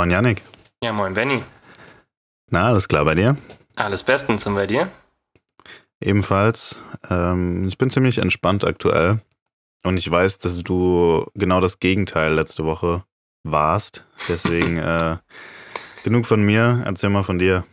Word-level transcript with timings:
Moin 0.00 0.10
Yannick. 0.10 0.40
Ja, 0.82 0.94
moin 0.94 1.12
Benny. 1.12 1.44
Na, 2.48 2.68
alles 2.68 2.88
klar 2.88 3.04
bei 3.04 3.14
dir? 3.14 3.36
Alles 3.76 4.02
bestens 4.02 4.46
und 4.46 4.54
bei 4.54 4.66
dir? 4.66 4.90
Ebenfalls. 6.00 6.80
Ähm, 7.10 7.68
ich 7.68 7.76
bin 7.76 7.90
ziemlich 7.90 8.16
entspannt 8.16 8.64
aktuell. 8.64 9.20
Und 9.84 9.98
ich 9.98 10.10
weiß, 10.10 10.38
dass 10.38 10.58
du 10.60 11.26
genau 11.34 11.60
das 11.60 11.80
Gegenteil 11.80 12.32
letzte 12.32 12.64
Woche 12.64 13.04
warst. 13.42 14.06
Deswegen 14.26 14.78
äh, 14.78 15.18
genug 16.02 16.24
von 16.24 16.42
mir. 16.42 16.82
Erzähl 16.86 17.10
mal 17.10 17.22
von 17.22 17.38
dir. 17.38 17.66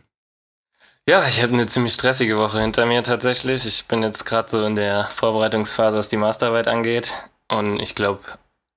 Ja, 1.08 1.26
ich 1.26 1.42
habe 1.42 1.54
eine 1.54 1.66
ziemlich 1.66 1.94
stressige 1.94 2.36
Woche 2.36 2.60
hinter 2.60 2.84
mir 2.84 3.02
tatsächlich. 3.02 3.64
Ich 3.64 3.86
bin 3.86 4.02
jetzt 4.02 4.26
gerade 4.26 4.50
so 4.50 4.62
in 4.64 4.76
der 4.76 5.08
Vorbereitungsphase, 5.14 5.96
was 5.96 6.10
die 6.10 6.18
Masterarbeit 6.18 6.68
angeht. 6.68 7.10
Und 7.48 7.80
ich 7.80 7.94
glaube, 7.94 8.20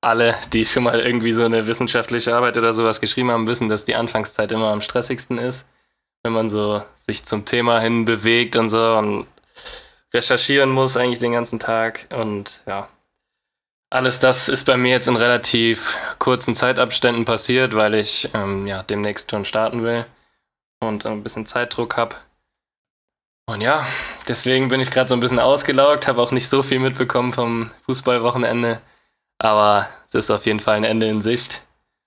alle, 0.02 0.36
die 0.52 0.66
schon 0.66 0.84
mal 0.84 1.00
irgendwie 1.00 1.34
so 1.34 1.46
eine 1.46 1.68
wissenschaftliche 1.68 2.36
Arbeit 2.36 2.58
oder 2.58 2.74
sowas 2.74 3.00
geschrieben 3.00 3.32
haben, 3.32 3.48
wissen, 3.48 3.70
dass 3.70 3.86
die 3.86 3.96
Anfangszeit 3.96 4.52
immer 4.52 4.72
am 4.72 4.82
stressigsten 4.82 5.38
ist. 5.38 5.68
Wenn 6.24 6.34
man 6.34 6.50
so 6.50 6.84
sich 7.08 7.26
zum 7.26 7.46
Thema 7.46 7.80
hin 7.80 8.06
bewegt 8.06 8.56
und 8.56 8.70
so 8.70 8.96
und 8.98 9.28
recherchieren 10.14 10.70
muss 10.70 10.98
eigentlich 10.98 11.20
den 11.20 11.32
ganzen 11.34 11.60
Tag. 11.60 12.08
Und 12.12 12.64
ja, 12.66 12.90
alles 13.90 14.20
das 14.20 14.50
ist 14.50 14.66
bei 14.66 14.78
mir 14.78 14.92
jetzt 14.92 15.08
in 15.08 15.16
relativ 15.16 15.96
kurzen 16.20 16.56
Zeitabständen 16.56 17.26
passiert, 17.26 17.76
weil 17.76 17.96
ich 17.96 18.30
ähm, 18.34 18.66
ja 18.66 18.84
demnächst 18.84 19.32
schon 19.32 19.46
starten 19.46 19.84
will 19.84 20.06
und 20.80 21.06
ein 21.06 21.24
bisschen 21.24 21.46
Zeitdruck 21.46 21.98
habe. 21.98 22.16
Und 23.48 23.62
ja, 23.62 23.86
deswegen 24.28 24.70
bin 24.70 24.80
ich 24.80 24.92
gerade 24.92 25.10
so 25.10 25.16
ein 25.16 25.20
bisschen 25.20 25.40
ausgelaugt, 25.40 26.08
habe 26.08 26.22
auch 26.22 26.32
nicht 26.32 26.48
so 26.48 26.64
viel 26.64 26.80
mitbekommen 26.80 27.34
vom 27.34 27.72
Fußballwochenende, 27.86 28.82
aber 29.42 29.88
es 30.10 30.16
ist 30.16 30.32
auf 30.32 30.46
jeden 30.46 30.60
Fall 30.60 30.76
ein 30.76 30.84
Ende 30.84 31.08
in 31.08 31.22
Sicht. 31.22 31.64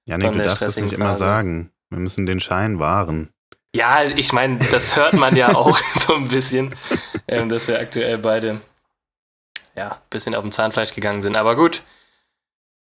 Janik, 0.06 0.32
du 0.32 0.38
darfst 0.38 0.62
das 0.62 0.76
nicht 0.76 0.84
Phase. 0.84 0.94
immer 0.96 1.14
sagen. 1.14 1.70
Wir 1.90 1.98
müssen 1.98 2.26
den 2.26 2.40
Schein 2.40 2.78
wahren. 2.78 3.30
Ja, 3.74 4.04
ich 4.04 4.32
meine, 4.32 4.58
das 4.70 4.94
hört 4.96 5.14
man 5.14 5.34
ja 5.36 5.54
auch 5.54 5.78
so 6.06 6.14
ein 6.14 6.28
bisschen, 6.28 6.74
ähm, 7.26 7.48
dass 7.48 7.68
wir 7.68 7.80
aktuell 7.80 8.18
beide 8.18 8.62
ja, 9.76 9.92
ein 9.92 9.98
bisschen 10.10 10.34
auf 10.34 10.42
dem 10.42 10.52
Zahnfleisch 10.52 10.94
gegangen 10.94 11.22
sind. 11.22 11.34
Aber 11.34 11.56
gut, 11.56 11.82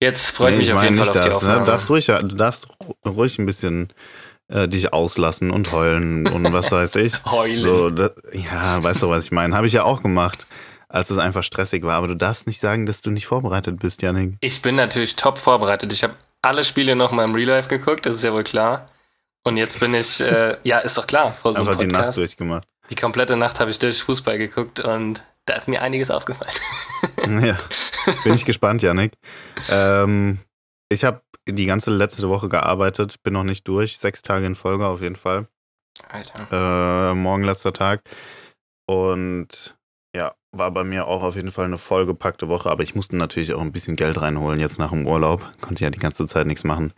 jetzt 0.01 0.31
freue 0.31 0.51
ich 0.51 0.55
nee, 0.55 0.59
mich 0.59 0.67
ich 0.67 0.73
auf 0.73 0.83
jeden 0.83 0.97
Fall 0.97 1.07
auf 1.07 1.13
das, 1.13 1.25
die 1.25 1.31
Aufnahme. 1.31 1.53
Ne? 1.53 1.65
Du 1.65 1.71
darfst 1.71 1.89
ruhig, 1.89 2.05
du 2.07 2.35
darfst 2.35 2.67
ruhig 3.05 3.39
ein 3.39 3.45
bisschen 3.45 3.93
äh, 4.49 4.67
dich 4.67 4.91
auslassen 4.91 5.51
und 5.51 5.71
heulen 5.71 6.27
und 6.27 6.51
was 6.51 6.71
weiß 6.71 6.95
ich. 6.97 7.23
Heulen. 7.25 7.59
So, 7.59 7.89
das, 7.89 8.11
ja, 8.33 8.83
weißt 8.83 9.01
du, 9.01 9.09
was 9.09 9.25
ich 9.25 9.31
meine? 9.31 9.55
Habe 9.55 9.67
ich 9.67 9.73
ja 9.73 9.83
auch 9.83 10.01
gemacht, 10.01 10.45
als 10.91 11.09
es 11.09 11.17
einfach 11.17 11.43
stressig 11.43 11.83
war. 11.83 11.95
Aber 11.95 12.07
du 12.07 12.15
darfst 12.15 12.47
nicht 12.47 12.59
sagen, 12.59 12.85
dass 12.85 13.01
du 13.01 13.11
nicht 13.11 13.25
vorbereitet 13.25 13.79
bist, 13.79 14.01
Janik. 14.01 14.35
Ich 14.41 14.61
bin 14.61 14.75
natürlich 14.75 15.15
top 15.15 15.37
vorbereitet. 15.37 15.91
Ich 15.93 16.03
habe 16.03 16.15
alle 16.41 16.63
Spiele 16.63 16.95
noch 16.95 17.11
mal 17.11 17.23
im 17.23 17.35
Real 17.35 17.49
Life 17.49 17.69
geguckt, 17.69 18.05
das 18.05 18.15
ist 18.15 18.23
ja 18.23 18.33
wohl 18.33 18.43
klar. 18.43 18.87
Und 19.43 19.57
jetzt 19.57 19.79
bin 19.79 19.93
ich, 19.93 20.19
äh, 20.19 20.57
ja, 20.63 20.79
ist 20.79 20.97
doch 20.97 21.07
klar, 21.07 21.31
vor 21.31 21.53
so 21.53 21.59
Einfach 21.59 21.75
die 21.75 21.87
Nacht 21.87 22.17
durchgemacht. 22.17 22.67
Die 22.89 22.95
komplette 22.95 23.37
Nacht 23.37 23.59
habe 23.59 23.71
ich 23.71 23.79
durch 23.79 24.03
Fußball 24.03 24.37
geguckt 24.37 24.79
und 24.79 25.23
da 25.45 25.55
ist 25.55 25.67
mir 25.67 25.81
einiges 25.81 26.11
aufgefallen. 26.11 26.53
ja, 27.45 27.57
bin 28.23 28.33
ich 28.33 28.45
gespannt, 28.45 28.81
Janik. 28.81 29.13
Ähm, 29.69 30.39
ich 30.89 31.03
habe 31.03 31.21
die 31.47 31.65
ganze 31.65 31.91
letzte 31.91 32.29
Woche 32.29 32.49
gearbeitet, 32.49 33.23
bin 33.23 33.33
noch 33.33 33.43
nicht 33.43 33.67
durch. 33.67 33.97
Sechs 33.97 34.21
Tage 34.21 34.45
in 34.45 34.55
Folge 34.55 34.85
auf 34.85 35.01
jeden 35.01 35.15
Fall. 35.15 35.47
Alter. 36.09 37.11
Äh, 37.11 37.15
morgen 37.15 37.43
letzter 37.43 37.73
Tag. 37.73 38.01
Und 38.87 39.75
war 40.51 40.71
bei 40.71 40.83
mir 40.83 41.07
auch 41.07 41.23
auf 41.23 41.35
jeden 41.35 41.51
Fall 41.51 41.65
eine 41.65 41.77
vollgepackte 41.77 42.47
Woche, 42.49 42.69
aber 42.69 42.83
ich 42.83 42.95
musste 42.95 43.15
natürlich 43.15 43.53
auch 43.53 43.61
ein 43.61 43.71
bisschen 43.71 43.95
Geld 43.95 44.19
reinholen 44.19 44.59
jetzt 44.59 44.79
nach 44.79 44.91
dem 44.91 45.07
Urlaub. 45.07 45.49
Konnte 45.61 45.83
ja 45.83 45.89
die 45.89 45.99
ganze 45.99 46.25
Zeit 46.25 46.47
nichts 46.47 46.63
machen. 46.63 46.93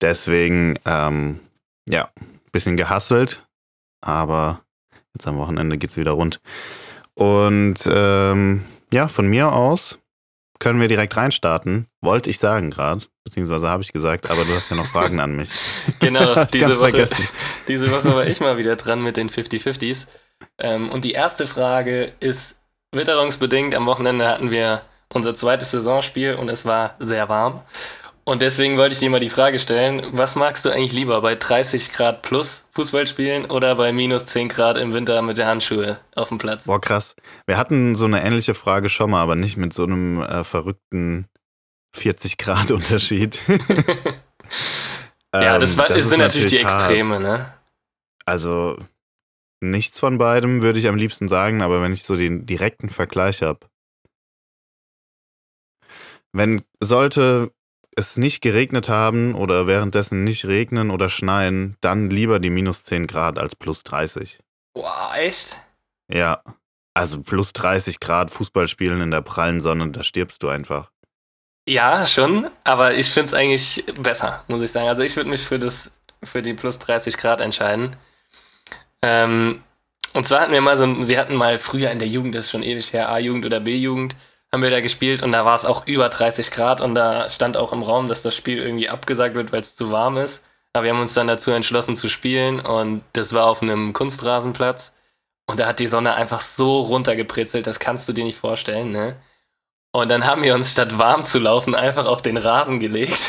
Deswegen, 0.00 0.78
ähm, 0.84 1.40
ja, 1.88 2.08
bisschen 2.52 2.76
gehasselt, 2.76 3.46
aber 4.00 4.62
jetzt 5.14 5.26
am 5.26 5.38
Wochenende 5.38 5.78
geht's 5.78 5.96
wieder 5.96 6.12
rund. 6.12 6.40
Und 7.14 7.78
ähm, 7.90 8.64
ja, 8.92 9.08
von 9.08 9.26
mir 9.26 9.52
aus 9.52 9.98
können 10.58 10.80
wir 10.80 10.88
direkt 10.88 11.16
reinstarten. 11.16 11.86
Wollte 12.00 12.30
ich 12.30 12.38
sagen 12.38 12.70
gerade, 12.70 13.04
beziehungsweise 13.24 13.68
habe 13.68 13.82
ich 13.82 13.92
gesagt, 13.92 14.28
aber 14.30 14.44
du 14.44 14.54
hast 14.54 14.70
ja 14.70 14.76
noch 14.76 14.86
Fragen 14.86 15.20
an 15.20 15.36
mich. 15.36 15.50
Genau, 16.00 16.44
diese 16.52 16.78
Woche, 16.78 17.08
diese 17.66 17.90
Woche 17.90 18.14
war 18.14 18.26
ich 18.26 18.40
mal 18.40 18.56
wieder 18.56 18.76
dran 18.76 19.02
mit 19.02 19.16
den 19.16 19.30
50-50s. 19.30 20.06
Ähm, 20.58 20.90
und 20.90 21.04
die 21.04 21.12
erste 21.12 21.46
Frage 21.46 22.12
ist 22.20 22.57
witterungsbedingt. 22.92 23.74
Am 23.74 23.86
Wochenende 23.86 24.28
hatten 24.28 24.50
wir 24.50 24.82
unser 25.08 25.34
zweites 25.34 25.70
Saisonspiel 25.70 26.34
und 26.34 26.48
es 26.48 26.66
war 26.66 26.94
sehr 26.98 27.28
warm. 27.28 27.62
Und 28.24 28.42
deswegen 28.42 28.76
wollte 28.76 28.92
ich 28.92 28.98
dir 28.98 29.08
mal 29.08 29.20
die 29.20 29.30
Frage 29.30 29.58
stellen, 29.58 30.06
was 30.12 30.36
magst 30.36 30.66
du 30.66 30.70
eigentlich 30.70 30.92
lieber, 30.92 31.22
bei 31.22 31.34
30 31.34 31.92
Grad 31.92 32.20
plus 32.20 32.66
Fußball 32.72 33.06
spielen 33.06 33.46
oder 33.46 33.74
bei 33.74 33.90
minus 33.90 34.26
10 34.26 34.50
Grad 34.50 34.76
im 34.76 34.92
Winter 34.92 35.22
mit 35.22 35.38
der 35.38 35.46
Handschuhe 35.46 35.98
auf 36.14 36.28
dem 36.28 36.36
Platz? 36.36 36.66
Boah, 36.66 36.78
krass. 36.78 37.16
Wir 37.46 37.56
hatten 37.56 37.96
so 37.96 38.04
eine 38.04 38.22
ähnliche 38.22 38.52
Frage 38.52 38.90
schon 38.90 39.12
mal, 39.12 39.22
aber 39.22 39.34
nicht 39.34 39.56
mit 39.56 39.72
so 39.72 39.84
einem 39.84 40.20
äh, 40.20 40.44
verrückten 40.44 41.26
40 41.94 42.36
Grad 42.36 42.70
Unterschied. 42.70 43.38
ja, 45.34 45.58
das, 45.58 45.78
war, 45.78 45.88
ähm, 45.88 45.96
das 45.96 46.10
sind 46.10 46.18
natürlich 46.18 46.50
die 46.52 46.58
Extreme, 46.58 47.14
hart. 47.14 47.22
ne? 47.22 47.54
Also, 48.26 48.76
nichts 49.60 49.98
von 49.98 50.18
beidem 50.18 50.62
würde 50.62 50.78
ich 50.78 50.88
am 50.88 50.96
liebsten 50.96 51.28
sagen, 51.28 51.62
aber 51.62 51.82
wenn 51.82 51.92
ich 51.92 52.04
so 52.04 52.16
den 52.16 52.46
direkten 52.46 52.90
Vergleich 52.90 53.42
habe. 53.42 53.60
Wenn 56.32 56.62
sollte 56.80 57.52
es 57.96 58.16
nicht 58.16 58.40
geregnet 58.42 58.88
haben 58.88 59.34
oder 59.34 59.66
währenddessen 59.66 60.22
nicht 60.22 60.44
regnen 60.44 60.90
oder 60.90 61.08
schneien, 61.08 61.76
dann 61.80 62.10
lieber 62.10 62.38
die 62.38 62.50
minus 62.50 62.84
10 62.84 63.06
Grad 63.06 63.38
als 63.38 63.56
plus 63.56 63.82
30. 63.82 64.38
Boah, 64.74 65.12
echt? 65.16 65.58
Ja. 66.12 66.42
Also 66.94 67.22
plus 67.22 67.52
30 67.52 68.00
Grad 68.00 68.30
Fußball 68.30 68.68
spielen 68.68 69.00
in 69.00 69.10
der 69.10 69.22
prallen 69.22 69.60
Sonne, 69.60 69.90
da 69.90 70.02
stirbst 70.02 70.42
du 70.42 70.48
einfach. 70.48 70.90
Ja, 71.68 72.06
schon, 72.06 72.50
aber 72.64 72.94
ich 72.94 73.10
finde 73.10 73.26
es 73.26 73.34
eigentlich 73.34 73.84
besser, 73.98 74.42
muss 74.48 74.62
ich 74.62 74.72
sagen. 74.72 74.88
Also 74.88 75.02
ich 75.02 75.16
würde 75.16 75.28
mich 75.28 75.42
für 75.42 75.58
das, 75.58 75.90
für 76.22 76.40
die 76.40 76.54
plus 76.54 76.78
30 76.78 77.16
Grad 77.16 77.40
entscheiden. 77.40 77.96
Ähm, 79.02 79.62
und 80.14 80.26
zwar 80.26 80.40
hatten 80.40 80.52
wir 80.52 80.60
mal 80.60 80.78
so, 80.78 81.08
wir 81.08 81.18
hatten 81.18 81.36
mal 81.36 81.58
früher 81.58 81.90
in 81.90 81.98
der 81.98 82.08
Jugend, 82.08 82.34
das 82.34 82.44
ist 82.44 82.50
schon 82.50 82.62
ewig 82.62 82.92
her, 82.92 83.10
A-Jugend 83.10 83.44
oder 83.46 83.60
B-Jugend, 83.60 84.16
haben 84.52 84.62
wir 84.62 84.70
da 84.70 84.80
gespielt 84.80 85.22
und 85.22 85.32
da 85.32 85.44
war 85.44 85.54
es 85.54 85.64
auch 85.64 85.86
über 85.86 86.08
30 86.08 86.50
Grad 86.50 86.80
und 86.80 86.94
da 86.94 87.30
stand 87.30 87.56
auch 87.56 87.72
im 87.72 87.82
Raum, 87.82 88.08
dass 88.08 88.22
das 88.22 88.34
Spiel 88.34 88.58
irgendwie 88.58 88.88
abgesagt 88.88 89.34
wird, 89.34 89.52
weil 89.52 89.60
es 89.60 89.76
zu 89.76 89.92
warm 89.92 90.16
ist. 90.16 90.42
Aber 90.72 90.84
wir 90.84 90.92
haben 90.92 91.00
uns 91.00 91.14
dann 91.14 91.26
dazu 91.26 91.50
entschlossen 91.50 91.96
zu 91.96 92.08
spielen 92.08 92.60
und 92.60 93.02
das 93.12 93.32
war 93.32 93.46
auf 93.46 93.62
einem 93.62 93.92
Kunstrasenplatz 93.92 94.92
und 95.46 95.60
da 95.60 95.66
hat 95.66 95.78
die 95.80 95.86
Sonne 95.86 96.14
einfach 96.14 96.40
so 96.40 96.80
runtergepritzelt, 96.82 97.66
das 97.66 97.78
kannst 97.80 98.08
du 98.08 98.12
dir 98.12 98.24
nicht 98.24 98.38
vorstellen, 98.38 98.90
ne? 98.92 99.16
Und 99.92 100.10
dann 100.10 100.26
haben 100.26 100.42
wir 100.42 100.54
uns 100.54 100.72
statt 100.72 100.98
warm 100.98 101.24
zu 101.24 101.38
laufen 101.38 101.74
einfach 101.74 102.06
auf 102.06 102.22
den 102.22 102.36
Rasen 102.36 102.80
gelegt 102.80 103.20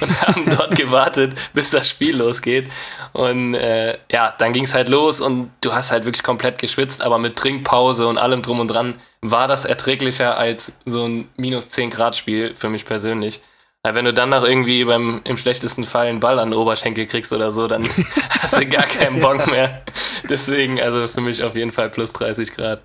und 0.00 0.26
haben 0.26 0.56
dort 0.56 0.76
gewartet, 0.76 1.34
bis 1.52 1.70
das 1.70 1.88
Spiel 1.88 2.16
losgeht. 2.16 2.70
Und 3.12 3.54
äh, 3.54 3.98
ja, 4.10 4.34
dann 4.38 4.52
ging 4.52 4.64
es 4.64 4.74
halt 4.74 4.88
los 4.88 5.20
und 5.20 5.50
du 5.60 5.72
hast 5.72 5.90
halt 5.90 6.04
wirklich 6.04 6.22
komplett 6.22 6.58
geschwitzt, 6.58 7.02
aber 7.02 7.18
mit 7.18 7.36
Trinkpause 7.36 8.06
und 8.06 8.18
allem 8.18 8.42
drum 8.42 8.60
und 8.60 8.68
dran 8.68 8.94
war 9.20 9.48
das 9.48 9.64
erträglicher 9.64 10.36
als 10.36 10.78
so 10.84 11.06
ein 11.06 11.28
minus 11.36 11.70
10 11.70 11.90
Grad 11.90 12.16
Spiel 12.16 12.54
für 12.54 12.68
mich 12.68 12.84
persönlich. 12.84 13.40
Weil 13.82 13.94
wenn 13.94 14.06
du 14.06 14.14
dann 14.14 14.30
noch 14.30 14.44
irgendwie 14.44 14.82
beim 14.86 15.20
im 15.24 15.36
schlechtesten 15.36 15.84
Fall 15.84 16.06
einen 16.06 16.20
Ball 16.20 16.38
an 16.38 16.50
den 16.50 16.58
Oberschenkel 16.58 17.06
kriegst 17.06 17.34
oder 17.34 17.50
so, 17.50 17.68
dann 17.68 17.84
hast 18.40 18.58
du 18.58 18.66
gar 18.66 18.86
keinen 18.86 19.20
Bock 19.20 19.46
mehr. 19.46 19.82
Deswegen, 20.28 20.80
also 20.80 21.06
für 21.06 21.20
mich 21.20 21.42
auf 21.42 21.54
jeden 21.54 21.70
Fall 21.70 21.90
plus 21.90 22.14
30 22.14 22.52
Grad. 22.52 22.82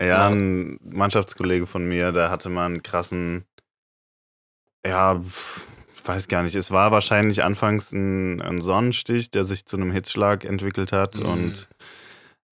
Ja, 0.00 0.28
ein 0.28 0.80
Mannschaftskollege 0.82 1.66
von 1.66 1.84
mir, 1.84 2.10
der 2.10 2.30
hatte 2.30 2.48
mal 2.48 2.66
einen 2.66 2.82
krassen, 2.82 3.44
ja, 4.84 5.20
weiß 6.06 6.28
gar 6.28 6.42
nicht, 6.42 6.54
es 6.54 6.70
war 6.70 6.90
wahrscheinlich 6.92 7.44
anfangs 7.44 7.92
ein, 7.92 8.40
ein 8.40 8.60
Sonnenstich, 8.60 9.30
der 9.30 9.44
sich 9.44 9.66
zu 9.66 9.76
einem 9.76 9.92
Hitzschlag 9.92 10.44
entwickelt 10.44 10.92
hat 10.92 11.18
mhm. 11.18 11.26
und 11.26 11.68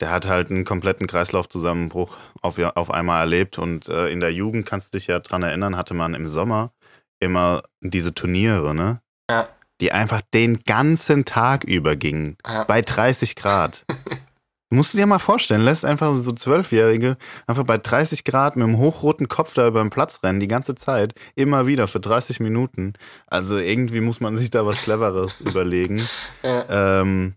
der 0.01 0.11
hat 0.11 0.27
halt 0.27 0.51
einen 0.51 0.65
kompletten 0.65 1.07
Kreislaufzusammenbruch 1.07 2.17
auf, 2.41 2.59
auf 2.59 2.91
einmal 2.91 3.21
erlebt. 3.21 3.59
Und 3.59 3.89
äh, 3.89 4.09
in 4.09 4.21
der 4.21 4.33
Jugend, 4.33 4.67
kannst 4.67 4.93
du 4.93 4.99
dich 4.99 5.07
ja 5.07 5.21
dran 5.21 5.43
erinnern, 5.43 5.77
hatte 5.77 5.95
man 5.95 6.15
im 6.15 6.29
Sommer 6.29 6.73
immer 7.21 7.63
diese 7.81 8.15
Turniere, 8.15 8.75
ne? 8.75 9.03
Ja. 9.31 9.49
Die 9.81 9.93
einfach 9.93 10.23
den 10.35 10.61
ganzen 10.65 11.25
Tag 11.25 11.65
über 11.65 11.97
gingen. 11.97 12.37
Ja. 12.47 12.65
Bei 12.65 12.83
30 12.83 13.37
Grad. 13.37 13.85
musst 14.71 14.95
du 14.95 14.99
dir 14.99 15.07
mal 15.07 15.19
vorstellen, 15.19 15.63
lässt 15.63 15.85
einfach 15.85 16.15
so 16.15 16.33
Zwölfjährige 16.33 17.17
einfach 17.47 17.65
bei 17.65 17.77
30 17.77 18.25
Grad 18.25 18.57
mit 18.57 18.65
einem 18.65 18.79
hochroten 18.79 19.29
Kopf 19.29 19.53
da 19.55 19.67
über 19.67 19.83
den 19.83 19.91
Platz 19.91 20.21
rennen, 20.23 20.41
die 20.41 20.49
ganze 20.49 20.77
Zeit, 20.77 21.15
immer 21.35 21.67
wieder 21.67 21.89
für 21.89 22.01
30 22.01 22.41
Minuten. 22.41 22.95
Also 23.27 23.59
irgendwie 23.59 24.01
muss 24.01 24.21
man 24.21 24.37
sich 24.37 24.51
da 24.51 24.65
was 24.65 24.81
Cleveres 24.81 25.41
überlegen. 25.41 26.01
Ja. 26.43 27.01
Ähm, 27.01 27.35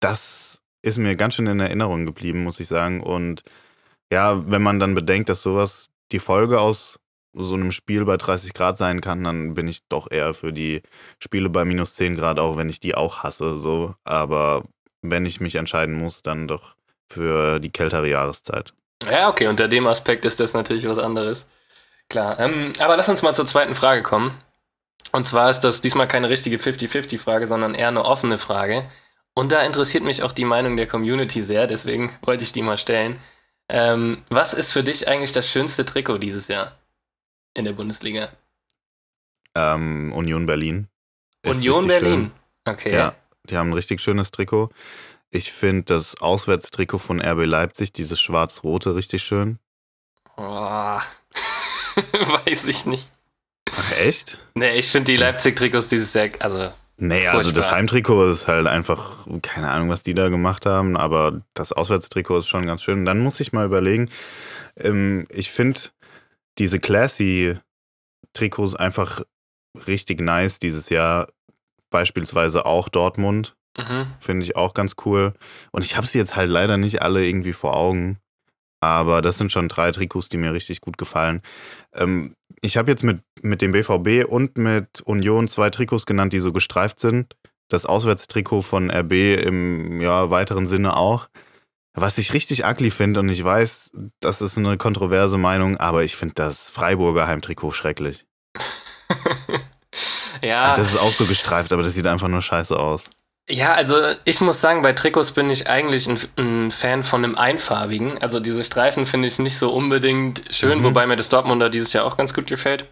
das 0.00 0.62
ist 0.82 0.98
mir 0.98 1.16
ganz 1.16 1.34
schön 1.34 1.46
in 1.46 1.60
Erinnerung 1.60 2.06
geblieben, 2.06 2.44
muss 2.44 2.60
ich 2.60 2.68
sagen. 2.68 3.02
Und 3.02 3.42
ja, 4.12 4.48
wenn 4.48 4.62
man 4.62 4.78
dann 4.78 4.94
bedenkt, 4.94 5.28
dass 5.30 5.42
sowas 5.42 5.88
die 6.12 6.20
Folge 6.20 6.60
aus 6.60 7.00
so 7.32 7.54
einem 7.54 7.72
Spiel 7.72 8.04
bei 8.04 8.16
30 8.16 8.54
Grad 8.54 8.76
sein 8.76 9.00
kann, 9.00 9.24
dann 9.24 9.54
bin 9.54 9.68
ich 9.68 9.86
doch 9.88 10.10
eher 10.10 10.32
für 10.32 10.52
die 10.52 10.82
Spiele 11.18 11.50
bei 11.50 11.64
minus 11.64 11.94
10 11.94 12.16
Grad, 12.16 12.38
auch 12.38 12.56
wenn 12.56 12.68
ich 12.68 12.80
die 12.80 12.94
auch 12.94 13.22
hasse. 13.22 13.56
So. 13.56 13.94
Aber 14.04 14.64
wenn 15.02 15.26
ich 15.26 15.40
mich 15.40 15.54
entscheiden 15.54 15.94
muss, 15.94 16.22
dann 16.22 16.48
doch 16.48 16.76
für 17.08 17.60
die 17.60 17.70
kältere 17.70 18.08
Jahreszeit. 18.08 18.72
Ja, 19.04 19.28
okay, 19.28 19.46
unter 19.46 19.68
dem 19.68 19.86
Aspekt 19.86 20.24
ist 20.24 20.40
das 20.40 20.54
natürlich 20.54 20.88
was 20.88 20.98
anderes. 20.98 21.46
Klar. 22.08 22.38
Ähm, 22.38 22.72
aber 22.78 22.96
lass 22.96 23.08
uns 23.08 23.22
mal 23.22 23.34
zur 23.34 23.46
zweiten 23.46 23.74
Frage 23.74 24.02
kommen. 24.02 24.36
Und 25.12 25.26
zwar 25.26 25.50
ist 25.50 25.60
das 25.60 25.80
diesmal 25.80 26.08
keine 26.08 26.28
richtige 26.28 26.56
50-50-Frage, 26.56 27.46
sondern 27.46 27.74
eher 27.74 27.88
eine 27.88 28.04
offene 28.04 28.38
Frage. 28.38 28.88
Und 29.34 29.52
da 29.52 29.62
interessiert 29.62 30.02
mich 30.02 30.22
auch 30.22 30.32
die 30.32 30.44
Meinung 30.44 30.76
der 30.76 30.86
Community 30.86 31.42
sehr, 31.42 31.66
deswegen 31.66 32.16
wollte 32.22 32.44
ich 32.44 32.52
die 32.52 32.62
mal 32.62 32.78
stellen. 32.78 33.18
Ähm, 33.68 34.22
was 34.30 34.54
ist 34.54 34.72
für 34.72 34.84
dich 34.84 35.08
eigentlich 35.08 35.32
das 35.32 35.48
schönste 35.48 35.84
Trikot 35.84 36.18
dieses 36.18 36.48
Jahr 36.48 36.78
in 37.54 37.64
der 37.64 37.72
Bundesliga? 37.72 38.30
Ähm, 39.54 40.12
Union 40.12 40.46
Berlin. 40.46 40.88
Union 41.44 41.86
Berlin? 41.86 42.30
Schön. 42.64 42.74
Okay. 42.74 42.94
Ja, 42.94 43.14
die 43.50 43.56
haben 43.56 43.70
ein 43.70 43.74
richtig 43.74 44.00
schönes 44.00 44.30
Trikot. 44.30 44.70
Ich 45.30 45.52
finde 45.52 45.82
das 45.82 46.20
Auswärtstrikot 46.20 46.98
von 46.98 47.20
RB 47.20 47.46
Leipzig, 47.46 47.92
dieses 47.92 48.20
schwarz-rote, 48.20 48.94
richtig 48.94 49.22
schön. 49.22 49.58
Oh, 50.36 50.42
weiß 52.12 52.68
ich 52.68 52.86
nicht. 52.86 53.10
Ach, 53.70 53.92
echt? 53.98 54.38
Nee, 54.54 54.78
ich 54.78 54.88
finde 54.88 55.12
die 55.12 55.16
Leipzig-Trikots 55.16 55.88
dieses 55.88 56.14
Jahr, 56.14 56.28
also. 56.38 56.72
Nee, 56.98 57.26
also 57.26 57.52
das 57.52 57.70
Heimtrikot 57.70 58.30
ist 58.30 58.48
halt 58.48 58.66
einfach, 58.66 59.26
keine 59.42 59.70
Ahnung, 59.70 59.90
was 59.90 60.02
die 60.02 60.14
da 60.14 60.30
gemacht 60.30 60.64
haben, 60.64 60.96
aber 60.96 61.42
das 61.52 61.72
Auswärtstrikot 61.72 62.38
ist 62.38 62.48
schon 62.48 62.64
ganz 62.64 62.82
schön. 62.82 63.00
Und 63.00 63.04
dann 63.04 63.18
muss 63.20 63.38
ich 63.40 63.52
mal 63.52 63.66
überlegen, 63.66 64.08
ähm, 64.78 65.26
ich 65.28 65.50
finde 65.50 65.80
diese 66.58 66.78
Classy-Trikots 66.78 68.76
einfach 68.76 69.20
richtig 69.86 70.20
nice 70.20 70.58
dieses 70.58 70.88
Jahr. 70.88 71.28
Beispielsweise 71.90 72.66
auch 72.66 72.88
Dortmund. 72.88 73.56
Mhm. 73.78 74.06
Finde 74.20 74.44
ich 74.44 74.56
auch 74.56 74.74
ganz 74.74 74.94
cool. 75.04 75.34
Und 75.70 75.84
ich 75.84 75.96
habe 75.96 76.06
sie 76.06 76.18
jetzt 76.18 76.36
halt 76.36 76.50
leider 76.50 76.76
nicht 76.76 77.02
alle 77.02 77.26
irgendwie 77.26 77.52
vor 77.52 77.76
Augen. 77.76 78.18
Aber 78.80 79.22
das 79.22 79.38
sind 79.38 79.50
schon 79.50 79.68
drei 79.68 79.90
Trikots, 79.90 80.28
die 80.28 80.36
mir 80.36 80.52
richtig 80.52 80.80
gut 80.80 80.98
gefallen. 80.98 81.42
Ähm, 81.94 82.34
ich 82.60 82.76
habe 82.76 82.90
jetzt 82.90 83.02
mit, 83.02 83.20
mit 83.42 83.62
dem 83.62 83.72
BVB 83.72 84.28
und 84.28 84.58
mit 84.58 85.00
Union 85.02 85.48
zwei 85.48 85.70
Trikots 85.70 86.06
genannt, 86.06 86.32
die 86.32 86.40
so 86.40 86.52
gestreift 86.52 87.00
sind. 87.00 87.34
Das 87.68 87.86
Auswärtstrikot 87.86 88.62
von 88.62 88.90
RB 88.90 89.12
im 89.12 90.00
ja, 90.00 90.30
weiteren 90.30 90.66
Sinne 90.66 90.96
auch. 90.96 91.28
Was 91.94 92.18
ich 92.18 92.34
richtig 92.34 92.66
ugly 92.66 92.90
finde, 92.90 93.20
und 93.20 93.30
ich 93.30 93.42
weiß, 93.42 93.90
das 94.20 94.42
ist 94.42 94.58
eine 94.58 94.76
kontroverse 94.76 95.38
Meinung, 95.38 95.78
aber 95.78 96.04
ich 96.04 96.14
finde 96.14 96.34
das 96.34 96.68
Freiburger 96.68 97.26
Heimtrikot 97.26 97.72
schrecklich. 97.72 98.26
ja. 100.46 100.74
Das 100.74 100.90
ist 100.90 100.98
auch 100.98 101.10
so 101.10 101.26
gestreift, 101.26 101.72
aber 101.72 101.82
das 101.82 101.94
sieht 101.94 102.06
einfach 102.06 102.28
nur 102.28 102.42
scheiße 102.42 102.78
aus. 102.78 103.10
Ja, 103.48 103.74
also 103.74 103.96
ich 104.24 104.40
muss 104.40 104.60
sagen, 104.60 104.82
bei 104.82 104.92
Trikots 104.92 105.30
bin 105.30 105.50
ich 105.50 105.68
eigentlich 105.68 106.08
ein, 106.08 106.18
ein 106.36 106.70
Fan 106.72 107.04
von 107.04 107.24
einem 107.24 107.36
einfarbigen. 107.36 108.18
Also 108.18 108.40
diese 108.40 108.64
Streifen 108.64 109.06
finde 109.06 109.28
ich 109.28 109.38
nicht 109.38 109.56
so 109.56 109.72
unbedingt 109.72 110.42
schön, 110.50 110.80
mhm. 110.80 110.84
wobei 110.84 111.06
mir 111.06 111.16
das 111.16 111.28
Dortmunder 111.28 111.70
dieses 111.70 111.92
Jahr 111.92 112.04
auch 112.04 112.16
ganz 112.16 112.34
gut 112.34 112.48
gefällt. 112.48 112.86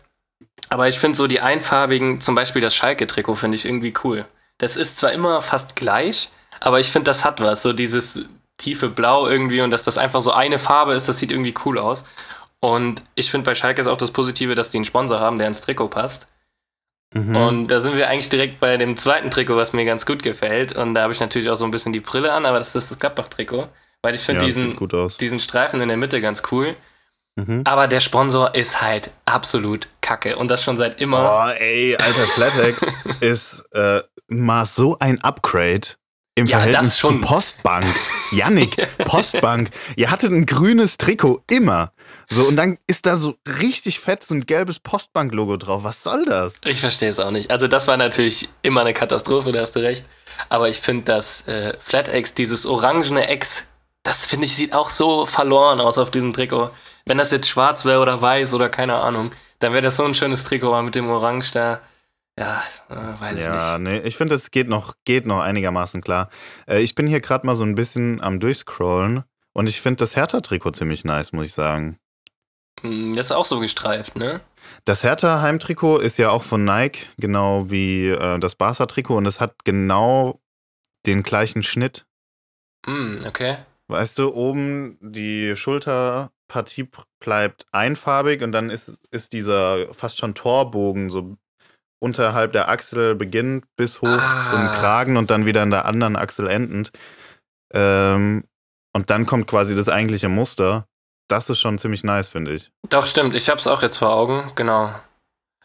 Aber 0.69 0.89
ich 0.89 0.99
finde 0.99 1.17
so 1.17 1.27
die 1.27 1.41
einfarbigen, 1.41 2.21
zum 2.21 2.37
Beispiel 2.37 2.63
das 2.63 2.75
Schalke-Trikot, 2.75 3.35
finde 3.35 3.57
ich 3.57 3.65
irgendwie 3.65 3.95
cool. 4.05 4.27
Das 4.59 4.77
ist 4.77 4.97
zwar 4.97 5.13
immer 5.13 5.43
fast 5.43 5.75
gleich, 5.75 6.31
aber 6.61 6.79
ich 6.79 6.91
finde, 6.91 7.11
das 7.11 7.25
hat 7.25 7.41
was. 7.41 7.63
So 7.63 7.73
dieses 7.73 8.25
tiefe 8.57 8.89
Blau 8.89 9.27
irgendwie 9.27 9.61
und 9.61 9.73
dass 9.73 9.83
das 9.83 9.99
einfach 9.99 10.21
so 10.21 10.31
eine 10.31 10.61
Farbe 10.61 10.95
ist, 10.95 11.09
das 11.09 11.19
sieht 11.19 11.33
irgendwie 11.33 11.55
cool 11.65 11.79
aus. 11.79 12.05
Und 12.61 13.03
ich 13.17 13.31
finde 13.31 13.45
bei 13.45 13.57
Schalke 13.57 13.81
ist 13.81 13.89
auch 13.89 13.99
das 13.99 14.13
Positive, 14.13 14.55
dass 14.55 14.71
die 14.71 14.79
einen 14.79 14.85
Sponsor 14.85 15.19
haben, 15.19 15.39
der 15.39 15.49
ins 15.49 15.61
Trikot 15.61 15.89
passt. 15.89 16.29
Mhm. 17.15 17.37
Und 17.37 17.69
da 17.69 17.81
sind 17.81 17.97
wir 17.97 18.09
eigentlich 18.09 18.29
direkt 18.29 18.61
bei 18.61 18.77
dem 18.77 18.97
zweiten 18.97 19.31
Trikot, 19.31 19.57
was 19.57 19.73
mir 19.73 19.85
ganz 19.85 20.05
gut 20.05 20.23
gefällt. 20.23 20.77
Und 20.77 20.95
da 20.95 21.03
habe 21.03 21.13
ich 21.13 21.21
natürlich 21.21 21.49
auch 21.49 21.55
so 21.55 21.65
ein 21.65 21.71
bisschen 21.71 21.93
die 21.93 22.01
Brille 22.01 22.33
an, 22.33 22.45
aber 22.45 22.59
das 22.59 22.75
ist 22.75 22.91
das 22.91 22.99
Gladbach-Trikot. 22.99 23.69
Weil 24.03 24.15
ich 24.17 24.21
finde 24.21 24.43
ja, 24.43 24.47
diesen, 24.47 24.77
diesen 25.19 25.41
Streifen 25.41 25.81
in 25.81 25.89
der 25.89 25.97
Mitte 25.97 26.21
ganz 26.21 26.43
cool. 26.51 26.77
Mhm. 27.37 27.63
Aber 27.65 27.89
der 27.89 28.01
Sponsor 28.01 28.55
ist 28.55 28.83
halt 28.83 29.11
absolut 29.25 29.89
kacke. 30.01 30.37
Und 30.37 30.49
das 30.49 30.63
schon 30.63 30.77
seit 30.77 31.01
immer. 31.01 31.47
Oh, 31.47 31.59
ey, 31.59 31.97
alter 31.97 32.27
Flatex 32.27 32.85
ist 33.21 33.65
äh, 33.73 34.03
mal 34.29 34.67
so 34.67 34.99
ein 34.99 35.21
Upgrade 35.23 35.87
im 36.35 36.47
ja, 36.47 36.59
Verhältnis 36.59 36.97
zu 36.97 37.21
Postbank. 37.21 37.87
Yannick, 38.33 38.77
Postbank. 38.99 39.71
Ihr 39.97 40.11
hattet 40.11 40.33
ein 40.33 40.47
grünes 40.47 40.97
Trikot, 40.97 41.43
immer. 41.49 41.93
So, 42.29 42.45
und 42.45 42.57
dann 42.57 42.79
ist 42.87 43.07
da 43.07 43.17
so 43.17 43.37
richtig 43.61 44.01
fett 44.01 44.25
so 44.25 44.35
ein 44.35 44.45
gelbes 44.45 44.81
Postbank-Logo 44.81 45.57
drauf. 45.57 45.85
Was 45.85 46.03
soll 46.03 46.25
das? 46.25 46.55
Ich 46.65 46.81
verstehe 46.81 47.11
es 47.11 47.21
auch 47.21 47.31
nicht. 47.31 47.51
Also, 47.51 47.69
das 47.69 47.87
war 47.87 47.97
natürlich 47.97 48.49
immer 48.63 48.81
eine 48.81 48.95
Katastrophe, 48.95 49.53
da 49.53 49.61
hast 49.61 49.77
du 49.77 49.81
recht. 49.81 50.05
Aber 50.49 50.69
ich 50.69 50.81
finde, 50.81 51.05
dass 51.05 51.47
äh, 51.47 51.77
FlatX, 51.81 52.35
dieses 52.35 52.67
orangene 52.67 53.33
X, 53.33 53.63
das 54.03 54.27
finde 54.27 54.47
ich, 54.47 54.57
sieht 54.57 54.73
auch 54.73 54.91
so 54.91 55.27
verloren 55.27 55.81
aus 55.81 55.99
auf 55.99 56.11
diesem 56.11 56.33
Trikot. 56.33 56.71
Wenn 57.07 57.19
das 57.19 57.31
jetzt 57.31 57.49
schwarz 57.49 57.85
wäre 57.85 58.01
oder 58.01 58.21
weiß 58.21 58.55
oder 58.55 58.69
keine 58.69 58.97
Ahnung, 58.97 59.31
dann 59.61 59.73
wäre 59.73 59.83
das 59.83 59.97
so 59.97 60.05
ein 60.05 60.15
schönes 60.15 60.43
Trikot, 60.45 60.69
aber 60.69 60.83
mit 60.83 60.97
dem 60.97 61.09
Orange 61.09 61.53
da. 61.53 61.81
Ja, 62.39 62.65
äh, 62.89 63.21
weiß 63.21 63.39
ja, 63.39 63.77
ich 63.77 63.81
nicht. 63.81 63.93
Nee, 63.93 64.09
ich 64.09 64.17
finde, 64.17 64.35
es 64.35 64.51
geht 64.51 64.69
noch, 64.69 64.95
geht 65.05 65.25
noch 65.25 65.41
einigermaßen 65.41 66.01
klar. 66.01 66.31
Äh, 66.67 66.81
ich 66.81 66.95
bin 66.95 67.07
hier 67.07 67.21
gerade 67.21 67.47
mal 67.47 67.55
so 67.55 67.65
ein 67.65 67.77
bisschen 67.77 68.21
am 68.21 68.41
Durchscrollen 68.41 69.25
und 69.53 69.67
ich 69.69 69.81
finde 69.81 69.99
das 69.99 70.17
Hertha-Trikot 70.17 70.73
ziemlich 70.73 71.05
nice, 71.05 71.33
muss 71.33 71.47
ich 71.47 71.55
sagen. 71.55 71.99
Hm, 72.81 73.15
das 73.15 73.27
ist 73.27 73.33
auch 73.33 73.47
so 73.47 73.61
gestreift, 73.61 74.17
ne? 74.17 74.41
Das 74.85 75.05
Hertha-Heimtrikot 75.05 75.99
ist 75.99 76.19
ja 76.19 76.31
auch 76.31 76.43
von 76.43 76.65
Nike, 76.65 77.07
genau 77.19 77.71
wie 77.71 78.09
äh, 78.09 78.39
das 78.41 78.57
Barca-Trikot 78.57 79.17
und 79.17 79.27
es 79.27 79.41
hat 79.41 79.65
genau 79.65 80.41
den 81.07 81.23
gleichen 81.23 81.63
Schnitt. 81.63 82.07
Mm, 82.87 83.25
okay. 83.27 83.59
Weißt 83.89 84.19
du, 84.19 84.35
oben 84.35 84.99
die 85.01 85.55
Schulterpartie 85.55 86.89
bleibt 87.21 87.67
einfarbig 87.71 88.43
und 88.43 88.53
dann 88.53 88.71
ist, 88.71 88.99
ist 89.11 89.33
dieser 89.33 89.93
fast 89.95 90.19
schon 90.19 90.35
Torbogen 90.35 91.11
so 91.11 91.37
unterhalb 92.05 92.53
der 92.53 92.69
Achsel 92.69 93.15
beginnt 93.15 93.65
bis 93.77 94.03
hoch 94.03 94.09
ah. 94.09 94.41
zum 94.51 94.61
Kragen 94.79 95.17
und 95.17 95.31
dann 95.31 95.47
wieder 95.47 95.63
in 95.63 95.71
der 95.71 95.87
anderen 95.87 96.17
Achsel 96.17 96.47
endend. 96.47 96.93
Ähm, 97.73 98.45
und 98.93 99.11
dann 99.11 99.27
kommt 99.27 99.47
quasi 99.49 99.75
das 99.75 99.89
eigentliche 99.89 100.29
Muster. 100.29 100.87
Das 101.29 101.49
ist 101.49 101.59
schon 101.59 101.79
ziemlich 101.79 102.05
nice, 102.05 102.29
finde 102.29 102.53
ich. 102.53 102.71
Doch, 102.89 103.07
stimmt. 103.07 103.35
Ich 103.35 103.49
habe 103.49 103.59
es 103.59 103.67
auch 103.67 103.83
jetzt 103.83 103.97
vor 103.97 104.13
Augen. 104.15 104.53
Genau. 104.55 104.95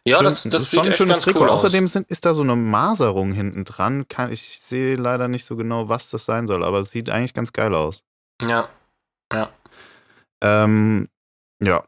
Ja, 0.06 0.18
Schön, 0.18 0.26
das, 0.26 0.44
das, 0.44 0.52
das 0.52 0.64
ist 0.64 0.74
schon 0.74 0.88
ein 0.88 0.94
schönes 0.94 1.20
Trikot. 1.20 1.42
Cool 1.42 1.50
Außerdem 1.50 1.88
sind, 1.88 2.10
ist 2.10 2.26
da 2.26 2.34
so 2.34 2.42
eine 2.42 2.56
Maserung 2.56 3.34
hinten 3.34 3.66
dran. 3.66 4.08
Kann, 4.08 4.32
ich 4.32 4.60
sehe 4.60 4.96
leider 4.96 5.28
nicht 5.28 5.46
so 5.46 5.58
genau, 5.58 5.90
was 5.90 6.10
das 6.10 6.26
sein 6.26 6.48
soll, 6.48 6.64
aber 6.64 6.80
es 6.80 6.92
sieht 6.92 7.10
eigentlich 7.10 7.34
ganz 7.34 7.52
geil 7.52 7.76
aus. 7.76 8.04
Ja. 8.42 8.70
Ja. 9.32 9.52
Ähm, 10.42 11.10
ja. 11.62 11.84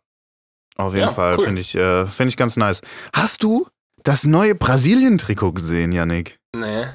Auf 0.75 0.93
jeden 0.93 1.07
ja, 1.07 1.13
Fall 1.13 1.37
cool. 1.37 1.45
finde 1.45 1.61
ich, 1.61 1.73
äh, 1.75 2.05
find 2.07 2.29
ich 2.29 2.37
ganz 2.37 2.57
nice. 2.57 2.81
Hast 3.13 3.43
du 3.43 3.67
das 4.03 4.25
neue 4.25 4.55
Brasilien-Trikot 4.55 5.53
gesehen, 5.53 5.91
Yannick? 5.91 6.39
Nee. 6.55 6.87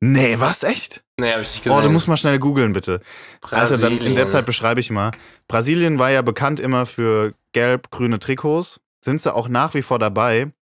Nee, 0.00 0.38
was? 0.38 0.62
Echt? 0.62 1.02
Nee, 1.16 1.32
hab 1.32 1.40
ich 1.40 1.48
nicht 1.48 1.64
gesehen. 1.64 1.78
Oh, 1.78 1.80
du 1.80 1.90
musst 1.90 2.06
mal 2.06 2.16
schnell 2.16 2.38
googeln, 2.38 2.72
bitte. 2.72 3.00
Brasilien. 3.40 3.72
Alter, 3.72 3.78
dann 3.78 3.98
in 3.98 4.14
der 4.14 4.28
Zeit 4.28 4.44
beschreibe 4.44 4.80
ich 4.80 4.90
mal. 4.90 5.10
Brasilien 5.48 5.98
war 5.98 6.10
ja 6.10 6.22
bekannt 6.22 6.60
immer 6.60 6.84
für 6.84 7.34
gelb-grüne 7.52 8.18
Trikots. 8.18 8.80
Sind 9.02 9.22
sie 9.22 9.34
auch 9.34 9.48
nach 9.48 9.74
wie 9.74 9.82
vor 9.82 9.98
dabei. 9.98 10.52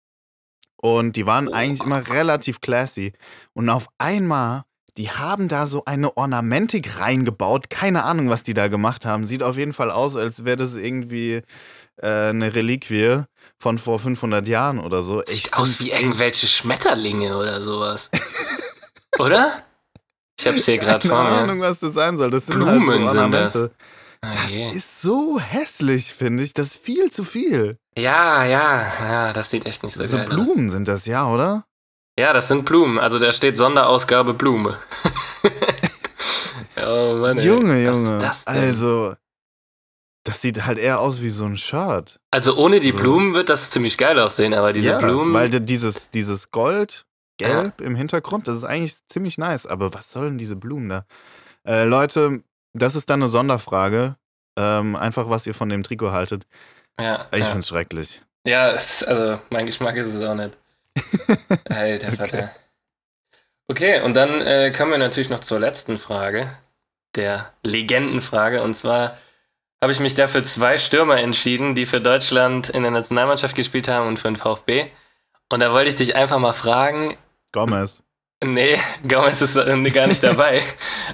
Und 0.77 1.17
die 1.17 1.27
waren 1.27 1.53
eigentlich 1.53 1.83
immer 1.83 2.09
relativ 2.09 2.61
classy. 2.61 3.15
Und 3.55 3.69
auf 3.71 3.89
einmal, 3.99 4.63
die 4.97 5.11
haben 5.11 5.49
da 5.49 5.67
so 5.67 5.85
eine 5.87 6.17
Ornamentik 6.17 7.01
reingebaut. 7.01 7.71
Keine 7.71 8.05
Ahnung, 8.05 8.29
was 8.29 8.45
die 8.45 8.55
da 8.55 8.69
gemacht 8.69 9.05
haben. 9.07 9.27
Sieht 9.27 9.43
auf 9.43 9.57
jeden 9.57 9.73
Fall 9.73 9.91
aus, 9.91 10.15
als 10.15 10.45
wäre 10.45 10.59
das 10.59 10.77
irgendwie 10.77 11.43
äh, 11.97 12.29
eine 12.29 12.55
Reliquie 12.55 13.25
von 13.61 13.79
vor 13.79 13.99
500 13.99 14.47
Jahren 14.47 14.79
oder 14.79 15.03
so. 15.03 15.23
Sieht 15.27 15.55
aus 15.55 15.81
wie 15.81 15.91
irgendwelche 15.91 16.47
Schmetterlinge 16.47 17.37
oder 17.37 17.63
sowas. 17.63 18.11
oder? 19.19 19.63
Ich 20.39 20.47
hab's 20.47 20.65
hier 20.65 20.79
gerade 20.79 21.07
vor 21.07 21.23
mir. 21.23 21.29
Keine 21.29 21.43
Ahnung, 21.43 21.61
was 21.61 21.79
das 21.79 21.95
sein 21.95 22.17
soll. 22.17 22.31
Das 22.31 22.47
sind 22.47 22.57
Blumen 22.57 22.89
halt 22.89 23.01
so 23.01 23.07
Ornamente. 23.07 23.71
Das. 24.21 24.33
das 24.51 24.75
ist 24.75 25.03
so 25.03 25.39
hässlich, 25.39 26.13
finde 26.13 26.43
ich. 26.43 26.55
Das 26.55 26.69
ist 26.69 26.85
viel 26.85 27.11
zu 27.11 27.25
viel. 27.25 27.79
Ja, 27.97 28.45
ja, 28.45 28.83
ja, 29.01 29.33
das 29.33 29.51
sieht 29.51 29.67
echt 29.67 29.83
nicht 29.83 29.95
so, 29.95 30.05
so 30.05 30.17
geil 30.17 30.27
aus. 30.27 30.33
So 30.33 30.37
Blumen 30.37 30.71
sind 30.71 30.89
das, 30.89 31.07
ja, 31.07 31.31
oder? 31.31 31.65
Ja, 32.19 32.33
das 32.33 32.49
sind 32.49 32.65
Blumen. 32.65 32.99
Also 32.99 33.19
da 33.19 33.33
steht 33.33 33.57
Sonderausgabe 33.57 34.35
Blume. 34.35 34.79
oh 36.77 37.17
Mann, 37.17 37.39
ey. 37.39 37.47
Junge, 37.47 37.85
Junge. 37.85 38.19
Das 38.19 38.47
also, 38.47 39.15
das 40.25 40.41
sieht 40.41 40.65
halt 40.65 40.79
eher 40.79 41.01
aus 41.01 41.23
wie 41.23 41.29
so 41.29 41.45
ein 41.45 41.59
Shirt. 41.59 42.19
Also 42.31 42.57
ohne 42.57 42.81
die 42.81 42.93
so. 42.93 42.99
Blumen 42.99 43.35
wird 43.35 43.51
das 43.51 43.71
ziemlich 43.71 43.99
geil 43.99 44.19
aussehen, 44.19 44.55
aber 44.55 44.73
diese 44.73 44.91
ja, 44.91 44.99
Blumen. 44.99 45.35
Weil 45.35 45.51
dieses, 45.51 46.11
dieses 46.11 46.51
Gold 46.51 47.07
gelb 47.37 47.81
ja. 47.81 47.87
im 47.87 47.95
Hintergrund. 47.95 48.49
Das 48.49 48.57
ist 48.57 48.65
eigentlich 48.65 48.97
ziemlich 49.09 49.39
nice. 49.39 49.67
Aber 49.67 49.93
was 49.93 50.11
sollen 50.11 50.39
diese 50.39 50.57
Blumen 50.57 50.89
da? 50.89 51.07
Äh, 51.67 51.85
Leute, 51.85 52.43
das 52.73 52.95
ist 52.95 53.11
dann 53.11 53.23
eine 53.23 53.29
Sonderfrage. 53.29 54.17
Ähm, 54.57 54.97
einfach, 54.97 55.29
was 55.29 55.47
ihr 55.47 55.55
von 55.55 55.69
dem 55.69 55.83
Trikot 55.83 56.13
haltet. 56.13 56.47
Ja. 56.99 57.27
Ich 57.33 57.41
ja. 57.41 57.45
finde 57.47 57.61
es 57.61 57.69
schrecklich. 57.69 58.23
Ja, 58.47 58.71
es, 58.73 59.03
also 59.03 59.41
mein 59.51 59.67
Geschmack 59.67 59.97
ist 59.97 60.15
es 60.15 60.23
auch 60.23 60.35
nicht. 60.35 60.57
Alter 61.69 62.09
okay. 62.09 62.17
Vater. 62.17 62.51
Okay, 63.67 64.01
und 64.03 64.15
dann 64.15 64.41
äh, 64.43 64.73
kommen 64.77 64.93
wir 64.93 64.99
natürlich 64.99 65.31
noch 65.31 65.41
zur 65.41 65.59
letzten 65.59 65.99
Frage, 65.99 66.57
der 67.15 67.53
Legendenfrage. 67.63 68.63
Und 68.63 68.75
zwar 68.75 69.17
habe 69.85 69.93
ich 69.93 70.01
mich 70.01 70.15
dafür 70.15 70.43
zwei 70.43 70.79
Stürmer 70.79 71.19
entschieden, 71.19 71.75
die 71.75 71.85
für 71.85 72.01
Deutschland 72.01 72.71
in 72.71 72.85
der 72.85 72.91
Nationalmannschaft 72.91 73.55
gespielt 73.55 73.87
haben 73.87 74.09
und 74.09 74.19
für 74.19 74.29
den 74.29 74.37
VfB. 74.37 74.87
Und 75.51 75.61
da 75.61 75.75
wollte 75.75 75.91
ich 75.91 75.95
dich 75.95 76.17
einfach 76.17 76.39
mal 76.39 76.55
fragen. 76.55 77.19
Gomez. 77.53 78.03
Nee, 78.43 78.79
Gomez 79.07 79.43
ist 79.43 79.57
äh, 79.57 79.91
gar 79.91 80.07
nicht 80.07 80.23
dabei. 80.23 80.63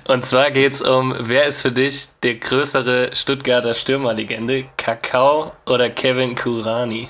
Und 0.07 0.25
zwar 0.25 0.53
geht 0.53 0.75
es 0.75 0.83
um, 0.83 1.13
wer 1.19 1.47
ist 1.47 1.63
für 1.63 1.73
dich 1.73 2.11
der 2.23 2.37
größere 2.37 3.11
Stuttgarter 3.13 3.75
Stürmerlegende? 3.75 4.67
Kakao 4.77 5.51
oder 5.67 5.91
Kevin 5.91 6.37
Kurani? 6.37 7.09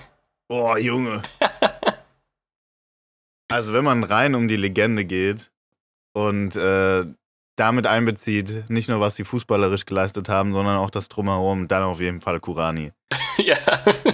Boah, 0.49 0.79
Junge. 0.79 1.21
also 3.49 3.75
wenn 3.75 3.85
man 3.85 4.03
rein 4.03 4.35
um 4.35 4.49
die 4.49 4.57
Legende 4.57 5.05
geht 5.05 5.51
und 6.15 6.57
äh, 6.57 7.05
damit 7.61 7.87
einbezieht, 7.87 8.69
nicht 8.71 8.89
nur 8.89 9.01
was 9.01 9.17
sie 9.17 9.25
fußballerisch 9.25 9.85
geleistet 9.85 10.29
haben, 10.29 10.53
sondern 10.53 10.79
auch 10.79 10.91
das 10.91 11.09
Drumherum, 11.09 11.69
dann 11.69 11.83
auf 11.83 12.01
jeden 12.01 12.21
Fall 12.23 12.41
Kurani. 12.41 12.93
ja. 13.37 13.57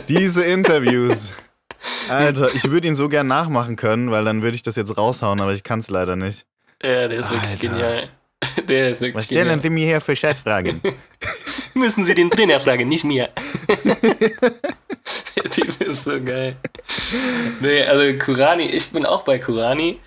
Diese 0.09 0.45
Interviews. 0.45 1.33
Alter, 2.09 2.53
ich 2.55 2.69
würde 2.71 2.88
ihn 2.88 2.97
so 2.97 3.09
gern 3.09 3.29
nachmachen 3.29 3.76
können, 3.76 4.11
weil 4.11 4.25
dann 4.25 4.43
würde 4.43 4.57
ich 4.57 4.62
das 4.62 4.76
jetzt 4.76 4.97
raushauen, 4.97 5.41
aber 5.41 5.53
ich 5.53 5.62
kann 5.62 5.79
es 5.79 5.88
leider 5.88 6.17
nicht. 6.17 6.45
Ja, 6.83 7.07
der 7.09 7.19
ist 7.19 7.31
Alter. 7.31 7.43
wirklich 7.43 7.61
genial. 7.61 8.09
Der 8.69 8.91
ist 8.91 9.00
wirklich 9.00 9.15
Was 9.15 9.25
stellen 9.26 9.45
genial. 9.47 9.62
Sie 9.62 9.71
mir 9.71 9.87
hier 9.87 10.00
für 10.00 10.15
Cheffragen? 10.15 10.81
Müssen 11.75 12.05
Sie 12.05 12.15
den 12.15 12.31
Trainer 12.31 12.61
fragen, 12.61 12.87
nicht 12.87 13.03
mir. 13.05 13.31
der 15.37 15.50
Typ 15.50 15.81
ist 15.81 16.05
so 16.05 16.21
geil. 16.23 16.57
Nee, 17.61 17.83
also 17.85 18.19
Kurani, 18.19 18.67
ich 18.67 18.91
bin 18.91 19.07
auch 19.07 19.23
bei 19.23 19.38
Kurani, 19.38 20.00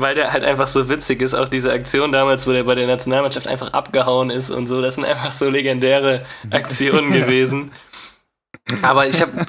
weil 0.00 0.14
der 0.14 0.32
halt 0.32 0.44
einfach 0.44 0.68
so 0.68 0.88
witzig 0.88 1.22
ist. 1.22 1.34
Auch 1.34 1.48
diese 1.48 1.72
Aktion 1.72 2.12
damals, 2.12 2.46
wo 2.46 2.52
der 2.52 2.64
bei 2.64 2.74
der 2.74 2.86
Nationalmannschaft 2.86 3.46
einfach 3.46 3.72
abgehauen 3.72 4.30
ist 4.30 4.50
und 4.50 4.66
so, 4.66 4.82
das 4.82 4.96
sind 4.96 5.04
einfach 5.04 5.32
so 5.32 5.48
legendäre 5.48 6.24
Aktionen 6.50 7.12
gewesen. 7.12 7.72
Aber 8.82 9.06
ich 9.06 9.20
habe 9.20 9.46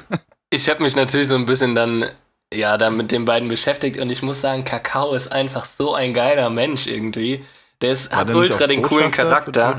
ich 0.50 0.68
habe 0.68 0.82
mich 0.82 0.96
natürlich 0.96 1.28
so 1.28 1.34
ein 1.34 1.46
bisschen 1.46 1.74
dann, 1.74 2.06
ja, 2.52 2.76
da 2.78 2.90
mit 2.90 3.10
den 3.10 3.24
beiden 3.24 3.48
beschäftigt 3.48 3.98
und 3.98 4.10
ich 4.10 4.22
muss 4.22 4.40
sagen, 4.40 4.64
Kakao 4.64 5.14
ist 5.14 5.32
einfach 5.32 5.64
so 5.64 5.94
ein 5.94 6.14
geiler 6.14 6.50
Mensch 6.50 6.86
irgendwie. 6.86 7.44
Der 7.80 7.90
ist, 7.90 8.10
hat 8.14 8.30
ultra 8.30 8.66
den 8.66 8.82
coolen 8.82 9.10
Charakter. 9.10 9.78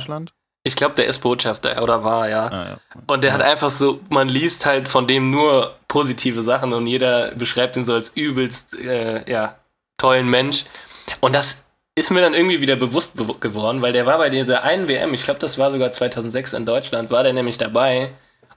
Ich 0.63 0.75
glaube, 0.75 0.95
der 0.95 1.05
ist 1.07 1.19
Botschafter 1.19 1.81
oder 1.81 2.03
war, 2.03 2.29
ja. 2.29 2.47
Ah, 2.47 2.65
ja. 2.69 2.77
Und 3.07 3.23
der 3.23 3.29
ja. 3.29 3.35
hat 3.35 3.41
einfach 3.41 3.69
so, 3.69 4.01
man 4.09 4.27
liest 4.27 4.65
halt 4.65 4.89
von 4.89 5.07
dem 5.07 5.31
nur 5.31 5.75
positive 5.87 6.43
Sachen 6.43 6.73
und 6.73 6.87
jeder 6.87 7.31
beschreibt 7.35 7.77
ihn 7.77 7.85
so 7.85 7.93
als 7.93 8.09
übelst, 8.09 8.77
äh, 8.77 9.29
ja, 9.31 9.55
tollen 9.97 10.29
Mensch. 10.29 10.65
Und 11.19 11.33
das 11.33 11.63
ist 11.95 12.11
mir 12.11 12.21
dann 12.21 12.33
irgendwie 12.33 12.61
wieder 12.61 12.75
bewusst 12.75 13.13
geworden, 13.39 13.81
weil 13.81 13.91
der 13.91 14.05
war 14.05 14.19
bei 14.19 14.29
dieser 14.29 14.63
einen 14.63 14.87
WM, 14.87 15.13
ich 15.13 15.23
glaube, 15.23 15.39
das 15.39 15.57
war 15.57 15.71
sogar 15.71 15.91
2006 15.91 16.53
in 16.53 16.65
Deutschland, 16.65 17.09
war 17.09 17.23
der 17.23 17.33
nämlich 17.33 17.57
dabei. 17.57 18.11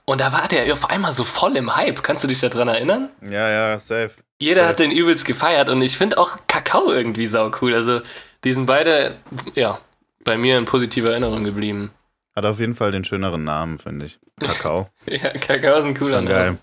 Und 0.05 0.21
da 0.21 0.31
war 0.31 0.47
der 0.47 0.71
auf 0.73 0.89
einmal 0.89 1.13
so 1.13 1.23
voll 1.23 1.55
im 1.57 1.75
Hype. 1.75 2.03
Kannst 2.03 2.23
du 2.23 2.27
dich 2.27 2.39
daran 2.39 2.67
erinnern? 2.67 3.09
Ja, 3.21 3.49
ja, 3.49 3.79
safe. 3.79 4.11
Jeder 4.39 4.61
safe. 4.61 4.69
hat 4.69 4.79
den 4.79 4.91
übelst 4.91 5.25
gefeiert 5.25 5.69
und 5.69 5.81
ich 5.81 5.97
finde 5.97 6.17
auch 6.17 6.37
Kakao 6.47 6.91
irgendwie 6.91 7.25
sau 7.25 7.51
cool. 7.61 7.73
Also, 7.73 8.01
die 8.43 8.53
sind 8.53 8.65
beide, 8.65 9.15
ja, 9.55 9.79
bei 10.23 10.37
mir 10.37 10.57
in 10.57 10.65
positiver 10.65 11.11
Erinnerung 11.11 11.43
geblieben. 11.43 11.91
Hat 12.35 12.45
auf 12.45 12.59
jeden 12.59 12.75
Fall 12.75 12.91
den 12.91 13.03
schöneren 13.03 13.43
Namen, 13.43 13.79
finde 13.79 14.05
ich. 14.05 14.19
Kakao. 14.39 14.89
ja, 15.05 15.29
Kakao 15.31 15.77
ist 15.77 15.85
ein 15.85 15.97
cooler 15.97 16.21
Name. 16.21 16.57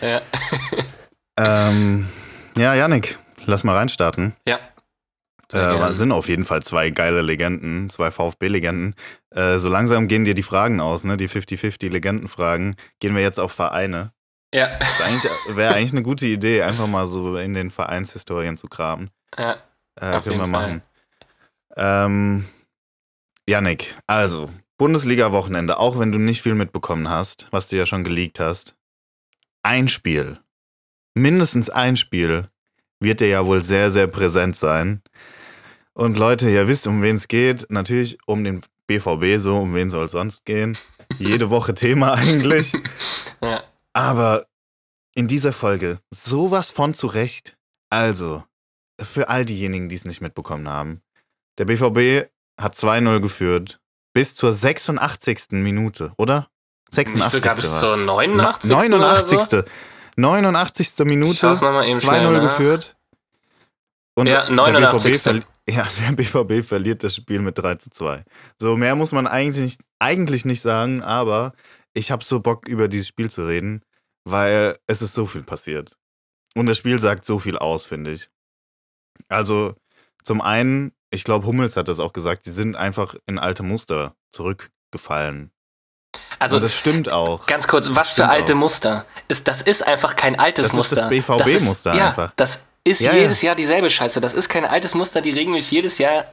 Geil. 0.00 0.22
Ja. 1.36 1.68
ähm, 1.68 2.08
ja, 2.56 2.74
Yannick, 2.74 3.18
lass 3.46 3.64
mal 3.64 3.76
reinstarten. 3.76 4.34
Ja. 4.46 4.58
Äh, 5.52 5.92
sind 5.92 6.12
auf 6.12 6.28
jeden 6.28 6.44
Fall 6.44 6.62
zwei 6.62 6.90
geile 6.90 7.20
Legenden, 7.20 7.90
zwei 7.90 8.10
VfB-Legenden. 8.10 8.94
Äh, 9.30 9.58
so 9.58 9.68
langsam 9.68 10.08
gehen 10.08 10.24
dir 10.24 10.34
die 10.34 10.42
Fragen 10.42 10.80
aus, 10.80 11.04
ne? 11.04 11.16
Die 11.16 11.28
50-50-Legendenfragen. 11.28 12.76
Gehen 13.00 13.14
wir 13.14 13.22
jetzt 13.22 13.38
auf 13.38 13.52
Vereine. 13.52 14.12
Ja. 14.54 14.78
Wäre 15.48 15.74
eigentlich 15.74 15.92
eine 15.92 16.02
gute 16.02 16.26
Idee, 16.26 16.62
einfach 16.62 16.86
mal 16.86 17.06
so 17.06 17.36
in 17.36 17.54
den 17.54 17.70
Vereinshistorien 17.70 18.56
zu 18.56 18.68
kramen. 18.68 19.10
Ja. 19.36 19.56
Äh, 20.00 20.20
können 20.22 20.38
wir 20.38 20.46
machen. 20.46 20.82
Ähm, 21.76 22.46
Yannick, 23.48 23.94
also, 24.06 24.50
Bundesliga-Wochenende, 24.78 25.78
auch 25.78 25.98
wenn 25.98 26.12
du 26.12 26.18
nicht 26.18 26.42
viel 26.42 26.54
mitbekommen 26.54 27.08
hast, 27.08 27.48
was 27.50 27.68
du 27.68 27.76
ja 27.76 27.86
schon 27.86 28.04
geleakt 28.04 28.40
hast. 28.40 28.74
Ein 29.62 29.88
Spiel, 29.88 30.38
mindestens 31.14 31.70
ein 31.70 31.96
Spiel, 31.96 32.46
wird 33.02 33.20
dir 33.20 33.28
ja 33.28 33.46
wohl 33.46 33.62
sehr, 33.62 33.90
sehr 33.90 34.06
präsent 34.06 34.56
sein. 34.56 35.02
Und 35.94 36.16
Leute, 36.16 36.48
ihr 36.48 36.68
wisst, 36.68 36.86
um 36.86 37.02
wen 37.02 37.16
es 37.16 37.28
geht. 37.28 37.66
Natürlich 37.70 38.18
um 38.26 38.44
den 38.44 38.62
BVB, 38.86 39.40
so 39.40 39.58
um 39.58 39.74
wen 39.74 39.90
soll 39.90 40.06
es 40.06 40.12
sonst 40.12 40.44
gehen. 40.44 40.78
Jede 41.18 41.50
Woche 41.50 41.74
Thema 41.74 42.14
eigentlich. 42.14 42.72
Ja. 43.42 43.62
Aber 43.92 44.46
in 45.14 45.28
dieser 45.28 45.52
Folge 45.52 45.98
sowas 46.10 46.70
von 46.70 46.94
zurecht. 46.94 47.56
Also, 47.90 48.42
für 49.00 49.28
all 49.28 49.44
diejenigen, 49.44 49.88
die 49.88 49.96
es 49.96 50.06
nicht 50.06 50.22
mitbekommen 50.22 50.68
haben. 50.68 51.02
Der 51.58 51.66
BVB 51.66 52.30
hat 52.58 52.74
2-0 52.74 53.20
geführt 53.20 53.80
bis 54.14 54.34
zur 54.34 54.54
86. 54.54 55.52
Minute, 55.52 56.12
oder? 56.16 56.48
86. 56.90 57.14
Nicht 57.14 57.30
sogar 57.30 57.56
bis 57.56 57.80
zur 57.80 57.96
89. 57.96 58.70
89. 58.70 59.40
So? 59.40 59.62
89. 60.16 60.98
Minute 61.04 61.46
2-0 61.46 62.40
geführt. 62.40 62.96
Und 64.14 64.26
ja, 64.26 64.48
89. 64.50 65.22
Der 65.22 65.32
BVB, 65.32 65.46
ja, 65.68 65.88
der 66.00 66.12
BVB 66.16 66.66
verliert 66.66 67.02
das 67.02 67.16
Spiel 67.16 67.40
mit 67.40 67.58
3 67.58 67.76
zu 67.76 67.90
2. 67.90 68.24
So, 68.58 68.76
mehr 68.76 68.94
muss 68.94 69.12
man 69.12 69.26
eigentlich 69.26 69.62
nicht, 69.62 69.80
eigentlich 69.98 70.44
nicht 70.44 70.60
sagen, 70.60 71.02
aber 71.02 71.52
ich 71.94 72.10
habe 72.10 72.24
so 72.24 72.40
Bock, 72.40 72.68
über 72.68 72.88
dieses 72.88 73.08
Spiel 73.08 73.30
zu 73.30 73.46
reden, 73.46 73.82
weil 74.24 74.78
es 74.86 75.02
ist 75.02 75.14
so 75.14 75.26
viel 75.26 75.42
passiert. 75.42 75.96
Und 76.54 76.66
das 76.66 76.78
Spiel 76.78 76.98
sagt 76.98 77.24
so 77.24 77.38
viel 77.38 77.56
aus, 77.56 77.86
finde 77.86 78.12
ich. 78.12 78.28
Also, 79.28 79.74
zum 80.22 80.40
einen, 80.40 80.92
ich 81.10 81.24
glaube, 81.24 81.46
Hummels 81.46 81.76
hat 81.76 81.88
das 81.88 82.00
auch 82.00 82.12
gesagt, 82.12 82.44
sie 82.44 82.52
sind 82.52 82.76
einfach 82.76 83.14
in 83.26 83.38
alte 83.38 83.62
Muster 83.62 84.14
zurückgefallen. 84.30 85.50
Also, 86.38 86.56
Und 86.56 86.62
das 86.62 86.74
stimmt 86.74 87.10
auch. 87.10 87.46
Ganz 87.46 87.68
kurz, 87.68 87.88
was 87.90 88.12
für 88.12 88.28
alte 88.28 88.54
auch. 88.54 88.58
Muster? 88.58 89.06
Ist, 89.28 89.48
das 89.48 89.62
ist 89.62 89.86
einfach 89.86 90.16
kein 90.16 90.38
altes 90.38 90.66
das 90.66 90.72
Muster. 90.72 90.96
Das 90.96 91.10
ist 91.10 91.28
das 91.28 91.36
BVB-Muster 91.38 91.92
einfach. 91.92 92.28
Ja, 92.28 92.32
das 92.36 92.62
ist 92.84 93.00
ja, 93.00 93.12
jedes 93.12 93.42
ja. 93.42 93.48
Jahr 93.48 93.56
dieselbe 93.56 93.90
Scheiße. 93.90 94.20
Das 94.20 94.34
ist 94.34 94.48
kein 94.48 94.64
altes 94.64 94.94
Muster, 94.94 95.20
die 95.20 95.30
regen 95.30 95.52
mich 95.52 95.70
jedes 95.70 95.98
Jahr 95.98 96.26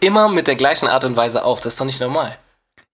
immer 0.00 0.28
mit 0.28 0.46
der 0.46 0.54
gleichen 0.54 0.86
Art 0.86 1.04
und 1.04 1.16
Weise 1.16 1.44
auf. 1.44 1.60
Das 1.60 1.74
ist 1.74 1.80
doch 1.80 1.86
nicht 1.86 2.00
normal. 2.00 2.38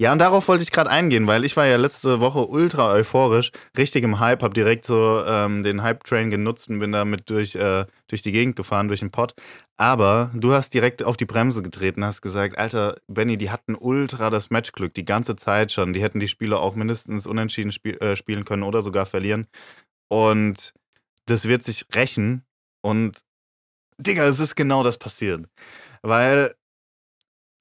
Ja, 0.00 0.10
und 0.12 0.18
darauf 0.18 0.48
wollte 0.48 0.64
ich 0.64 0.72
gerade 0.72 0.90
eingehen, 0.90 1.28
weil 1.28 1.44
ich 1.44 1.56
war 1.56 1.66
ja 1.66 1.76
letzte 1.76 2.18
Woche 2.18 2.48
ultra 2.48 2.90
euphorisch, 2.92 3.52
richtig 3.78 4.02
im 4.02 4.18
Hype, 4.18 4.42
hab 4.42 4.52
direkt 4.52 4.86
so 4.86 5.24
ähm, 5.24 5.62
den 5.62 5.84
Hype-Train 5.84 6.30
genutzt 6.30 6.68
und 6.68 6.80
bin 6.80 6.90
damit 6.90 7.30
durch, 7.30 7.54
äh, 7.54 7.86
durch 8.08 8.20
die 8.22 8.32
Gegend 8.32 8.56
gefahren, 8.56 8.88
durch 8.88 9.00
den 9.00 9.12
Pott. 9.12 9.34
Aber 9.76 10.32
du 10.34 10.52
hast 10.52 10.74
direkt 10.74 11.04
auf 11.04 11.16
die 11.16 11.26
Bremse 11.26 11.62
getreten, 11.62 12.04
hast 12.04 12.22
gesagt, 12.22 12.58
Alter, 12.58 12.96
Benny, 13.06 13.36
die 13.36 13.50
hatten 13.50 13.76
ultra 13.76 14.30
das 14.30 14.50
Matchglück, 14.50 14.94
die 14.94 15.04
ganze 15.04 15.36
Zeit 15.36 15.70
schon. 15.70 15.92
Die 15.92 16.02
hätten 16.02 16.18
die 16.18 16.28
Spiele 16.28 16.58
auch 16.58 16.74
mindestens 16.74 17.26
unentschieden 17.28 17.70
spiel 17.70 17.96
äh, 17.98 18.16
spielen 18.16 18.44
können 18.44 18.64
oder 18.64 18.82
sogar 18.82 19.06
verlieren. 19.06 19.46
Und 20.08 20.74
das 21.26 21.46
wird 21.46 21.64
sich 21.64 21.86
rächen. 21.94 22.44
Und 22.82 23.20
Digga, 23.98 24.26
es 24.26 24.40
ist 24.40 24.56
genau 24.56 24.82
das 24.82 24.98
passiert. 24.98 25.46
Weil 26.02 26.54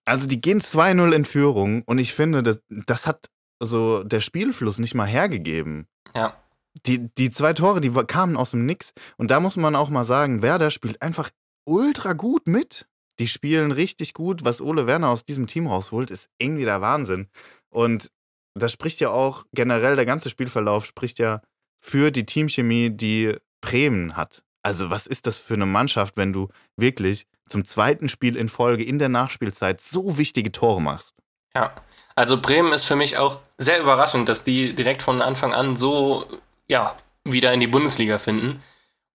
also 0.05 0.27
die 0.27 0.41
gehen 0.41 0.61
2-0 0.61 1.11
in 1.13 1.25
Führung 1.25 1.83
und 1.83 1.97
ich 1.97 2.13
finde, 2.13 2.43
das, 2.43 2.61
das 2.69 3.07
hat 3.07 3.29
so 3.59 4.03
der 4.03 4.19
Spielfluss 4.19 4.79
nicht 4.79 4.95
mal 4.95 5.07
hergegeben. 5.07 5.87
Ja. 6.15 6.37
Die, 6.85 7.13
die 7.15 7.29
zwei 7.29 7.53
Tore, 7.53 7.81
die 7.81 7.91
kamen 7.91 8.35
aus 8.35 8.51
dem 8.51 8.65
Nix. 8.65 8.93
Und 9.17 9.31
da 9.31 9.39
muss 9.39 9.55
man 9.55 9.75
auch 9.75 9.89
mal 9.89 10.05
sagen, 10.05 10.41
Werder 10.41 10.71
spielt 10.71 11.01
einfach 11.01 11.29
ultra 11.65 12.13
gut 12.13 12.47
mit. 12.47 12.87
Die 13.19 13.27
spielen 13.27 13.71
richtig 13.71 14.13
gut. 14.13 14.43
Was 14.43 14.59
Ole 14.59 14.87
Werner 14.87 15.09
aus 15.09 15.23
diesem 15.23 15.45
Team 15.45 15.67
rausholt, 15.67 16.09
ist 16.09 16.29
irgendwie 16.39 16.65
der 16.65 16.81
Wahnsinn. 16.81 17.29
Und 17.69 18.11
das 18.55 18.71
spricht 18.71 18.99
ja 18.99 19.09
auch 19.09 19.45
generell, 19.53 19.95
der 19.95 20.05
ganze 20.05 20.29
Spielverlauf 20.29 20.85
spricht 20.85 21.19
ja 21.19 21.41
für 21.79 22.11
die 22.11 22.25
Teamchemie, 22.25 22.89
die 22.89 23.35
Bremen 23.61 24.15
hat. 24.15 24.43
Also, 24.63 24.89
was 24.89 25.07
ist 25.07 25.27
das 25.27 25.37
für 25.37 25.53
eine 25.53 25.65
Mannschaft, 25.65 26.17
wenn 26.17 26.33
du 26.33 26.49
wirklich 26.77 27.27
zum 27.49 27.65
zweiten 27.65 28.09
Spiel 28.09 28.35
in 28.35 28.49
Folge 28.49 28.83
in 28.83 28.99
der 28.99 29.09
Nachspielzeit 29.09 29.81
so 29.81 30.17
wichtige 30.17 30.51
Tore 30.51 30.81
machst. 30.81 31.13
Ja, 31.55 31.73
also 32.15 32.41
Bremen 32.41 32.73
ist 32.73 32.85
für 32.85 32.95
mich 32.95 33.17
auch 33.17 33.39
sehr 33.57 33.79
überraschend, 33.79 34.27
dass 34.29 34.43
die 34.43 34.73
direkt 34.73 35.03
von 35.03 35.21
Anfang 35.21 35.53
an 35.53 35.75
so, 35.75 36.25
ja, 36.67 36.95
wieder 37.23 37.53
in 37.53 37.59
die 37.59 37.67
Bundesliga 37.67 38.17
finden. 38.17 38.61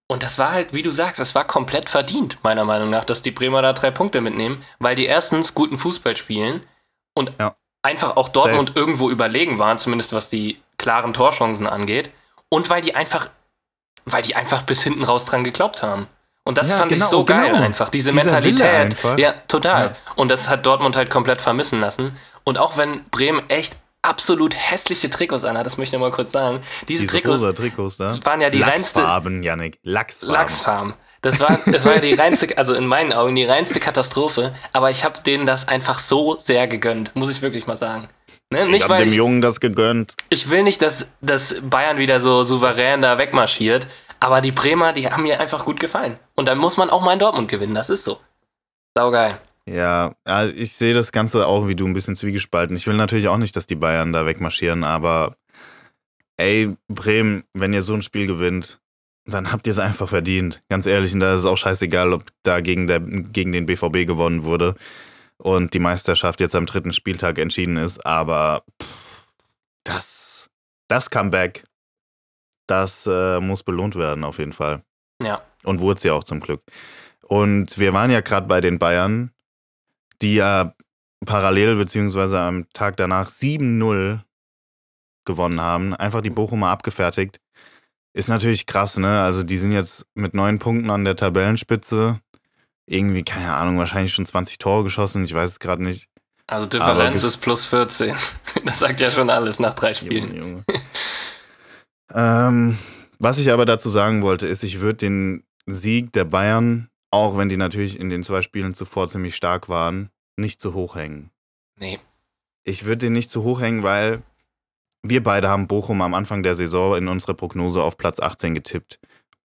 Und 0.06 0.22
das 0.22 0.38
war 0.38 0.52
halt, 0.52 0.72
wie 0.72 0.82
du 0.82 0.90
sagst, 0.90 1.18
das 1.18 1.34
war 1.34 1.44
komplett 1.44 1.90
verdient, 1.90 2.38
meiner 2.42 2.64
Meinung 2.64 2.90
nach, 2.90 3.04
dass 3.04 3.22
die 3.22 3.30
Bremer 3.30 3.60
da 3.60 3.72
drei 3.72 3.90
Punkte 3.90 4.20
mitnehmen, 4.20 4.62
weil 4.78 4.96
die 4.96 5.06
erstens 5.06 5.54
guten 5.54 5.76
Fußball 5.76 6.16
spielen 6.16 6.64
und 7.14 7.32
ja. 7.38 7.56
einfach 7.82 8.16
auch 8.16 8.28
Dortmund 8.28 8.68
Safe. 8.68 8.78
irgendwo 8.78 9.10
überlegen 9.10 9.58
waren, 9.58 9.78
zumindest 9.78 10.12
was 10.12 10.28
die 10.30 10.60
klaren 10.78 11.12
Torchancen 11.12 11.66
angeht. 11.66 12.10
Und 12.48 12.70
weil 12.70 12.80
die 12.80 12.94
einfach 12.94 13.28
weil 14.12 14.22
die 14.22 14.34
einfach 14.34 14.62
bis 14.62 14.82
hinten 14.82 15.04
raus 15.04 15.24
dran 15.24 15.44
geglaubt 15.44 15.82
haben. 15.82 16.06
Und 16.44 16.56
das 16.56 16.70
ja, 16.70 16.78
fand 16.78 16.90
genau, 16.90 17.04
ich 17.04 17.10
so 17.10 17.24
geil 17.24 17.50
genau. 17.50 17.62
einfach. 17.62 17.90
Diese 17.90 18.10
Dieser 18.10 18.24
Mentalität. 18.24 18.96
Ja, 19.18 19.34
total. 19.48 19.84
Ja. 19.86 19.96
Und 20.16 20.30
das 20.30 20.48
hat 20.48 20.64
Dortmund 20.64 20.96
halt 20.96 21.10
komplett 21.10 21.42
vermissen 21.42 21.78
lassen. 21.78 22.16
Und 22.44 22.56
auch 22.56 22.78
wenn 22.78 23.04
Bremen 23.10 23.42
echt 23.50 23.76
absolut 24.00 24.56
hässliche 24.56 25.10
Trikots 25.10 25.44
anhat, 25.44 25.66
das 25.66 25.76
möchte 25.76 25.96
ich 25.96 26.00
mal 26.00 26.10
kurz 26.10 26.32
sagen. 26.32 26.60
Diese, 26.88 27.02
Diese 27.02 27.20
Trikots, 27.20 27.42
Trikots 27.54 27.98
ne? 27.98 28.18
waren 28.24 28.40
ja 28.40 28.48
die 28.48 28.60
Lachsfarben, 28.60 29.34
reinste... 29.34 29.46
Janik. 29.46 29.78
Lachsfarben. 29.82 30.34
Lachsfarben. 30.34 30.94
Das 31.20 31.40
war, 31.40 31.58
das 31.66 31.84
war 31.84 31.96
ja 31.96 32.00
die 32.00 32.14
reinste, 32.14 32.56
also 32.56 32.74
in 32.74 32.86
meinen 32.86 33.12
Augen 33.12 33.34
die 33.34 33.44
reinste 33.44 33.80
Katastrophe. 33.80 34.54
Aber 34.72 34.90
ich 34.90 35.04
habe 35.04 35.20
denen 35.20 35.44
das 35.44 35.68
einfach 35.68 35.98
so 35.98 36.38
sehr 36.38 36.68
gegönnt, 36.68 37.14
muss 37.14 37.30
ich 37.30 37.42
wirklich 37.42 37.66
mal 37.66 37.76
sagen. 37.76 38.08
Ne? 38.50 38.64
Nicht, 38.66 38.76
ich 38.76 38.88
habe 38.88 38.98
dem 38.98 39.08
ich, 39.08 39.14
Jungen 39.14 39.42
das 39.42 39.60
gegönnt. 39.60 40.16
Ich 40.30 40.48
will 40.48 40.62
nicht, 40.62 40.80
dass, 40.80 41.06
dass 41.20 41.60
Bayern 41.62 41.98
wieder 41.98 42.20
so 42.20 42.44
souverän 42.44 43.02
da 43.02 43.18
wegmarschiert. 43.18 43.88
Aber 44.20 44.40
die 44.40 44.52
Bremer, 44.52 44.92
die 44.92 45.08
haben 45.08 45.22
mir 45.22 45.38
einfach 45.40 45.64
gut 45.64 45.78
gefallen. 45.78 46.18
Und 46.34 46.46
dann 46.48 46.58
muss 46.58 46.76
man 46.76 46.90
auch 46.90 47.02
mal 47.02 47.12
in 47.12 47.18
Dortmund 47.18 47.48
gewinnen, 47.48 47.74
das 47.74 47.90
ist 47.90 48.04
so. 48.04 48.18
Saugeil. 48.96 49.38
Ja, 49.66 50.14
ich 50.56 50.72
sehe 50.72 50.94
das 50.94 51.12
Ganze 51.12 51.46
auch 51.46 51.68
wie 51.68 51.76
du 51.76 51.86
ein 51.86 51.92
bisschen 51.92 52.16
zwiegespalten. 52.16 52.74
Ich 52.74 52.86
will 52.86 52.96
natürlich 52.96 53.28
auch 53.28 53.36
nicht, 53.36 53.54
dass 53.54 53.66
die 53.66 53.74
Bayern 53.74 54.12
da 54.12 54.24
wegmarschieren, 54.24 54.82
aber 54.82 55.36
ey, 56.38 56.74
Bremen, 56.88 57.44
wenn 57.52 57.74
ihr 57.74 57.82
so 57.82 57.94
ein 57.94 58.02
Spiel 58.02 58.26
gewinnt, 58.26 58.80
dann 59.26 59.52
habt 59.52 59.66
ihr 59.66 59.74
es 59.74 59.78
einfach 59.78 60.08
verdient. 60.08 60.62
Ganz 60.70 60.86
ehrlich, 60.86 61.12
und 61.12 61.20
da 61.20 61.34
ist 61.34 61.40
es 61.40 61.46
auch 61.46 61.58
scheißegal, 61.58 62.14
ob 62.14 62.22
da 62.42 62.60
gegen, 62.60 62.86
der, 62.86 63.00
gegen 63.00 63.52
den 63.52 63.66
BVB 63.66 64.06
gewonnen 64.06 64.44
wurde 64.44 64.74
und 65.38 65.74
die 65.74 65.78
Meisterschaft 65.78 66.40
jetzt 66.40 66.54
am 66.54 66.66
dritten 66.66 66.92
Spieltag 66.92 67.38
entschieden 67.38 67.76
ist, 67.76 68.04
aber 68.04 68.64
pff, 68.80 68.88
das, 69.84 70.50
das 70.88 71.10
Comeback 71.10 71.64
das 72.68 73.06
äh, 73.06 73.40
muss 73.40 73.62
belohnt 73.64 73.96
werden, 73.96 74.22
auf 74.22 74.38
jeden 74.38 74.52
Fall. 74.52 74.82
Ja. 75.20 75.42
Und 75.64 75.80
wurde 75.80 76.00
ja 76.04 76.12
auch 76.12 76.24
zum 76.24 76.40
Glück. 76.40 76.62
Und 77.22 77.78
wir 77.78 77.92
waren 77.92 78.10
ja 78.10 78.20
gerade 78.20 78.46
bei 78.46 78.60
den 78.60 78.78
Bayern, 78.78 79.32
die 80.22 80.36
ja 80.36 80.74
parallel 81.24 81.76
beziehungsweise 81.76 82.38
am 82.38 82.68
Tag 82.72 82.96
danach 82.96 83.30
7-0 83.30 84.20
gewonnen 85.24 85.60
haben. 85.60 85.94
Einfach 85.94 86.20
die 86.20 86.30
Bochumer 86.30 86.68
abgefertigt. 86.68 87.40
Ist 88.12 88.28
natürlich 88.28 88.66
krass, 88.66 88.96
ne? 88.96 89.22
Also 89.22 89.42
die 89.42 89.58
sind 89.58 89.72
jetzt 89.72 90.06
mit 90.14 90.34
neun 90.34 90.58
Punkten 90.58 90.90
an 90.90 91.04
der 91.04 91.16
Tabellenspitze. 91.16 92.20
Irgendwie, 92.90 93.22
keine 93.22 93.54
Ahnung, 93.54 93.76
wahrscheinlich 93.78 94.14
schon 94.14 94.24
20 94.24 94.56
Tore 94.56 94.82
geschossen. 94.82 95.22
Ich 95.24 95.34
weiß 95.34 95.52
es 95.52 95.60
gerade 95.60 95.82
nicht. 95.82 96.08
Also 96.46 96.66
Differenz 96.66 97.22
ist 97.22 97.36
plus 97.36 97.66
14. 97.66 98.16
Das 98.64 98.78
sagt 98.78 99.00
ja 99.00 99.10
schon 99.10 99.28
alles 99.28 99.60
nach 99.60 99.74
drei 99.74 99.92
Spielen. 99.94 100.34
Junge, 100.34 100.38
Junge. 100.38 100.64
Ähm, 102.14 102.78
was 103.18 103.36
ich 103.36 103.52
aber 103.52 103.66
dazu 103.66 103.90
sagen 103.90 104.22
wollte, 104.22 104.46
ist, 104.46 104.64
ich 104.64 104.80
würde 104.80 104.96
den 104.96 105.44
Sieg 105.66 106.10
der 106.14 106.24
Bayern, 106.24 106.88
auch 107.10 107.36
wenn 107.36 107.50
die 107.50 107.58
natürlich 107.58 108.00
in 108.00 108.08
den 108.08 108.22
zwei 108.22 108.40
Spielen 108.40 108.72
zuvor 108.72 109.08
ziemlich 109.08 109.36
stark 109.36 109.68
waren, 109.68 110.08
nicht 110.38 110.58
zu 110.58 110.72
hoch 110.72 110.96
hängen. 110.96 111.30
Nee. 111.78 112.00
Ich 112.64 112.86
würde 112.86 112.96
den 112.96 113.12
nicht 113.12 113.30
zu 113.30 113.42
hoch 113.42 113.60
hängen, 113.60 113.82
weil 113.82 114.22
wir 115.02 115.22
beide 115.22 115.50
haben 115.50 115.68
Bochum 115.68 116.00
am 116.00 116.14
Anfang 116.14 116.42
der 116.42 116.54
Saison 116.54 116.96
in 116.96 117.08
unserer 117.08 117.34
Prognose 117.34 117.82
auf 117.82 117.98
Platz 117.98 118.20
18 118.20 118.54
getippt. 118.54 118.98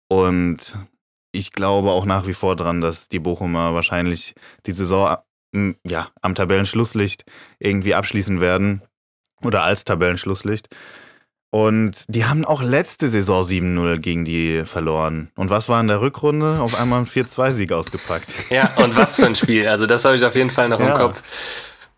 Und 0.10 0.77
ich 1.31 1.51
glaube 1.51 1.91
auch 1.91 2.05
nach 2.05 2.27
wie 2.27 2.33
vor 2.33 2.55
dran, 2.55 2.81
dass 2.81 3.09
die 3.09 3.19
Bochumer 3.19 3.74
wahrscheinlich 3.74 4.33
die 4.65 4.71
Saison 4.71 5.17
ja, 5.83 6.09
am 6.21 6.36
Tabellenschlusslicht 6.36 7.25
irgendwie 7.59 7.95
abschließen 7.95 8.41
werden. 8.41 8.83
Oder 9.41 9.63
als 9.63 9.86
Tabellenschlusslicht. 9.86 10.67
Und 11.51 12.03
die 12.07 12.25
haben 12.25 12.46
auch 12.46 12.61
letzte 12.61 13.09
Saison 13.09 13.42
7-0 13.42 13.98
gegen 13.98 14.25
die 14.25 14.63
verloren. 14.65 15.31
Und 15.35 15.50
was 15.50 15.68
war 15.68 15.79
in 15.81 15.87
der 15.87 16.01
Rückrunde? 16.01 16.59
Auf 16.59 16.75
einmal 16.75 17.00
ein 17.00 17.07
4-2-Sieg 17.07 17.72
ausgepackt. 17.72 18.33
Ja, 18.51 18.72
und 18.75 18.96
was 18.96 19.15
für 19.15 19.25
ein 19.25 19.35
Spiel. 19.35 19.68
Also 19.68 19.87
das 19.87 20.05
habe 20.05 20.15
ich 20.15 20.24
auf 20.24 20.35
jeden 20.35 20.51
Fall 20.51 20.70
noch 20.70 20.79
ja. 20.79 20.92
im 20.92 20.98
Kopf. 20.98 21.24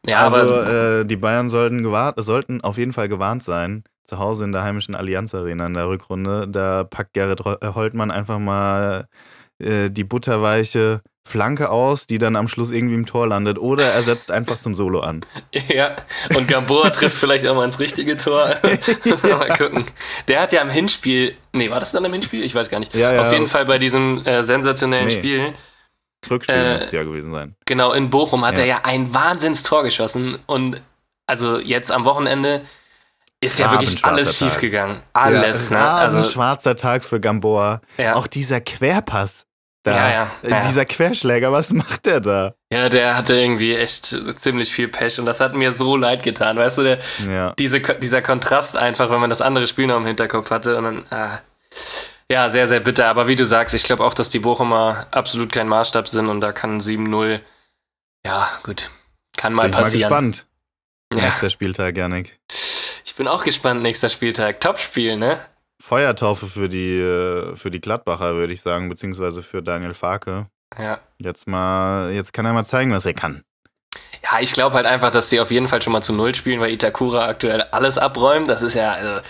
Ja, 0.05 0.23
also 0.23 0.37
aber, 0.37 0.99
äh, 1.01 1.05
die 1.05 1.15
Bayern 1.15 1.49
sollten, 1.49 1.83
gewarnt, 1.83 2.15
sollten 2.23 2.61
auf 2.61 2.77
jeden 2.77 2.93
Fall 2.93 3.07
gewarnt 3.09 3.43
sein. 3.43 3.83
Zu 4.05 4.19
Hause 4.19 4.45
in 4.45 4.51
der 4.51 4.63
heimischen 4.63 4.95
Allianz 4.95 5.33
Arena 5.33 5.67
in 5.67 5.73
der 5.73 5.87
Rückrunde. 5.87 6.47
Da 6.47 6.83
packt 6.83 7.13
Gerrit 7.13 7.41
Holtmann 7.45 8.11
einfach 8.11 8.39
mal 8.39 9.07
äh, 9.59 9.89
die 9.89 10.03
butterweiche 10.03 11.01
Flanke 11.23 11.69
aus, 11.69 12.07
die 12.07 12.17
dann 12.17 12.35
am 12.35 12.47
Schluss 12.47 12.71
irgendwie 12.71 12.95
im 12.95 13.05
Tor 13.05 13.27
landet. 13.27 13.59
Oder 13.59 13.85
er 13.85 14.01
setzt 14.01 14.31
einfach 14.31 14.59
zum 14.59 14.75
Solo 14.75 15.01
an. 15.01 15.25
Ja, 15.67 15.95
und 16.35 16.47
Gamboa 16.47 16.89
trifft 16.89 17.17
vielleicht 17.17 17.45
auch 17.47 17.55
mal 17.55 17.65
ins 17.65 17.79
richtige 17.79 18.17
Tor. 18.17 18.55
mal 19.23 19.57
gucken. 19.57 19.85
Der 20.27 20.41
hat 20.41 20.51
ja 20.51 20.61
im 20.61 20.69
Hinspiel, 20.69 21.35
nee, 21.53 21.69
war 21.69 21.79
das 21.79 21.91
dann 21.91 22.03
im 22.03 22.11
Hinspiel? 22.11 22.43
Ich 22.43 22.55
weiß 22.55 22.69
gar 22.69 22.79
nicht. 22.79 22.93
Ja, 22.95 23.13
ja. 23.13 23.21
Auf 23.21 23.31
jeden 23.31 23.47
Fall 23.47 23.65
bei 23.65 23.77
diesem 23.77 24.25
äh, 24.25 24.43
sensationellen 24.43 25.07
nee. 25.07 25.13
Spiel. 25.13 25.53
Rückspiel 26.29 26.55
äh, 26.55 26.73
muss 26.75 26.91
ja 26.91 27.03
gewesen 27.03 27.31
sein. 27.31 27.55
Genau, 27.65 27.93
in 27.93 28.09
Bochum 28.09 28.45
hat 28.45 28.55
ja. 28.55 28.61
er 28.61 28.65
ja 28.67 28.79
ein 28.83 29.13
Wahnsinnstor 29.13 29.83
geschossen. 29.83 30.39
Und 30.45 30.81
also 31.27 31.59
jetzt 31.59 31.91
am 31.91 32.05
Wochenende 32.05 32.61
ist 33.39 33.57
ja 33.57 33.71
wirklich 33.71 34.03
alles 34.05 34.37
schiefgegangen. 34.37 35.01
Alles, 35.13 35.69
ja, 35.69 35.77
ne? 35.77 35.91
Also, 35.91 36.17
ein 36.19 36.25
schwarzer 36.25 36.75
Tag 36.75 37.03
für 37.03 37.19
Gamboa. 37.19 37.81
Ja. 37.97 38.15
Auch 38.15 38.27
dieser 38.27 38.61
Querpass 38.61 39.47
da. 39.83 39.95
Ja, 39.95 40.11
ja, 40.11 40.31
äh, 40.43 40.49
ja. 40.51 40.67
Dieser 40.67 40.85
Querschläger, 40.85 41.51
was 41.51 41.73
macht 41.73 42.05
der 42.05 42.19
da? 42.19 42.53
Ja, 42.71 42.89
der 42.89 43.17
hatte 43.17 43.35
irgendwie 43.35 43.75
echt 43.75 44.15
ziemlich 44.37 44.71
viel 44.71 44.87
Pech 44.87 45.19
und 45.19 45.25
das 45.25 45.39
hat 45.39 45.55
mir 45.55 45.73
so 45.73 45.95
leid 45.97 46.23
getan. 46.23 46.57
Weißt 46.57 46.77
du, 46.77 46.83
der, 46.83 47.53
diese, 47.57 47.81
dieser 47.81 48.21
Kontrast 48.21 48.77
einfach, 48.77 49.09
wenn 49.09 49.19
man 49.19 49.29
das 49.29 49.41
andere 49.41 49.67
Spiel 49.67 49.87
noch 49.87 49.97
im 49.97 50.05
Hinterkopf 50.05 50.51
hatte 50.51 50.77
und 50.77 50.83
dann, 50.83 51.05
ah, 51.09 51.39
ja, 52.31 52.49
sehr, 52.49 52.67
sehr 52.67 52.79
bitter. 52.79 53.07
Aber 53.07 53.27
wie 53.27 53.35
du 53.35 53.45
sagst, 53.45 53.75
ich 53.75 53.83
glaube 53.83 54.03
auch, 54.03 54.13
dass 54.13 54.29
die 54.29 54.39
Bochumer 54.39 55.07
absolut 55.11 55.51
kein 55.51 55.67
Maßstab 55.67 56.07
sind 56.07 56.27
und 56.27 56.41
da 56.41 56.51
kann 56.53 56.79
7-0, 56.79 57.41
ja, 58.25 58.49
gut, 58.63 58.89
kann 59.37 59.53
mal 59.53 59.63
bin 59.63 59.71
passieren. 59.71 59.87
Ich 59.87 60.01
bin 60.01 60.09
mal 60.09 60.21
gespannt. 60.21 60.45
Ja. 61.13 61.25
Nächster 61.25 61.49
Spieltag, 61.49 61.97
Janik. 61.97 62.39
Ich 63.03 63.15
bin 63.15 63.27
auch 63.27 63.43
gespannt, 63.43 63.81
nächster 63.81 64.07
Spieltag. 64.07 64.61
Top-Spiel, 64.61 65.17
ne? 65.17 65.39
Feuertaufe 65.81 66.47
für 66.47 66.69
die, 66.69 66.97
äh, 66.99 67.55
für 67.55 67.69
die 67.69 67.81
Gladbacher, 67.81 68.35
würde 68.35 68.53
ich 68.53 68.61
sagen, 68.61 68.87
beziehungsweise 68.87 69.43
für 69.43 69.61
Daniel 69.61 69.93
Farke. 69.93 70.47
Ja. 70.77 70.99
Jetzt 71.17 71.47
mal, 71.47 72.11
jetzt 72.13 72.31
kann 72.31 72.45
er 72.45 72.53
mal 72.53 72.65
zeigen, 72.65 72.93
was 72.93 73.05
er 73.05 73.13
kann. 73.13 73.43
Ja, 74.23 74.39
ich 74.39 74.53
glaube 74.53 74.75
halt 74.75 74.85
einfach, 74.85 75.11
dass 75.11 75.29
sie 75.29 75.41
auf 75.41 75.51
jeden 75.51 75.67
Fall 75.67 75.81
schon 75.81 75.91
mal 75.91 76.01
zu 76.01 76.13
Null 76.13 76.33
spielen, 76.35 76.61
weil 76.61 76.71
Itakura 76.71 77.27
aktuell 77.27 77.61
alles 77.61 77.97
abräumt. 77.97 78.47
Das 78.47 78.61
ist 78.61 78.75
ja 78.75 78.93
also, 78.93 79.21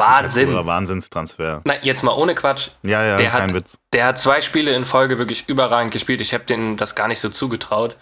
Wahnsinn. 0.00 0.48
Itakura, 0.48 0.66
Wahnsinnstransfer. 0.66 1.60
Na, 1.64 1.74
jetzt 1.82 2.02
mal 2.02 2.12
ohne 2.12 2.34
Quatsch. 2.34 2.68
Ja, 2.82 3.04
ja, 3.04 3.16
der 3.16 3.30
kein 3.30 3.42
hat, 3.50 3.54
Witz. 3.54 3.78
Der 3.92 4.06
hat 4.06 4.18
zwei 4.18 4.40
Spiele 4.40 4.74
in 4.74 4.84
Folge 4.84 5.18
wirklich 5.18 5.48
überragend 5.48 5.92
gespielt. 5.92 6.20
Ich 6.20 6.34
habe 6.34 6.44
denen 6.44 6.76
das 6.76 6.94
gar 6.94 7.08
nicht 7.08 7.20
so 7.20 7.28
zugetraut. 7.28 7.96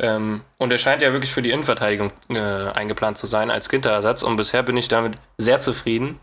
Ähm, 0.00 0.42
und 0.58 0.72
er 0.72 0.78
scheint 0.78 1.02
ja 1.02 1.12
wirklich 1.12 1.32
für 1.32 1.42
die 1.42 1.50
Innenverteidigung 1.50 2.12
äh, 2.28 2.38
eingeplant 2.40 3.18
zu 3.18 3.26
sein 3.26 3.50
als 3.50 3.68
Ginterersatz. 3.68 4.22
Und 4.22 4.36
bisher 4.36 4.62
bin 4.62 4.76
ich 4.76 4.88
damit 4.88 5.14
sehr 5.38 5.60
zufrieden. 5.60 6.18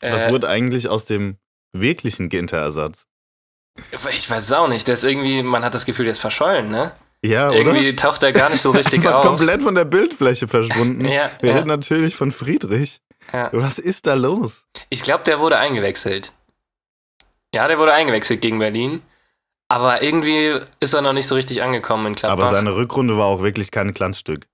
Was 0.00 0.24
äh, 0.26 0.30
wurde 0.30 0.48
eigentlich 0.48 0.88
aus 0.88 1.04
dem 1.04 1.36
wirklichen 1.72 2.28
Ginter-Ersatz? 2.28 3.06
Ich 4.12 4.30
weiß 4.30 4.44
es 4.44 4.52
auch 4.52 4.68
nicht. 4.68 4.86
Der 4.86 4.94
ist 4.94 5.04
irgendwie, 5.04 5.42
man 5.42 5.64
hat 5.64 5.74
das 5.74 5.84
Gefühl, 5.84 6.04
der 6.04 6.12
ist 6.12 6.20
verschollen, 6.20 6.70
ne? 6.70 6.92
Ja, 7.24 7.48
oder? 7.48 7.58
Irgendwie 7.58 7.96
taucht 7.96 8.22
er 8.22 8.32
gar 8.32 8.50
nicht 8.50 8.60
so 8.60 8.70
richtig 8.70 9.06
auf. 9.08 9.24
komplett 9.24 9.62
von 9.62 9.74
der 9.74 9.86
Bildfläche 9.86 10.46
verschwunden. 10.46 11.04
ja, 11.08 11.30
Wir 11.40 11.50
ja. 11.50 11.56
reden 11.56 11.68
natürlich 11.68 12.14
von 12.14 12.30
Friedrich. 12.32 13.00
Ja. 13.32 13.50
Was 13.52 13.78
ist 13.78 14.06
da 14.06 14.14
los? 14.14 14.66
Ich 14.90 15.02
glaube, 15.02 15.24
der 15.24 15.40
wurde 15.40 15.58
eingewechselt. 15.58 16.32
Ja, 17.54 17.68
der 17.68 17.78
wurde 17.78 17.92
eingewechselt 17.92 18.40
gegen 18.40 18.58
Berlin. 18.58 19.02
Aber 19.68 20.02
irgendwie 20.02 20.60
ist 20.80 20.92
er 20.92 21.02
noch 21.02 21.12
nicht 21.12 21.26
so 21.26 21.34
richtig 21.34 21.62
angekommen 21.62 22.06
in 22.06 22.14
Gladbach. 22.14 22.46
Aber 22.46 22.54
seine 22.54 22.76
Rückrunde 22.76 23.16
war 23.16 23.26
auch 23.26 23.42
wirklich 23.42 23.70
kein 23.70 23.94
Glanzstück. 23.94 24.46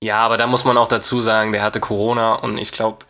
Ja, 0.00 0.18
aber 0.18 0.36
da 0.36 0.46
muss 0.46 0.64
man 0.64 0.76
auch 0.76 0.88
dazu 0.88 1.20
sagen, 1.20 1.52
der 1.52 1.62
hatte 1.62 1.80
Corona 1.80 2.34
und 2.34 2.58
ich 2.58 2.72
glaube, 2.72 3.04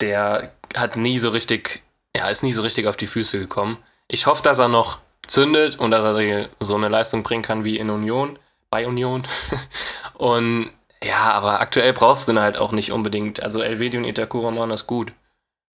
der 0.00 0.52
hat 0.74 0.96
nie 0.96 1.18
so 1.18 1.30
richtig, 1.30 1.82
ja, 2.16 2.28
ist 2.28 2.42
nie 2.42 2.52
so 2.52 2.62
richtig 2.62 2.86
auf 2.86 2.96
die 2.96 3.06
Füße 3.06 3.38
gekommen. 3.38 3.78
Ich 4.08 4.26
hoffe, 4.26 4.42
dass 4.42 4.58
er 4.58 4.68
noch 4.68 4.98
zündet 5.26 5.78
und 5.78 5.90
dass 5.90 6.04
er 6.04 6.48
so 6.60 6.74
eine 6.74 6.88
Leistung 6.88 7.22
bringen 7.22 7.42
kann 7.42 7.64
wie 7.64 7.78
in 7.78 7.90
Union, 7.90 8.38
bei 8.70 8.86
Union. 8.86 9.22
und 10.14 10.70
ja, 11.02 11.32
aber 11.32 11.60
aktuell 11.60 11.92
brauchst 11.92 12.28
du 12.28 12.32
ihn 12.32 12.40
halt 12.40 12.56
auch 12.56 12.72
nicht 12.72 12.92
unbedingt. 12.92 13.42
Also 13.42 13.60
Elvedi 13.60 13.96
und 13.96 14.04
Itakura 14.04 14.50
machen 14.50 14.70
das 14.70 14.86
gut. 14.86 15.12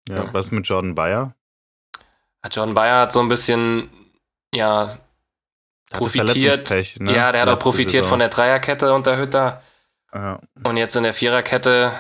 Ja, 0.09 0.25
ja. 0.25 0.29
was 0.33 0.51
mit 0.51 0.67
Jordan 0.67 0.95
Bayer? 0.95 1.35
Jordan 2.51 2.75
Bayer 2.75 3.01
hat 3.01 3.13
so 3.13 3.21
ein 3.21 3.29
bisschen, 3.29 3.91
ja, 4.55 4.99
profitiert. 5.91 6.71
Ne? 7.01 7.15
Ja, 7.15 7.33
der 7.33 7.43
hat 7.43 7.49
auch 7.49 7.59
profitiert 7.59 8.05
Saison. 8.05 8.11
von 8.11 8.19
der 8.21 8.29
Dreierkette 8.29 8.95
unter 8.95 9.17
Hütter. 9.17 9.63
Ja. 10.15 10.39
Und 10.63 10.77
jetzt 10.77 10.95
in 10.95 11.03
der 11.03 11.15
Viererkette, 11.15 11.93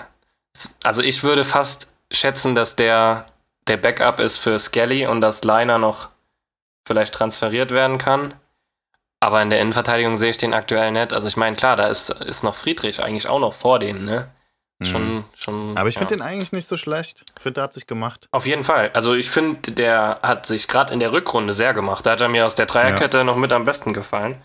also 0.85 1.03
ich 1.03 1.23
würde 1.23 1.45
fast 1.45 1.93
schätzen, 2.13 2.55
dass 2.55 2.77
der 2.77 3.27
der 3.67 3.77
Backup 3.77 4.21
ist 4.21 4.39
für 4.39 4.59
Skelly 4.59 5.07
und 5.07 5.21
dass 5.21 5.45
Liner 5.45 5.79
noch 5.79 6.09
vielleicht 6.87 7.15
transferiert 7.15 7.71
werden 7.71 7.99
kann. 7.99 8.35
Aber 9.27 9.43
in 9.43 9.51
der 9.51 9.61
Innenverteidigung 9.61 10.15
sehe 10.15 10.31
ich 10.31 10.39
den 10.39 10.55
aktuell 10.55 10.93
nicht. 10.93 11.13
Also 11.13 11.27
ich 11.27 11.37
meine, 11.37 11.57
klar, 11.57 11.75
da 11.75 11.89
ist, 11.89 12.11
ist 12.11 12.45
noch 12.45 12.55
Friedrich 12.55 13.03
eigentlich 13.03 13.27
auch 13.27 13.41
noch 13.41 13.55
vor 13.55 13.81
dem, 13.81 14.05
ne? 14.05 14.31
Schon, 14.81 15.25
schon, 15.37 15.77
Aber 15.77 15.89
ich 15.89 15.99
finde 15.99 16.15
den 16.15 16.23
eigentlich 16.23 16.53
nicht 16.53 16.69
so 16.69 16.77
schlecht. 16.77 17.25
Ich 17.35 17.43
finde, 17.43 17.55
der 17.55 17.65
hat 17.65 17.73
sich 17.73 17.89
gemacht. 17.89 18.29
Auf 18.31 18.47
jeden 18.47 18.63
Fall. 18.63 18.93
Also 18.95 19.15
ich 19.15 19.29
finde, 19.29 19.73
der 19.73 20.21
hat 20.23 20.47
sich 20.47 20.69
gerade 20.69 20.93
in 20.93 21.01
der 21.01 21.11
Rückrunde 21.11 21.55
sehr 21.55 21.75
gemacht. 21.75 22.07
Da 22.07 22.13
hat 22.13 22.21
er 22.21 22.29
mir 22.29 22.47
aus 22.47 22.55
der 22.55 22.67
Dreierkette 22.67 23.17
ja. 23.17 23.25
noch 23.25 23.35
mit 23.35 23.53
am 23.53 23.65
besten 23.65 23.93
gefallen. 23.93 24.41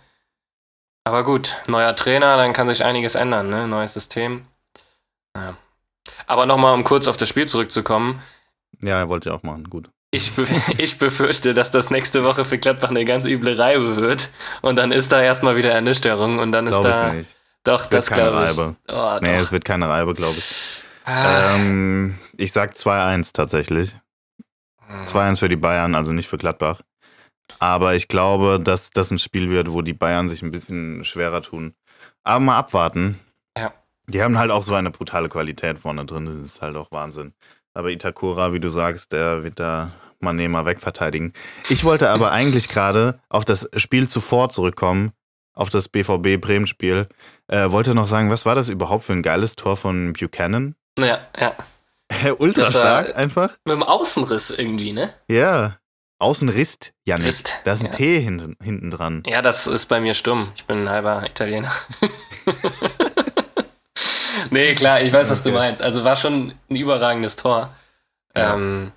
Aber 1.04 1.24
gut, 1.24 1.58
neuer 1.68 1.96
Trainer, 1.96 2.36
dann 2.38 2.52
kann 2.52 2.68
sich 2.68 2.84
einiges 2.84 3.14
ändern, 3.14 3.50
ne? 3.50 3.68
Neues 3.68 3.94
System. 3.94 4.48
Ja. 5.38 5.58
Aber 6.26 6.48
nochmal, 6.48 6.74
um 6.74 6.84
kurz 6.84 7.08
auf 7.08 7.18
das 7.18 7.30
Spiel 7.30 7.48
zurückzukommen. 7.48 8.24
Ja, 8.82 8.98
er 8.98 9.10
wollte 9.10 9.30
ja 9.30 9.36
auch 9.36 9.44
machen, 9.44 9.70
gut. 9.70 9.92
Ich, 10.12 10.32
ich 10.78 11.00
befürchte, 11.00 11.54
dass 11.54 11.72
das 11.72 11.90
nächste 11.90 12.24
Woche 12.24 12.46
für 12.46 12.58
Gladbach 12.58 12.90
eine 12.90 13.06
ganz 13.06 13.26
üble 13.26 13.60
Reibe 13.60 13.98
wird. 13.98 14.30
Und 14.62 14.76
dann 14.76 14.92
ist 14.92 15.12
da 15.12 15.22
erstmal 15.22 15.56
wieder 15.56 15.72
Ernüchterung 15.72 16.40
und 16.40 16.52
dann 16.52 16.66
Glaub 16.66 16.86
ist 16.86 16.92
da. 16.92 17.08
Ich 17.10 17.14
nicht. 17.16 17.36
Doch, 17.64 17.86
das 17.88 18.08
keine 18.08 18.24
glaube 18.30 18.44
ich. 18.44 18.50
Reibe. 18.58 18.76
Oh, 18.90 19.20
Nee, 19.22 19.38
doch. 19.38 19.44
es 19.44 19.52
wird 19.52 19.66
keine 19.66 19.88
Reibe, 19.88 20.14
glaube 20.14 20.38
ich. 20.38 20.84
Ah. 21.06 21.56
Ähm, 21.56 22.18
ich 22.38 22.52
sag 22.52 22.74
2-1 22.74 23.32
tatsächlich. 23.34 23.96
2-1 25.06 25.40
für 25.40 25.50
die 25.50 25.56
Bayern, 25.56 25.96
also 25.96 26.12
nicht 26.12 26.28
für 26.28 26.38
Gladbach. 26.38 26.82
Aber 27.60 27.96
ich 27.96 28.08
glaube, 28.08 28.60
dass 28.62 28.90
das 28.92 29.12
ein 29.12 29.20
Spiel 29.20 29.50
wird, 29.50 29.72
wo 29.72 29.82
die 29.82 29.94
Bayern 29.94 30.28
sich 30.28 30.42
ein 30.42 30.52
bisschen 30.52 31.04
schwerer 31.06 31.42
tun. 31.42 31.74
Aber 32.24 32.40
mal 32.40 32.58
abwarten. 32.58 33.20
Ja. 33.58 33.74
Die 34.08 34.22
haben 34.22 34.38
halt 34.38 34.52
auch 34.52 34.64
so 34.64 34.74
eine 34.74 34.92
brutale 34.92 35.30
Qualität 35.30 35.80
vorne 35.80 36.06
drin. 36.06 36.26
Das 36.26 36.54
ist 36.54 36.62
halt 36.62 36.76
auch 36.76 36.92
Wahnsinn. 36.92 37.34
Aber 37.74 37.90
Itakura, 37.90 38.54
wie 38.54 38.60
du 38.60 38.70
sagst, 38.70 39.12
der 39.12 39.44
wird 39.44 39.60
da 39.60 39.92
Mané 40.22 40.48
mal 40.50 40.66
wegverteidigen. 40.66 41.34
Ich 41.70 41.84
wollte 41.84 42.10
aber 42.10 42.32
eigentlich 42.34 42.68
gerade 42.68 43.20
auf 43.30 43.46
das 43.46 43.70
Spiel 43.76 44.08
zuvor 44.10 44.50
zurückkommen, 44.50 45.12
auf 45.54 45.70
das 45.70 45.90
BVB 45.90 46.40
Bremen-Spiel. 46.40 47.08
Äh, 47.48 47.72
wollte 47.72 47.94
noch 47.94 48.08
sagen, 48.08 48.30
was 48.30 48.46
war 48.46 48.56
das 48.56 48.70
überhaupt 48.70 49.04
für 49.04 49.14
ein 49.14 49.22
geiles 49.24 49.56
Tor 49.56 49.78
von 49.78 50.14
Buchanan? 50.14 50.76
Ja, 50.98 51.20
ja. 51.40 51.56
Ultra 52.38 52.70
stark 52.70 53.16
einfach. 53.16 53.52
Mit 53.66 53.74
dem 53.76 53.84
Außenriss 53.84 54.50
irgendwie, 54.52 54.94
ne? 54.94 55.14
Ja. 55.30 55.78
Außenrist, 56.20 56.94
Janik. 57.06 57.28
Rist, 57.28 57.56
Da 57.64 57.74
ist 57.74 57.80
ein 57.82 57.88
ja. 57.88 57.92
T 57.94 58.20
hinten, 58.20 58.56
hinten 58.62 58.92
dran. 58.92 59.24
Ja, 59.26 59.42
das 59.42 59.66
ist 59.66 59.88
bei 59.88 60.00
mir 60.00 60.14
stumm. 60.14 60.52
Ich 60.56 60.66
bin 60.66 60.84
ein 60.84 60.90
halber 60.90 61.26
Italiener. 61.26 61.72
nee, 64.52 64.76
klar, 64.76 65.02
ich 65.02 65.12
weiß, 65.12 65.30
was 65.30 65.44
du 65.44 65.50
Okay. 65.50 65.58
meinst. 65.58 65.82
Also 65.82 66.04
war 66.04 66.16
schon 66.16 66.54
ein 66.70 66.76
überragendes 66.76 67.36
Tor. 67.38 67.74
Ja. 68.36 68.54
Ähm, 68.56 68.92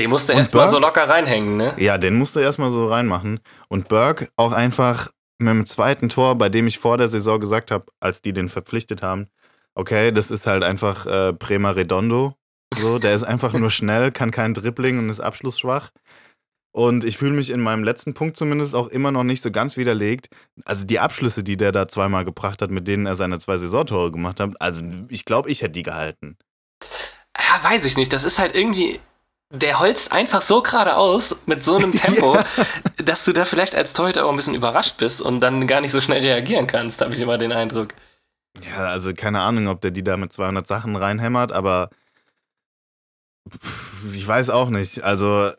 den 0.00 0.10
musste 0.10 0.32
Und 0.32 0.38
erst 0.40 0.54
mal 0.54 0.68
so 0.68 0.78
locker 0.78 1.08
reinhängen, 1.08 1.56
ne? 1.56 1.74
Ja, 1.76 1.98
den 1.98 2.16
musst 2.16 2.34
du 2.34 2.40
erstmal 2.40 2.70
so 2.70 2.88
reinmachen. 2.88 3.40
Und 3.68 3.88
Burke 3.88 4.28
auch 4.36 4.52
einfach 4.52 5.10
mit 5.38 5.54
dem 5.54 5.66
zweiten 5.66 6.08
Tor, 6.08 6.36
bei 6.36 6.48
dem 6.48 6.66
ich 6.66 6.78
vor 6.78 6.98
der 6.98 7.08
Saison 7.08 7.38
gesagt 7.38 7.70
habe, 7.70 7.86
als 8.00 8.22
die 8.22 8.32
den 8.32 8.48
verpflichtet 8.48 9.02
haben, 9.02 9.28
okay, 9.74 10.12
das 10.12 10.30
ist 10.30 10.46
halt 10.46 10.64
einfach 10.64 11.06
äh, 11.06 11.32
Prema 11.32 11.70
Redondo. 11.70 12.34
So, 12.76 12.98
der 12.98 13.14
ist 13.14 13.24
einfach 13.24 13.52
nur 13.52 13.70
schnell, 13.70 14.12
kann 14.12 14.30
kein 14.30 14.54
Dribbling 14.54 14.98
und 14.98 15.08
ist 15.08 15.20
abschlussschwach. 15.20 15.90
Und 16.72 17.04
ich 17.04 17.18
fühle 17.18 17.32
mich 17.32 17.50
in 17.50 17.60
meinem 17.60 17.82
letzten 17.82 18.14
Punkt 18.14 18.36
zumindest 18.36 18.76
auch 18.76 18.86
immer 18.88 19.10
noch 19.10 19.24
nicht 19.24 19.42
so 19.42 19.50
ganz 19.50 19.76
widerlegt. 19.76 20.28
Also 20.64 20.86
die 20.86 21.00
Abschlüsse, 21.00 21.42
die 21.42 21.56
der 21.56 21.72
da 21.72 21.88
zweimal 21.88 22.24
gebracht 22.24 22.62
hat, 22.62 22.70
mit 22.70 22.86
denen 22.86 23.06
er 23.06 23.16
seine 23.16 23.40
zwei 23.40 23.56
Saisontore 23.56 24.12
gemacht 24.12 24.38
hat, 24.38 24.50
also 24.60 24.82
ich 25.08 25.24
glaube, 25.24 25.50
ich 25.50 25.62
hätte 25.62 25.72
die 25.72 25.82
gehalten. 25.82 26.38
Ja, 27.36 27.68
weiß 27.68 27.84
ich 27.86 27.96
nicht. 27.96 28.12
Das 28.12 28.22
ist 28.22 28.38
halt 28.38 28.54
irgendwie. 28.54 29.00
Der 29.52 29.80
holzt 29.80 30.12
einfach 30.12 30.42
so 30.42 30.62
geradeaus 30.62 31.36
mit 31.46 31.64
so 31.64 31.76
einem 31.76 31.92
Tempo, 31.96 32.38
dass 32.96 33.24
du 33.24 33.32
da 33.32 33.44
vielleicht 33.44 33.74
als 33.74 33.92
Torhüter 33.92 34.24
auch 34.24 34.30
ein 34.30 34.36
bisschen 34.36 34.54
überrascht 34.54 34.96
bist 34.96 35.20
und 35.20 35.40
dann 35.40 35.66
gar 35.66 35.80
nicht 35.80 35.92
so 35.92 36.00
schnell 36.00 36.20
reagieren 36.20 36.66
kannst, 36.66 37.00
habe 37.00 37.14
ich 37.14 37.20
immer 37.20 37.36
den 37.36 37.52
Eindruck. 37.52 37.94
Ja, 38.64 38.86
also 38.86 39.12
keine 39.14 39.40
Ahnung, 39.40 39.68
ob 39.68 39.80
der 39.80 39.90
die 39.90 40.04
da 40.04 40.16
mit 40.16 40.32
200 40.32 40.66
Sachen 40.66 40.96
reinhämmert, 40.96 41.52
aber 41.52 41.90
ich 44.12 44.26
weiß 44.26 44.50
auch 44.50 44.70
nicht. 44.70 45.02
Also, 45.02 45.52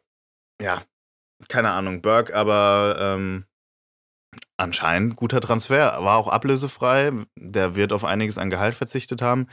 ja, 0.61 0.81
keine 1.47 1.71
Ahnung. 1.71 2.01
Burke, 2.01 2.35
aber 2.35 2.95
ähm, 2.99 3.45
anscheinend 4.57 5.15
guter 5.15 5.41
Transfer. 5.41 6.03
War 6.03 6.17
auch 6.17 6.27
ablösefrei. 6.27 7.11
Der 7.35 7.75
wird 7.75 7.93
auf 7.93 8.05
einiges 8.05 8.37
an 8.37 8.49
Gehalt 8.49 8.75
verzichtet 8.75 9.21
haben. 9.21 9.47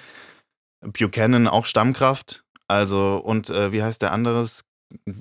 Buchanan 0.80 1.48
auch 1.48 1.64
Stammkraft. 1.64 2.44
Also, 2.68 3.16
und 3.16 3.50
äh, 3.50 3.72
wie 3.72 3.82
heißt 3.82 4.02
der 4.02 4.12
anderes? 4.12 4.64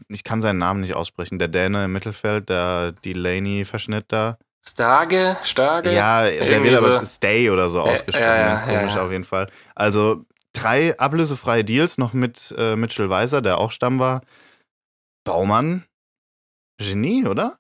Ich 0.10 0.24
kann 0.24 0.42
seinen 0.42 0.60
Namen 0.60 0.82
nicht 0.82 0.94
aussprechen. 0.94 1.40
Der 1.40 1.48
Däne 1.48 1.86
im 1.86 1.94
Mittelfeld, 1.94 2.50
der 2.50 2.92
Delaney-Verschnitt 2.92 4.06
da. 4.10 4.38
Starge, 4.66 5.38
Starge. 5.44 5.94
Ja, 5.94 6.24
der 6.24 6.64
wird 6.64 6.78
aber 6.78 7.00
so. 7.00 7.06
Stay 7.06 7.50
oder 7.50 7.70
so 7.70 7.82
ausgesprochen. 7.82 8.22
ja, 8.22 8.38
ja, 8.38 8.48
ganz 8.48 8.66
komisch 8.66 8.96
ja. 8.96 9.06
auf 9.06 9.12
jeden 9.12 9.24
Fall. 9.24 9.50
Also 9.76 10.26
drei 10.54 10.98
ablösefreie 11.00 11.64
Deals 11.64 11.98
noch 11.98 12.14
mit 12.14 12.54
äh, 12.58 12.76
Mitchell 12.76 13.10
Weiser, 13.10 13.42
der 13.42 13.60
auch 13.60 13.72
Stamm 13.72 14.00
war. 14.00 14.22
Baumann, 15.24 15.86
Genie, 16.78 17.26
oder? 17.26 17.58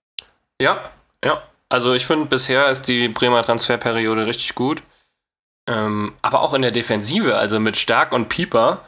Ja, 0.61 0.91
ja. 1.23 1.41
Also 1.69 1.93
ich 1.93 2.05
finde, 2.05 2.25
bisher 2.25 2.69
ist 2.69 2.87
die 2.87 3.09
Bremer 3.09 3.43
Transferperiode 3.43 4.25
richtig 4.25 4.55
gut. 4.55 4.83
Ähm, 5.67 6.13
aber 6.21 6.41
auch 6.41 6.53
in 6.53 6.61
der 6.61 6.71
Defensive, 6.71 7.35
also 7.35 7.59
mit 7.59 7.75
Stark 7.75 8.13
und 8.13 8.29
Pieper, 8.29 8.85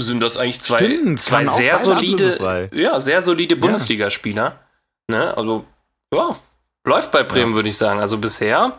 sind 0.00 0.20
das 0.20 0.36
eigentlich 0.36 0.60
zwei, 0.60 0.78
Stimmt, 0.78 1.20
zwei 1.20 1.46
sehr 1.46 1.78
solide, 1.78 2.68
ja, 2.74 3.00
sehr 3.00 3.22
solide 3.22 3.56
Bundesligaspieler. 3.56 4.58
Ne? 5.08 5.36
Also, 5.36 5.64
ja, 6.12 6.36
läuft 6.84 7.10
bei 7.12 7.22
Bremen, 7.22 7.54
würde 7.54 7.68
ich 7.68 7.78
sagen. 7.78 8.00
Also 8.00 8.18
bisher 8.18 8.78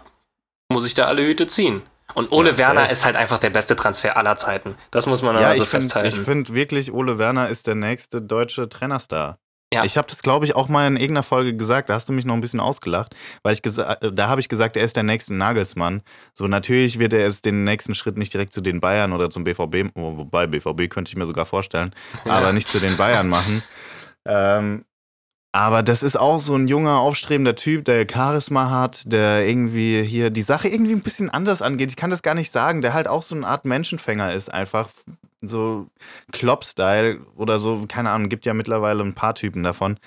muss 0.69 0.85
ich 0.85 0.93
da 0.93 1.05
alle 1.05 1.25
Hüte 1.25 1.47
ziehen. 1.47 1.81
Und 2.13 2.31
Ole 2.31 2.51
Ja, 2.51 2.57
Werner 2.57 2.89
ist 2.89 3.05
halt 3.05 3.15
einfach 3.15 3.37
der 3.37 3.49
beste 3.49 3.75
Transfer 3.75 4.15
aller 4.15 4.37
Zeiten. 4.37 4.75
Das 4.91 5.07
muss 5.07 5.21
man 5.21 5.35
Ja, 5.35 5.49
also 5.49 5.63
ich 5.63 5.69
finde 5.69 5.85
festhalten. 5.85 6.23
find 6.23 6.53
wirklich, 6.53 6.93
Ole 6.93 7.17
Werner 7.17 7.49
ist 7.49 7.67
der 7.67 7.75
nächste 7.75 8.21
deutsche 8.21 8.69
Trainerstar. 8.69 9.39
Ja. 9.73 9.83
Ich 9.83 9.97
habe 9.97 10.07
das, 10.07 10.21
glaube 10.21 10.45
ich, 10.45 10.55
auch 10.55 10.69
mal 10.69 10.87
in 10.87 10.95
irgendeiner 10.95 11.23
Folge 11.23 11.53
gesagt. 11.53 11.89
Da 11.89 11.95
hast 11.95 12.07
du 12.07 12.13
mich 12.13 12.23
noch 12.23 12.33
ein 12.35 12.39
bisschen 12.41 12.61
ausgelacht, 12.61 13.13
weil 13.43 13.53
ich 13.53 13.65
äh, 13.65 14.11
da 14.13 14.29
habe 14.29 14.39
ich 14.39 14.47
gesagt, 14.47 14.77
er 14.77 14.83
ist 14.83 14.95
der 14.95 15.03
nächste 15.03 15.33
Nagelsmann. 15.33 16.03
So 16.33 16.47
natürlich 16.47 16.99
wird 16.99 17.11
er 17.11 17.19
jetzt 17.19 17.43
den 17.43 17.65
nächsten 17.65 17.93
Schritt 17.93 18.17
nicht 18.17 18.33
direkt 18.33 18.53
zu 18.53 18.61
den 18.61 18.79
Bayern 18.79 19.11
oder 19.11 19.29
zum 19.29 19.43
BVB, 19.43 19.91
wo- 19.93 20.17
wobei 20.19 20.47
BVB 20.47 20.89
könnte 20.89 21.09
ich 21.09 21.17
mir 21.17 21.25
sogar 21.27 21.45
vorstellen, 21.45 21.93
Ja. 22.23 22.31
aber 22.31 22.53
nicht 22.53 22.71
zu 22.71 22.79
den 22.79 22.95
Bayern 22.95 23.27
machen. 23.27 23.61
Ähm, 24.25 24.85
aber 25.53 25.83
das 25.83 26.01
ist 26.03 26.17
auch 26.17 26.39
so 26.39 26.55
ein 26.55 26.67
junger, 26.69 26.99
aufstrebender 26.99 27.55
Typ, 27.55 27.83
der 27.85 28.05
Charisma 28.09 28.69
hat, 28.69 29.01
der 29.11 29.45
irgendwie 29.47 30.03
hier 30.03 30.29
die 30.29 30.41
Sache 30.43 30.67
irgendwie 30.69 30.93
ein 30.93 31.01
bisschen 31.01 31.29
anders 31.29 31.61
angeht. 31.61 31.89
Ich 31.89 31.95
kann 31.97 32.11
das 32.11 32.21
gar 32.21 32.35
nicht 32.35 32.51
sagen. 32.53 32.81
Der 32.81 32.93
halt 32.93 33.07
auch 33.07 33.23
so 33.23 33.35
eine 33.35 33.47
Art 33.47 33.65
Menschenfänger 33.65 34.33
ist, 34.33 34.53
einfach 34.53 34.89
so 35.41 35.87
Klopp-Style 36.31 37.21
oder 37.35 37.59
so. 37.59 37.85
Keine 37.87 38.11
Ahnung, 38.11 38.29
gibt 38.29 38.45
ja 38.45 38.53
mittlerweile 38.53 39.03
ein 39.03 39.13
paar 39.13 39.35
Typen 39.35 39.63
davon. 39.63 39.99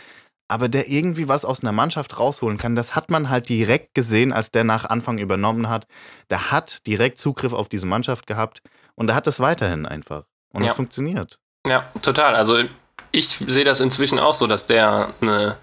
Aber 0.48 0.68
der 0.68 0.88
irgendwie 0.88 1.28
was 1.28 1.44
aus 1.44 1.62
einer 1.62 1.70
Mannschaft 1.72 2.18
rausholen 2.18 2.58
kann, 2.58 2.74
das 2.74 2.96
hat 2.96 3.08
man 3.10 3.30
halt 3.30 3.48
direkt 3.48 3.94
gesehen, 3.94 4.32
als 4.32 4.50
der 4.50 4.64
nach 4.64 4.84
Anfang 4.84 5.18
übernommen 5.18 5.68
hat. 5.68 5.86
Der 6.28 6.50
hat 6.50 6.86
direkt 6.88 7.18
Zugriff 7.18 7.52
auf 7.52 7.68
diese 7.68 7.86
Mannschaft 7.86 8.26
gehabt 8.26 8.60
und 8.96 9.08
er 9.08 9.14
hat 9.14 9.28
das 9.28 9.38
weiterhin 9.38 9.86
einfach. 9.86 10.24
Und 10.52 10.62
es 10.62 10.68
Ja. 10.68 10.74
funktioniert. 10.74 11.38
Ja, 11.66 11.92
total. 12.02 12.34
Also 12.34 12.64
ich 13.12 13.38
sehe 13.46 13.64
das 13.64 13.78
inzwischen 13.80 14.18
auch 14.18 14.34
so, 14.34 14.48
dass 14.48 14.66
der 14.66 15.14
eine 15.20 15.56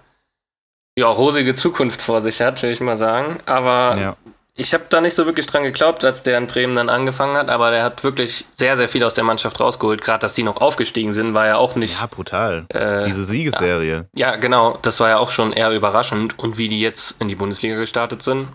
ja, 0.98 1.06
rosige 1.06 1.54
Zukunft 1.54 2.00
vor 2.02 2.20
sich 2.22 2.40
hat, 2.40 2.62
will 2.62 2.70
ich 2.70 2.80
mal 2.80 2.96
sagen. 2.96 3.40
Aber 3.46 3.96
Ja. 3.98 4.16
Ich 4.58 4.74
habe 4.74 4.84
da 4.88 5.00
nicht 5.00 5.14
so 5.14 5.24
wirklich 5.24 5.46
dran 5.46 5.62
geglaubt, 5.62 6.04
als 6.04 6.22
der 6.24 6.36
in 6.36 6.46
Bremen 6.48 6.74
dann 6.76 6.88
angefangen 6.88 7.36
hat. 7.36 7.48
Aber 7.48 7.70
der 7.70 7.84
hat 7.84 8.02
wirklich 8.02 8.44
sehr, 8.52 8.76
sehr 8.76 8.88
viel 8.88 9.04
aus 9.04 9.14
der 9.14 9.22
Mannschaft 9.24 9.58
rausgeholt. 9.60 10.02
Gerade, 10.02 10.18
dass 10.20 10.34
die 10.34 10.42
noch 10.42 10.56
aufgestiegen 10.56 11.12
sind, 11.12 11.32
war 11.32 11.46
ja 11.46 11.56
auch 11.56 11.76
nicht. 11.76 11.98
Ja, 12.00 12.06
brutal. 12.06 12.66
äh, 12.70 13.04
Diese 13.04 13.24
Siegesserie. 13.24 14.08
ja, 14.14 14.36
genau. 14.36 14.76
Das 14.82 14.98
war 15.00 15.08
ja 15.08 15.18
auch 15.18 15.30
schon 15.30 15.52
eher 15.52 15.70
überraschend. 15.70 16.38
Und 16.38 16.58
wie 16.58 16.68
die 16.68 16.80
jetzt 16.80 17.20
in 17.20 17.28
die 17.28 17.36
Bundesliga 17.36 17.76
gestartet 17.76 18.22
sind, 18.22 18.48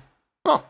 ja, 0.46 0.64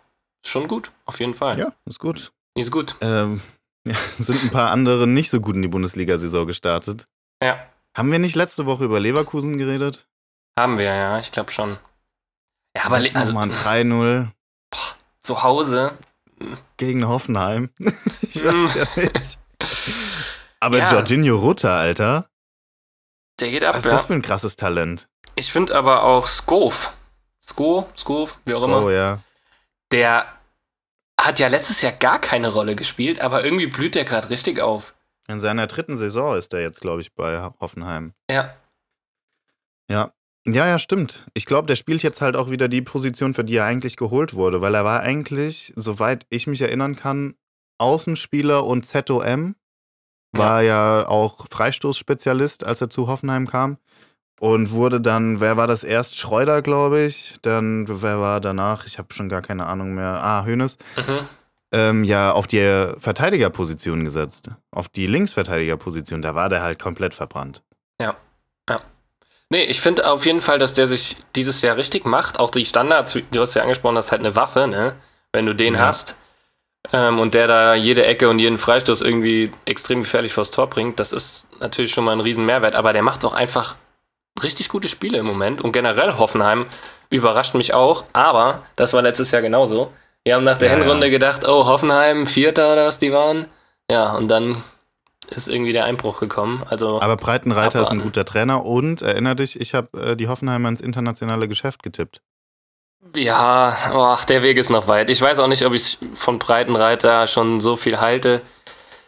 ist 0.44 0.52
schon 0.52 0.68
gut. 0.68 0.92
Auf 1.06 1.20
jeden 1.20 1.34
Fall. 1.34 1.58
Ja, 1.60 1.74
ist 1.86 2.00
gut. 2.00 2.32
Ist 2.56 2.72
gut. 2.72 2.96
Ähm, 3.02 3.42
ja, 3.88 3.96
sind 4.20 4.42
ein 4.44 4.52
paar 4.52 4.70
andere 4.70 5.08
nicht 5.08 5.32
so 5.32 5.42
gut 5.42 5.56
in 5.56 5.64
die 5.64 5.68
Bundesliga-Saison 5.68 6.46
gestartet. 6.46 7.06
Ja, 7.44 7.58
Haben 7.98 8.12
wir 8.12 8.20
nicht 8.20 8.36
letzte 8.36 8.66
Woche 8.68 8.84
über 8.86 9.00
Leverkusen 9.00 9.58
geredet? 9.58 10.06
haben 10.58 10.78
wir, 10.78 10.86
ja. 10.94 11.18
Ich 11.18 11.32
glaube 11.32 11.52
schon. 11.52 11.80
Ja, 12.78 12.86
aber 12.86 13.00
Jetzt 13.00 13.16
also, 13.16 13.32
nochmal 13.34 13.50
ein 13.50 13.90
3-0 13.90 14.28
zu 15.24 15.42
Hause. 15.44 15.98
gegen 16.78 17.08
Hoffenheim. 17.08 17.70
ich 18.22 18.44
Mm. 18.44 18.66
weiß 18.66 18.76
ja 18.76 18.86
nicht. 19.02 19.40
Aber 20.60 20.78
Ja. 20.78 20.92
Jorginho 20.92 21.38
Rutter, 21.38 21.72
Alter, 21.72 22.28
Der 23.40 23.50
geht 23.52 23.64
ab, 23.64 23.76
was 23.76 23.80
ist 23.86 23.92
ja. 23.92 23.98
das 23.98 24.06
für 24.06 24.14
ein 24.14 24.22
krasses 24.22 24.56
Talent? 24.56 25.08
Ich 25.36 25.52
finde 25.52 25.76
aber 25.76 26.04
auch 26.04 26.28
Skov, 26.28 26.94
Sko, 27.46 27.88
Skov, 27.98 28.40
wie 28.46 28.54
auch 28.54 28.64
immer, 28.64 28.84
Oh 28.84 28.90
ja. 28.90 29.22
der 29.92 30.26
hat 31.20 31.40
ja 31.40 31.48
letztes 31.48 31.82
Jahr 31.82 31.94
gar 31.94 32.20
keine 32.20 32.50
Rolle 32.52 32.76
gespielt, 32.76 33.20
aber 33.22 33.44
irgendwie 33.44 33.68
blüht 33.68 33.96
der 33.96 34.04
gerade 34.06 34.30
richtig 34.30 34.60
auf. 34.62 34.94
In 35.30 35.40
seiner 35.40 35.68
dritten 35.68 35.96
Saison 35.98 36.36
ist 36.38 36.54
er 36.54 36.62
jetzt, 36.62 36.82
glaube 36.82 37.00
ich, 37.02 37.14
bei 37.16 37.40
Hoffenheim. 37.62 38.14
Ja, 38.30 38.54
Ja. 39.90 40.12
Ja, 40.46 40.68
ja, 40.68 40.78
stimmt. 40.78 41.26
Ich 41.34 41.46
glaube, 41.46 41.68
der 41.68 41.78
spielt 41.78 42.04
jetzt 42.04 42.22
halt 42.22 42.36
auch 42.36 42.50
wieder 42.50 42.68
die 42.68 42.82
Position, 42.82 43.34
für 43.34 43.46
die 43.46 43.56
er 43.56 43.66
eigentlich 43.66 43.96
geholt 43.96 44.34
wurde, 44.34 44.62
weil 44.62 44.76
er 44.76 44.84
war 44.84 45.00
eigentlich, 45.00 45.72
soweit 45.76 46.26
ich 46.30 46.48
mich 46.48 46.62
erinnern 46.62 46.96
kann, 46.96 47.36
Außenspieler 47.78 48.66
und 48.66 48.86
ZOM 48.86 49.56
war 50.34 50.62
ja, 50.62 51.00
ja 51.02 51.08
auch 51.08 51.46
Freistoßspezialist, 51.50 52.66
als 52.66 52.82
er 52.82 52.90
zu 52.90 53.08
Hoffenheim 53.08 53.48
kam. 53.48 53.78
Und 54.40 54.72
wurde 54.72 55.00
dann, 55.00 55.40
wer 55.40 55.56
war 55.56 55.68
das 55.68 55.86
erst? 55.86 56.18
Schreuder, 56.18 56.62
glaube 56.62 57.04
ich. 57.04 57.36
Dann, 57.44 57.86
wer 57.88 58.20
war 58.20 58.42
danach? 58.42 58.86
Ich 58.86 58.98
habe 58.98 59.14
schon 59.14 59.30
gar 59.30 59.42
keine 59.42 59.68
Ahnung 59.68 59.94
mehr. 59.94 60.22
Ah, 60.22 60.44
Hönes. 60.44 60.78
Mhm. 60.98 61.28
Ähm, 61.72 62.04
ja, 62.04 62.34
auf 62.34 62.48
die 62.48 62.92
Verteidigerposition 62.98 64.04
gesetzt. 64.04 64.50
Auf 64.72 64.90
die 64.90 65.08
Linksverteidigerposition. 65.08 66.22
Da 66.22 66.36
war 66.36 66.50
der 66.50 66.62
halt 66.62 66.78
komplett 66.78 67.14
verbrannt. 67.14 67.64
Ja, 68.02 68.08
ja. 68.08 68.18
Nee, 69.54 69.66
ich 69.66 69.82
finde 69.82 70.10
auf 70.10 70.26
jeden 70.26 70.42
Fall, 70.42 70.58
dass 70.58 70.74
der 70.74 70.88
sich 70.88 71.16
dieses 71.36 71.62
Jahr 71.62 71.78
richtig 71.78 72.08
macht. 72.08 72.40
Auch 72.40 72.50
die 72.50 72.66
Standards, 72.66 73.16
du 73.30 73.40
hast 73.40 73.54
ja 73.54 73.62
angesprochen, 73.62 73.94
das 73.94 74.08
ist 74.08 74.12
halt 74.12 74.22
eine 74.22 74.36
Waffe, 74.36 74.68
ne? 74.68 74.96
Wenn 75.32 75.46
du 75.46 75.54
den 75.54 75.76
ja. 75.76 75.82
hast 75.82 76.16
ähm, 76.92 77.20
und 77.20 77.36
der 77.36 77.46
da 77.46 77.76
jede 77.76 78.04
Ecke 78.04 78.30
und 78.30 78.40
jeden 78.40 78.58
Freistoß 78.58 79.02
irgendwie 79.02 79.52
extrem 79.66 80.02
gefährlich 80.02 80.34
vors 80.34 80.50
Tor 80.50 80.72
bringt, 80.72 81.00
das 81.00 81.14
ist 81.14 81.48
natürlich 81.60 81.92
schon 81.92 82.04
mal 82.04 82.14
ein 82.14 82.20
riesen 82.20 82.48
Mehrwert. 82.48 82.74
Aber 82.74 82.94
der 82.94 83.04
macht 83.04 83.24
auch 83.26 83.34
einfach 83.34 83.76
richtig 84.42 84.70
gute 84.70 84.88
Spiele 84.90 85.20
im 85.20 85.28
Moment. 85.28 85.62
Und 85.62 85.72
generell 85.72 86.18
Hoffenheim 86.18 86.66
überrascht 87.12 87.54
mich 87.54 87.76
auch. 87.76 88.06
Aber 88.12 88.64
das 88.76 88.94
war 88.94 89.04
letztes 89.04 89.30
Jahr 89.30 89.44
genauso. 89.44 89.92
Wir 90.24 90.34
haben 90.34 90.46
nach 90.46 90.58
der 90.58 90.70
ja, 90.70 90.78
Hinrunde 90.78 91.06
ja. 91.06 91.12
gedacht, 91.12 91.48
oh, 91.48 91.68
Hoffenheim, 91.68 92.26
Vierter 92.26 92.74
oder 92.74 92.88
was 92.88 92.98
die 92.98 93.14
waren. 93.14 93.46
Ja, 93.88 94.16
und 94.16 94.30
dann 94.30 94.64
ist 95.36 95.48
irgendwie 95.48 95.74
der 95.74 95.86
Einbruch 95.86 96.20
gekommen. 96.20 96.64
Also 96.68 97.02
Aber 97.02 97.18
Breitenreiter 97.18 97.82
ist 97.82 97.92
ein 97.92 98.00
guter 98.00 98.26
Trainer 98.26 98.66
und 98.66 99.02
erinnere 99.02 99.36
dich, 99.36 99.60
ich 99.60 99.74
habe 99.74 100.00
äh, 100.00 100.16
die 100.16 100.28
Hoffenheimer 100.28 100.70
ins 100.70 100.82
internationale 100.82 101.48
Geschäft 101.48 101.84
getippt. 101.84 102.22
Ja, 103.16 103.76
ach, 103.94 104.26
der 104.26 104.44
Weg 104.44 104.58
ist 104.58 104.70
noch 104.70 104.88
weit. 104.88 105.10
Ich 105.10 105.22
weiß 105.22 105.40
auch 105.40 105.48
nicht, 105.48 105.66
ob 105.66 105.74
ich 105.74 105.98
von 106.16 106.40
Breitenreiter 106.40 107.28
schon 107.28 107.60
so 107.60 107.76
viel 107.76 108.00
halte. 108.00 108.42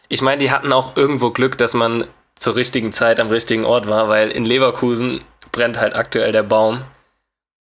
Ich 0.09 0.21
meine, 0.21 0.39
die 0.39 0.51
hatten 0.51 0.73
auch 0.73 0.97
irgendwo 0.97 1.31
Glück, 1.31 1.57
dass 1.57 1.73
man 1.73 2.05
zur 2.35 2.55
richtigen 2.55 2.91
Zeit 2.91 3.19
am 3.19 3.29
richtigen 3.29 3.65
Ort 3.65 3.88
war, 3.88 4.09
weil 4.09 4.29
in 4.31 4.45
Leverkusen 4.45 5.23
brennt 5.51 5.79
halt 5.79 5.95
aktuell 5.95 6.31
der 6.31 6.43
Baum. 6.43 6.83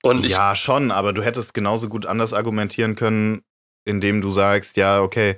Und 0.03 0.25
ja, 0.25 0.55
schon, 0.55 0.93
aber 0.93 1.13
du 1.13 1.23
hättest 1.23 1.53
genauso 1.53 1.89
gut 1.89 2.07
anders 2.07 2.33
argumentieren 2.33 2.95
können, 2.95 3.43
indem 3.85 4.21
du 4.21 4.31
sagst, 4.31 4.77
ja, 4.77 5.03
okay, 5.03 5.37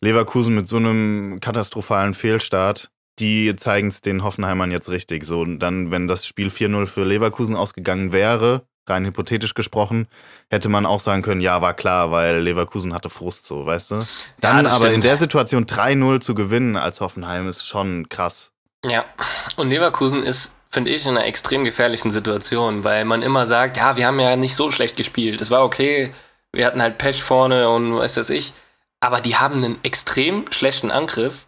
Leverkusen 0.00 0.54
mit 0.54 0.66
so 0.66 0.76
einem 0.76 1.40
katastrophalen 1.40 2.14
Fehlstart, 2.14 2.90
die 3.18 3.54
zeigen 3.56 3.88
es 3.88 4.00
den 4.00 4.24
Hoffenheimern 4.24 4.70
jetzt 4.70 4.88
richtig. 4.88 5.24
So, 5.24 5.40
und 5.40 5.58
dann, 5.58 5.90
wenn 5.90 6.06
das 6.06 6.26
Spiel 6.26 6.48
4-0 6.48 6.86
für 6.86 7.04
Leverkusen 7.04 7.54
ausgegangen 7.54 8.12
wäre, 8.12 8.62
rein 8.88 9.04
hypothetisch 9.04 9.54
gesprochen, 9.54 10.08
hätte 10.50 10.68
man 10.68 10.86
auch 10.86 11.00
sagen 11.00 11.22
können, 11.22 11.40
ja, 11.40 11.60
war 11.60 11.74
klar, 11.74 12.10
weil 12.10 12.40
Leverkusen 12.40 12.94
hatte 12.94 13.10
Frust, 13.10 13.46
so, 13.46 13.66
weißt 13.66 13.90
du? 13.90 14.06
Dann 14.40 14.64
ja, 14.64 14.72
aber 14.72 14.86
stimmt. 14.86 14.94
in 14.96 15.00
der 15.02 15.16
Situation 15.16 15.66
3-0 15.66 16.20
zu 16.20 16.34
gewinnen 16.34 16.76
als 16.76 17.00
Hoffenheim 17.00 17.48
ist 17.48 17.66
schon 17.66 18.08
krass. 18.08 18.52
Ja, 18.84 19.04
und 19.56 19.68
Leverkusen 19.68 20.22
ist, 20.22 20.54
finde 20.70 20.90
ich, 20.90 21.04
in 21.04 21.10
einer 21.10 21.26
extrem 21.26 21.64
gefährlichen 21.64 22.10
Situation, 22.10 22.84
weil 22.84 23.04
man 23.04 23.22
immer 23.22 23.46
sagt, 23.46 23.76
ja, 23.76 23.96
wir 23.96 24.06
haben 24.06 24.18
ja 24.18 24.36
nicht 24.36 24.56
so 24.56 24.70
schlecht 24.70 24.96
gespielt. 24.96 25.40
Es 25.40 25.50
war 25.50 25.64
okay, 25.64 26.12
wir 26.52 26.66
hatten 26.66 26.82
halt 26.82 26.98
Pech 26.98 27.22
vorne 27.22 27.68
und 27.68 27.94
weiß 27.94 28.16
was 28.16 28.30
ich. 28.30 28.54
Aber 29.00 29.20
die 29.20 29.36
haben 29.36 29.64
einen 29.64 29.78
extrem 29.82 30.50
schlechten 30.52 30.90
Angriff. 30.90 31.46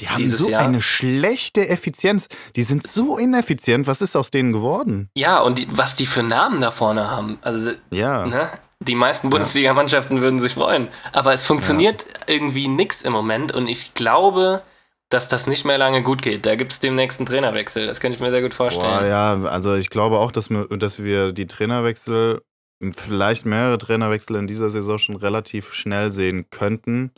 Die 0.00 0.08
haben 0.08 0.28
so 0.30 0.50
Jahr. 0.50 0.62
eine 0.62 0.80
schlechte 0.80 1.68
Effizienz. 1.68 2.28
Die 2.54 2.62
sind 2.62 2.86
so 2.86 3.18
ineffizient. 3.18 3.86
Was 3.86 4.00
ist 4.00 4.16
aus 4.16 4.30
denen 4.30 4.52
geworden? 4.52 5.10
Ja, 5.16 5.40
und 5.40 5.58
die, 5.58 5.68
was 5.70 5.96
die 5.96 6.06
für 6.06 6.22
Namen 6.22 6.60
da 6.60 6.70
vorne 6.70 7.10
haben. 7.10 7.38
Also, 7.42 7.72
ja. 7.90 8.26
Ne? 8.26 8.48
Die 8.80 8.94
meisten 8.94 9.28
Bundesligamannschaften 9.30 10.20
würden 10.20 10.38
sich 10.38 10.54
freuen. 10.54 10.88
Aber 11.12 11.32
es 11.32 11.44
funktioniert 11.44 12.02
ja. 12.02 12.34
irgendwie 12.34 12.68
nichts 12.68 13.02
im 13.02 13.12
Moment. 13.12 13.52
Und 13.52 13.66
ich 13.66 13.94
glaube, 13.94 14.62
dass 15.08 15.28
das 15.28 15.48
nicht 15.48 15.64
mehr 15.64 15.78
lange 15.78 16.02
gut 16.02 16.22
geht. 16.22 16.46
Da 16.46 16.54
gibt 16.54 16.72
es 16.72 16.80
demnächst 16.80 17.18
einen 17.18 17.26
Trainerwechsel. 17.26 17.86
Das 17.86 17.98
kann 17.98 18.12
ich 18.12 18.20
mir 18.20 18.30
sehr 18.30 18.42
gut 18.42 18.54
vorstellen. 18.54 19.00
Boah, 19.00 19.06
ja, 19.06 19.34
also 19.44 19.74
ich 19.74 19.90
glaube 19.90 20.18
auch, 20.18 20.30
dass 20.30 20.50
wir, 20.50 20.66
dass 20.68 21.02
wir 21.02 21.32
die 21.32 21.46
Trainerwechsel 21.46 22.42
vielleicht 22.96 23.46
mehrere 23.46 23.78
Trainerwechsel 23.78 24.36
in 24.36 24.46
dieser 24.46 24.70
Saison 24.70 24.98
schon 24.98 25.16
relativ 25.16 25.74
schnell 25.74 26.12
sehen 26.12 26.50
könnten. 26.50 27.12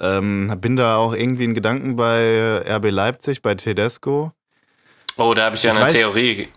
Ähm, 0.00 0.54
bin 0.60 0.76
da 0.76 0.96
auch 0.96 1.14
irgendwie 1.14 1.44
in 1.44 1.54
Gedanken 1.54 1.96
bei 1.96 2.62
RB 2.68 2.90
Leipzig, 2.90 3.42
bei 3.42 3.54
Tedesco. 3.54 4.32
Oh, 5.16 5.34
da 5.34 5.46
habe 5.46 5.56
ich 5.56 5.62
ja 5.62 5.70
ich 5.70 5.76
eine 5.76 5.86
weiß, 5.86 5.92
Theorie. 5.94 6.48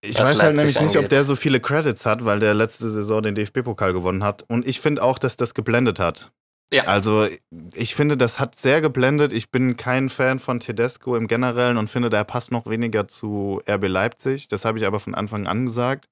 Ich 0.00 0.18
weiß 0.18 0.42
halt 0.42 0.56
nämlich 0.56 0.80
nicht, 0.80 0.96
ob 0.96 1.08
der 1.08 1.22
so 1.22 1.36
viele 1.36 1.60
Credits 1.60 2.04
hat, 2.06 2.24
weil 2.24 2.40
der 2.40 2.54
letzte 2.54 2.90
Saison 2.90 3.22
den 3.22 3.36
DFB-Pokal 3.36 3.92
gewonnen 3.92 4.24
hat. 4.24 4.44
Und 4.48 4.66
ich 4.66 4.80
finde 4.80 5.02
auch, 5.02 5.18
dass 5.18 5.36
das 5.36 5.54
geblendet 5.54 6.00
hat. 6.00 6.32
Ja. 6.72 6.84
Also, 6.84 7.28
ich 7.74 7.94
finde, 7.94 8.16
das 8.16 8.40
hat 8.40 8.58
sehr 8.58 8.80
geblendet. 8.80 9.32
Ich 9.32 9.50
bin 9.50 9.76
kein 9.76 10.08
Fan 10.08 10.38
von 10.38 10.58
Tedesco 10.58 11.14
im 11.16 11.28
Generellen 11.28 11.76
und 11.76 11.88
finde, 11.88 12.08
der 12.10 12.24
passt 12.24 12.50
noch 12.50 12.66
weniger 12.66 13.06
zu 13.06 13.60
RB 13.68 13.86
Leipzig. 13.86 14.48
Das 14.48 14.64
habe 14.64 14.78
ich 14.78 14.86
aber 14.86 14.98
von 14.98 15.14
Anfang 15.14 15.46
an 15.46 15.66
gesagt. 15.66 16.08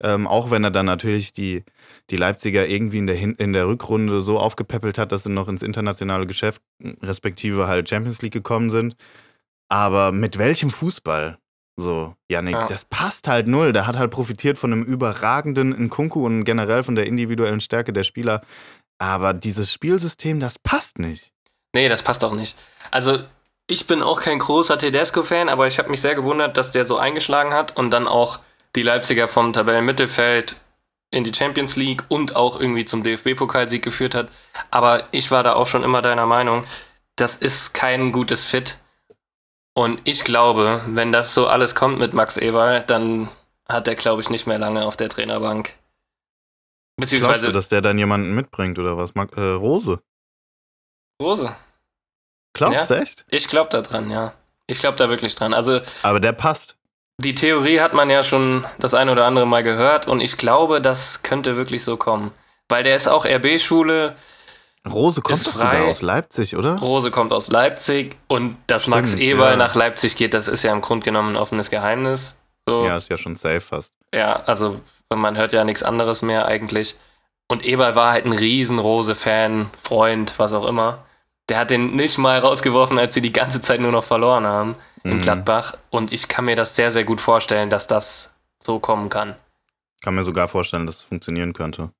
Ähm, 0.00 0.26
auch 0.26 0.50
wenn 0.50 0.62
er 0.62 0.70
dann 0.70 0.86
natürlich 0.86 1.32
die, 1.32 1.64
die 2.10 2.16
Leipziger 2.16 2.66
irgendwie 2.68 2.98
in 2.98 3.06
der, 3.06 3.16
in 3.16 3.52
der 3.52 3.66
Rückrunde 3.66 4.20
so 4.20 4.38
aufgepäppelt 4.38 4.96
hat, 4.96 5.10
dass 5.12 5.24
sie 5.24 5.30
noch 5.30 5.48
ins 5.48 5.62
internationale 5.62 6.26
Geschäft, 6.26 6.62
respektive 7.02 7.66
halt 7.66 7.88
Champions 7.88 8.22
League 8.22 8.32
gekommen 8.32 8.70
sind. 8.70 8.96
Aber 9.68 10.12
mit 10.12 10.38
welchem 10.38 10.70
Fußball? 10.70 11.38
So, 11.76 12.14
Janik, 12.28 12.54
ja. 12.54 12.66
das 12.66 12.84
passt 12.84 13.28
halt 13.28 13.46
null. 13.46 13.72
Der 13.72 13.86
hat 13.86 13.96
halt 13.96 14.10
profitiert 14.10 14.58
von 14.58 14.72
einem 14.72 14.82
überragenden 14.82 15.70
Nkunku 15.70 16.24
und 16.24 16.44
generell 16.44 16.82
von 16.82 16.96
der 16.96 17.06
individuellen 17.06 17.60
Stärke 17.60 17.92
der 17.92 18.02
Spieler. 18.02 18.42
Aber 18.98 19.32
dieses 19.32 19.72
Spielsystem, 19.72 20.40
das 20.40 20.58
passt 20.58 20.98
nicht. 20.98 21.32
Nee, 21.74 21.88
das 21.88 22.02
passt 22.02 22.24
auch 22.24 22.34
nicht. 22.34 22.56
Also, 22.90 23.20
ich 23.68 23.86
bin 23.86 24.02
auch 24.02 24.20
kein 24.20 24.40
großer 24.40 24.76
Tedesco-Fan, 24.78 25.48
aber 25.48 25.68
ich 25.68 25.78
habe 25.78 25.90
mich 25.90 26.00
sehr 26.00 26.16
gewundert, 26.16 26.56
dass 26.56 26.72
der 26.72 26.84
so 26.84 26.96
eingeschlagen 26.96 27.52
hat 27.52 27.76
und 27.76 27.90
dann 27.90 28.08
auch 28.08 28.40
die 28.76 28.82
Leipziger 28.82 29.28
vom 29.28 29.52
Tabellenmittelfeld 29.52 30.56
in 31.10 31.24
die 31.24 31.34
Champions 31.34 31.76
League 31.76 32.04
und 32.08 32.36
auch 32.36 32.60
irgendwie 32.60 32.84
zum 32.84 33.02
DFB-Pokalsieg 33.02 33.82
geführt 33.82 34.14
hat. 34.14 34.28
Aber 34.70 35.08
ich 35.10 35.30
war 35.30 35.42
da 35.42 35.54
auch 35.54 35.66
schon 35.66 35.82
immer 35.82 36.02
deiner 36.02 36.26
Meinung, 36.26 36.64
das 37.16 37.34
ist 37.34 37.72
kein 37.74 38.12
gutes 38.12 38.44
Fit. 38.44 38.78
Und 39.74 40.00
ich 40.04 40.24
glaube, 40.24 40.82
wenn 40.88 41.12
das 41.12 41.34
so 41.34 41.46
alles 41.46 41.74
kommt 41.74 41.98
mit 41.98 42.12
Max 42.12 42.36
Eberl, 42.36 42.82
dann 42.86 43.28
hat 43.68 43.86
er, 43.86 43.94
glaube 43.94 44.20
ich, 44.20 44.30
nicht 44.30 44.46
mehr 44.46 44.58
lange 44.58 44.84
auf 44.84 44.96
der 44.96 45.08
Trainerbank. 45.08 45.74
Beziehungsweise. 46.96 47.38
Glaubst 47.38 47.48
du, 47.48 47.52
dass 47.52 47.68
der 47.68 47.80
dann 47.80 47.96
jemanden 47.96 48.34
mitbringt 48.34 48.78
oder 48.78 48.96
was? 48.96 49.12
Äh, 49.12 49.40
Rose. 49.40 50.00
Rose. 51.22 51.54
Glaubst 52.54 52.90
ja? 52.90 52.96
du 52.96 53.02
echt? 53.02 53.24
Ich 53.28 53.46
glaube 53.48 53.70
da 53.70 53.82
dran, 53.82 54.10
ja. 54.10 54.34
Ich 54.66 54.80
glaube 54.80 54.96
da 54.96 55.08
wirklich 55.08 55.34
dran. 55.34 55.54
Also. 55.54 55.80
Aber 56.02 56.18
der 56.20 56.32
passt. 56.32 56.77
Die 57.20 57.34
Theorie 57.34 57.80
hat 57.80 57.94
man 57.94 58.10
ja 58.10 58.22
schon 58.22 58.64
das 58.78 58.94
eine 58.94 59.10
oder 59.10 59.26
andere 59.26 59.46
Mal 59.46 59.64
gehört 59.64 60.06
und 60.06 60.20
ich 60.20 60.36
glaube, 60.36 60.80
das 60.80 61.24
könnte 61.24 61.56
wirklich 61.56 61.82
so 61.82 61.96
kommen. 61.96 62.30
Weil 62.68 62.84
der 62.84 62.94
ist 62.94 63.08
auch 63.08 63.24
RB-Schule. 63.24 64.14
Rose 64.88 65.20
kommt 65.20 65.44
doch 65.44 65.52
sogar 65.52 65.84
aus 65.84 66.00
Leipzig, 66.00 66.56
oder? 66.56 66.78
Rose 66.78 67.10
kommt 67.10 67.32
aus 67.32 67.48
Leipzig 67.50 68.16
und 68.28 68.56
dass 68.68 68.82
Stimmt, 68.82 68.96
Max 68.96 69.14
Eberl 69.14 69.50
ja. 69.52 69.56
nach 69.56 69.74
Leipzig 69.74 70.16
geht, 70.16 70.32
das 70.32 70.46
ist 70.46 70.62
ja 70.62 70.72
im 70.72 70.80
Grunde 70.80 71.04
genommen 71.04 71.34
ein 71.34 71.36
offenes 71.36 71.70
Geheimnis. 71.70 72.36
So. 72.68 72.84
Ja, 72.84 72.96
ist 72.96 73.10
ja 73.10 73.18
schon 73.18 73.34
safe 73.34 73.60
fast. 73.60 73.92
Ja, 74.14 74.36
also 74.44 74.80
man 75.12 75.36
hört 75.36 75.52
ja 75.52 75.64
nichts 75.64 75.82
anderes 75.82 76.22
mehr 76.22 76.46
eigentlich. 76.46 76.96
Und 77.48 77.64
Eberl 77.64 77.96
war 77.96 78.12
halt 78.12 78.26
ein 78.26 78.32
riesen 78.32 78.78
Rose-Fan, 78.78 79.70
Freund, 79.82 80.34
was 80.36 80.52
auch 80.52 80.66
immer. 80.66 81.04
Der 81.48 81.58
hat 81.58 81.70
den 81.70 81.94
nicht 81.94 82.18
mal 82.18 82.38
rausgeworfen, 82.38 82.98
als 82.98 83.14
sie 83.14 83.20
die 83.20 83.32
ganze 83.32 83.60
Zeit 83.60 83.80
nur 83.80 83.92
noch 83.92 84.04
verloren 84.04 84.46
haben 84.46 84.76
in 85.02 85.16
mhm. 85.16 85.22
Gladbach. 85.22 85.76
Und 85.90 86.12
ich 86.12 86.28
kann 86.28 86.44
mir 86.44 86.56
das 86.56 86.76
sehr, 86.76 86.90
sehr 86.90 87.04
gut 87.04 87.20
vorstellen, 87.20 87.70
dass 87.70 87.86
das 87.86 88.34
so 88.62 88.78
kommen 88.78 89.08
kann. 89.08 89.34
Kann 90.02 90.14
mir 90.14 90.22
sogar 90.22 90.48
vorstellen, 90.48 90.86
dass 90.86 90.96
es 90.96 91.02
funktionieren 91.02 91.54
könnte. 91.54 91.90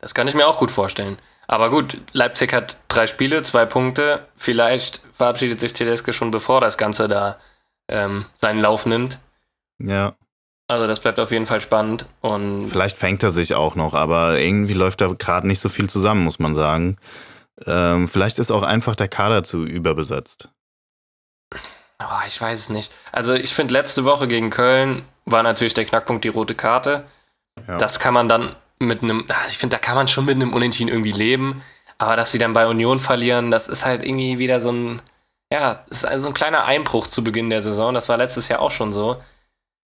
Das 0.00 0.14
kann 0.14 0.28
ich 0.28 0.34
mir 0.34 0.46
auch 0.46 0.58
gut 0.58 0.70
vorstellen. 0.70 1.18
Aber 1.46 1.70
gut, 1.70 1.98
Leipzig 2.12 2.52
hat 2.52 2.78
drei 2.88 3.06
Spiele, 3.06 3.42
zwei 3.42 3.66
Punkte. 3.66 4.26
Vielleicht 4.36 5.02
verabschiedet 5.16 5.60
sich 5.60 5.72
Tedesco 5.72 6.12
schon 6.12 6.30
bevor 6.30 6.60
das 6.60 6.78
Ganze 6.78 7.08
da 7.08 7.38
ähm, 7.88 8.26
seinen 8.34 8.60
Lauf 8.60 8.86
nimmt. 8.86 9.18
Ja. 9.78 10.14
Also 10.68 10.86
das 10.86 11.00
bleibt 11.00 11.20
auf 11.20 11.30
jeden 11.32 11.46
Fall 11.46 11.60
spannend. 11.60 12.06
Und 12.20 12.68
Vielleicht 12.68 12.96
fängt 12.96 13.22
er 13.22 13.30
sich 13.30 13.54
auch 13.54 13.74
noch, 13.74 13.94
aber 13.94 14.38
irgendwie 14.38 14.72
läuft 14.72 15.00
da 15.00 15.08
gerade 15.08 15.46
nicht 15.46 15.60
so 15.60 15.68
viel 15.68 15.90
zusammen, 15.90 16.24
muss 16.24 16.38
man 16.38 16.54
sagen. 16.54 16.96
Ähm, 17.66 18.08
vielleicht 18.08 18.38
ist 18.38 18.50
auch 18.50 18.62
einfach 18.62 18.96
der 18.96 19.08
Kader 19.08 19.44
zu 19.44 19.64
überbesetzt. 19.64 20.48
Oh, 22.00 22.26
ich 22.26 22.40
weiß 22.40 22.58
es 22.58 22.70
nicht. 22.70 22.92
Also 23.12 23.32
ich 23.32 23.54
finde, 23.54 23.74
letzte 23.74 24.04
Woche 24.04 24.26
gegen 24.26 24.50
Köln 24.50 25.04
war 25.24 25.42
natürlich 25.42 25.74
der 25.74 25.84
Knackpunkt 25.84 26.24
die 26.24 26.28
rote 26.28 26.54
Karte. 26.54 27.04
Ja. 27.68 27.78
Das 27.78 28.00
kann 28.00 28.14
man 28.14 28.28
dann 28.28 28.56
mit 28.78 29.02
einem, 29.02 29.24
also 29.28 29.48
ich 29.48 29.58
finde, 29.58 29.76
da 29.76 29.80
kann 29.80 29.94
man 29.94 30.08
schon 30.08 30.24
mit 30.24 30.34
einem 30.34 30.52
Unentschieden 30.52 30.88
irgendwie 30.88 31.12
leben. 31.12 31.62
Aber 31.98 32.16
dass 32.16 32.32
sie 32.32 32.38
dann 32.38 32.52
bei 32.52 32.66
Union 32.66 32.98
verlieren, 32.98 33.50
das 33.50 33.68
ist 33.68 33.84
halt 33.84 34.02
irgendwie 34.02 34.38
wieder 34.38 34.60
so 34.60 34.72
ein, 34.72 35.02
ja, 35.52 35.84
ist 35.90 36.04
also 36.04 36.28
ein 36.28 36.34
kleiner 36.34 36.64
Einbruch 36.64 37.06
zu 37.06 37.22
Beginn 37.22 37.50
der 37.50 37.60
Saison. 37.60 37.94
Das 37.94 38.08
war 38.08 38.16
letztes 38.16 38.48
Jahr 38.48 38.60
auch 38.60 38.72
schon 38.72 38.92
so. 38.92 39.22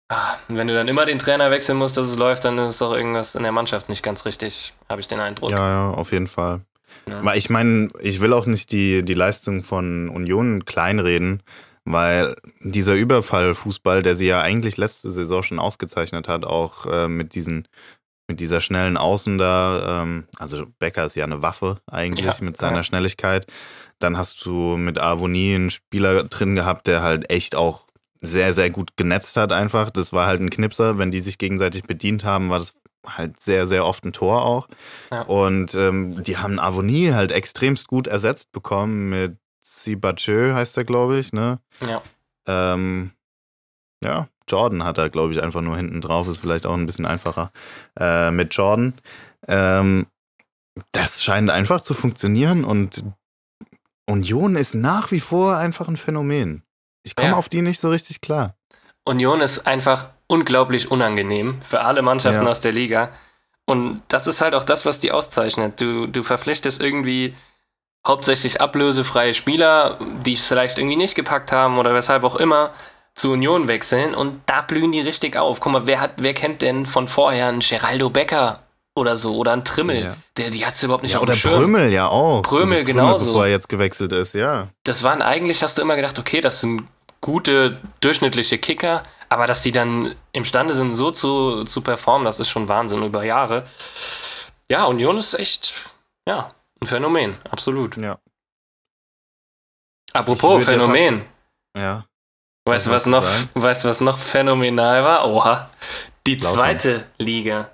Ah, 0.09 0.35
wenn 0.47 0.69
du 0.69 0.75
dann 0.75 0.87
immer 0.87 1.05
den 1.05 1.19
Trainer 1.19 1.51
wechseln 1.51 1.77
musst, 1.77 1.97
dass 1.97 2.07
es 2.07 2.17
läuft, 2.17 2.45
dann 2.45 2.57
ist 2.59 2.79
doch 2.79 2.93
irgendwas 2.93 3.35
in 3.35 3.43
der 3.43 3.51
Mannschaft 3.51 3.89
nicht 3.89 4.03
ganz 4.03 4.23
richtig, 4.23 4.73
habe 4.87 5.01
ich 5.01 5.07
den 5.09 5.19
Eindruck. 5.19 5.51
Ja, 5.51 5.69
ja, 5.69 5.91
auf 5.91 6.13
jeden 6.13 6.27
Fall. 6.27 6.61
Ja. 7.05 7.33
Ich 7.35 7.49
meine, 7.49 7.89
ich 8.01 8.19
will 8.19 8.33
auch 8.33 8.45
nicht 8.45 8.71
die, 8.71 9.03
die 9.03 9.13
Leistung 9.13 9.63
von 9.63 10.09
Union 10.09 10.65
kleinreden, 10.65 11.43
weil 11.85 12.35
dieser 12.61 12.95
Überfallfußball, 12.95 14.03
der 14.03 14.15
sie 14.15 14.27
ja 14.27 14.41
eigentlich 14.41 14.77
letzte 14.77 15.09
Saison 15.09 15.43
schon 15.43 15.59
ausgezeichnet 15.59 16.27
hat, 16.27 16.45
auch 16.45 16.85
äh, 16.85 17.07
mit 17.07 17.35
diesen 17.35 17.67
mit 18.29 18.41
dieser 18.41 18.59
schnellen 18.59 18.97
Außen 18.97 19.37
da, 19.37 20.01
ähm, 20.03 20.25
also 20.37 20.65
Becker 20.79 21.05
ist 21.05 21.15
ja 21.15 21.23
eine 21.23 21.41
Waffe 21.41 21.77
eigentlich 21.87 22.25
ja, 22.25 22.35
mit 22.41 22.57
seiner 22.57 22.77
ja. 22.77 22.83
Schnelligkeit. 22.83 23.47
Dann 23.99 24.17
hast 24.17 24.45
du 24.45 24.75
mit 24.75 24.99
Avonie 24.99 25.55
einen 25.55 25.69
Spieler 25.69 26.25
drin 26.25 26.55
gehabt, 26.55 26.87
der 26.87 27.01
halt 27.01 27.31
echt 27.31 27.55
auch 27.55 27.87
sehr, 28.19 28.53
sehr 28.53 28.69
gut 28.69 28.97
genetzt 28.97 29.37
hat 29.37 29.53
einfach. 29.53 29.91
Das 29.91 30.11
war 30.11 30.27
halt 30.27 30.41
ein 30.41 30.49
Knipser. 30.49 30.97
Wenn 30.97 31.11
die 31.11 31.19
sich 31.19 31.37
gegenseitig 31.37 31.83
bedient 31.83 32.25
haben, 32.25 32.49
war 32.49 32.59
das 32.59 32.73
halt 33.05 33.39
sehr, 33.39 33.67
sehr 33.67 33.85
oft 33.85 34.03
ein 34.05 34.13
Tor 34.13 34.43
auch. 34.43 34.67
Ja. 35.11 35.21
Und 35.23 35.75
ähm, 35.75 36.23
die 36.23 36.37
haben 36.37 36.59
Avonie 36.59 37.13
halt 37.13 37.31
extremst 37.31 37.87
gut 37.87 38.07
ersetzt 38.07 38.51
bekommen 38.51 39.09
mit 39.09 39.37
Sibachö, 39.63 40.53
heißt 40.53 40.77
er, 40.77 40.85
glaube 40.85 41.19
ich, 41.19 41.33
ne? 41.33 41.59
Ja. 41.81 42.01
Ähm, 42.47 43.11
ja, 44.03 44.27
Jordan 44.47 44.83
hat 44.83 44.97
er, 44.97 45.09
glaube 45.09 45.33
ich, 45.33 45.41
einfach 45.41 45.61
nur 45.61 45.75
hinten 45.75 46.01
drauf. 46.01 46.27
Ist 46.27 46.39
vielleicht 46.39 46.65
auch 46.65 46.73
ein 46.73 46.85
bisschen 46.85 47.05
einfacher 47.05 47.51
äh, 47.99 48.31
mit 48.31 48.53
Jordan. 48.53 48.93
Ähm, 49.47 50.07
das 50.91 51.23
scheint 51.23 51.49
einfach 51.49 51.81
zu 51.81 51.93
funktionieren 51.93 52.63
und 52.63 53.03
Union 54.05 54.55
ist 54.55 54.73
nach 54.73 55.11
wie 55.11 55.19
vor 55.19 55.57
einfach 55.57 55.87
ein 55.87 55.97
Phänomen. 55.97 56.63
Ich 57.03 57.15
komme 57.15 57.29
ja. 57.29 57.35
auf 57.35 57.49
die 57.49 57.61
nicht 57.61 57.79
so 57.79 57.89
richtig 57.89 58.21
klar. 58.21 58.55
Union 59.05 59.41
ist 59.41 59.65
einfach 59.65 60.11
unglaublich 60.27 60.91
unangenehm 60.91 61.61
für 61.61 61.81
alle 61.81 62.01
Mannschaften 62.01 62.43
ja. 62.43 62.49
aus 62.49 62.61
der 62.61 62.71
Liga. 62.71 63.09
Und 63.65 64.01
das 64.07 64.27
ist 64.27 64.41
halt 64.41 64.55
auch 64.55 64.63
das, 64.63 64.85
was 64.85 64.99
die 64.99 65.11
auszeichnet. 65.11 65.81
Du, 65.81 66.07
du 66.07 66.23
verpflichtest 66.23 66.81
irgendwie 66.81 67.35
hauptsächlich 68.05 68.61
ablösefreie 68.61 69.33
Spieler, 69.33 69.99
die 70.25 70.33
es 70.33 70.45
vielleicht 70.45 70.77
irgendwie 70.77 70.95
nicht 70.95 71.15
gepackt 71.15 71.51
haben 71.51 71.77
oder 71.77 71.93
weshalb 71.93 72.23
auch 72.23 72.37
immer, 72.37 72.71
zu 73.17 73.31
Union 73.31 73.67
wechseln 73.67 74.13
und 74.13 74.41
da 74.45 74.61
blühen 74.61 74.91
die 74.91 75.01
richtig 75.01 75.35
auf. 75.37 75.59
Guck 75.59 75.73
mal, 75.73 75.87
wer, 75.87 75.99
hat, 75.99 76.11
wer 76.17 76.33
kennt 76.33 76.61
denn 76.61 76.85
von 76.85 77.07
vorher 77.07 77.47
einen 77.47 77.59
Geraldo 77.59 78.09
Becker 78.11 78.59
oder 78.95 79.17
so 79.17 79.35
oder 79.35 79.53
einen 79.53 79.65
Trimmel? 79.65 80.03
Ja. 80.03 80.17
Der, 80.37 80.51
die 80.51 80.65
hat 80.65 80.75
es 80.75 80.83
überhaupt 80.83 81.03
nicht 81.03 81.13
ja, 81.13 81.19
auf 81.19 81.25
dem 81.25 81.35
Schirm. 81.35 81.53
Oder 81.53 81.61
Brümmel 81.61 81.91
ja 81.91 82.07
auch. 82.07 82.43
Brümmel 82.43 82.77
also 82.77 82.85
genauso. 82.85 83.25
Bevor 83.25 83.45
er 83.45 83.51
jetzt 83.51 83.69
gewechselt 83.69 84.13
ist, 84.13 84.35
ja. 84.35 84.67
Das 84.83 85.01
waren 85.01 85.23
eigentlich, 85.23 85.63
hast 85.63 85.79
du 85.79 85.81
immer 85.81 85.95
gedacht, 85.95 86.19
okay, 86.19 86.41
das 86.41 86.61
sind 86.61 86.83
gute, 87.21 87.79
durchschnittliche 88.01 88.59
Kicker, 88.59 89.01
aber 89.29 89.47
dass 89.47 89.61
die 89.61 89.71
dann 89.71 90.15
imstande 90.31 90.75
sind, 90.75 90.93
so 90.93 91.11
zu, 91.11 91.63
zu 91.65 91.81
performen, 91.81 92.25
das 92.25 92.39
ist 92.39 92.49
schon 92.49 92.67
Wahnsinn 92.67 93.03
über 93.03 93.23
Jahre. 93.23 93.67
Ja, 94.69 94.85
Union 94.85 95.17
ist 95.17 95.33
echt, 95.33 95.73
ja, 96.27 96.51
ein 96.81 96.87
Phänomen, 96.87 97.37
absolut. 97.49 97.97
Ja. 97.97 98.17
Apropos 100.13 100.63
Phänomen. 100.63 101.25
Ja, 101.75 101.81
ja. 101.81 102.05
Weißt 102.65 102.87
du, 102.87 102.91
was 102.91 103.05
noch, 103.05 103.25
weißt, 103.53 103.85
was 103.85 104.01
noch 104.01 104.17
phänomenal 104.17 105.03
war? 105.03 105.29
Oha. 105.29 105.69
Die 106.25 106.35
Lautern. 106.35 106.53
zweite 106.53 107.05
Liga 107.17 107.69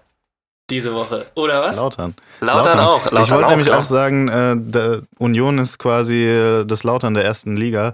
diese 0.69 0.93
Woche, 0.93 1.27
oder 1.35 1.61
was? 1.61 1.75
Lautern. 1.75 2.15
Lautern, 2.39 2.77
Lautern. 2.77 2.79
auch. 2.79 3.05
Lautern 3.05 3.23
ich 3.23 3.31
wollte 3.31 3.49
nämlich 3.49 3.67
klar. 3.67 3.79
auch 3.79 3.83
sagen, 3.83 4.27
äh, 4.29 5.01
Union 5.19 5.59
ist 5.59 5.77
quasi 5.77 6.25
äh, 6.25 6.65
das 6.65 6.83
Lautern 6.83 7.13
der 7.13 7.25
ersten 7.25 7.55
Liga. 7.55 7.93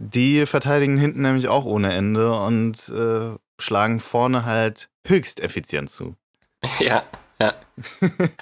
Die 0.00 0.46
verteidigen 0.46 0.96
hinten 0.96 1.22
nämlich 1.22 1.48
auch 1.48 1.64
ohne 1.64 1.92
Ende 1.92 2.32
und 2.32 2.88
äh, 2.88 3.36
schlagen 3.60 3.98
vorne 3.98 4.44
halt 4.44 4.88
höchst 5.06 5.40
effizient 5.40 5.90
zu. 5.90 6.14
Ja, 6.80 7.04
ja. 7.40 7.54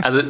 Also 0.00 0.22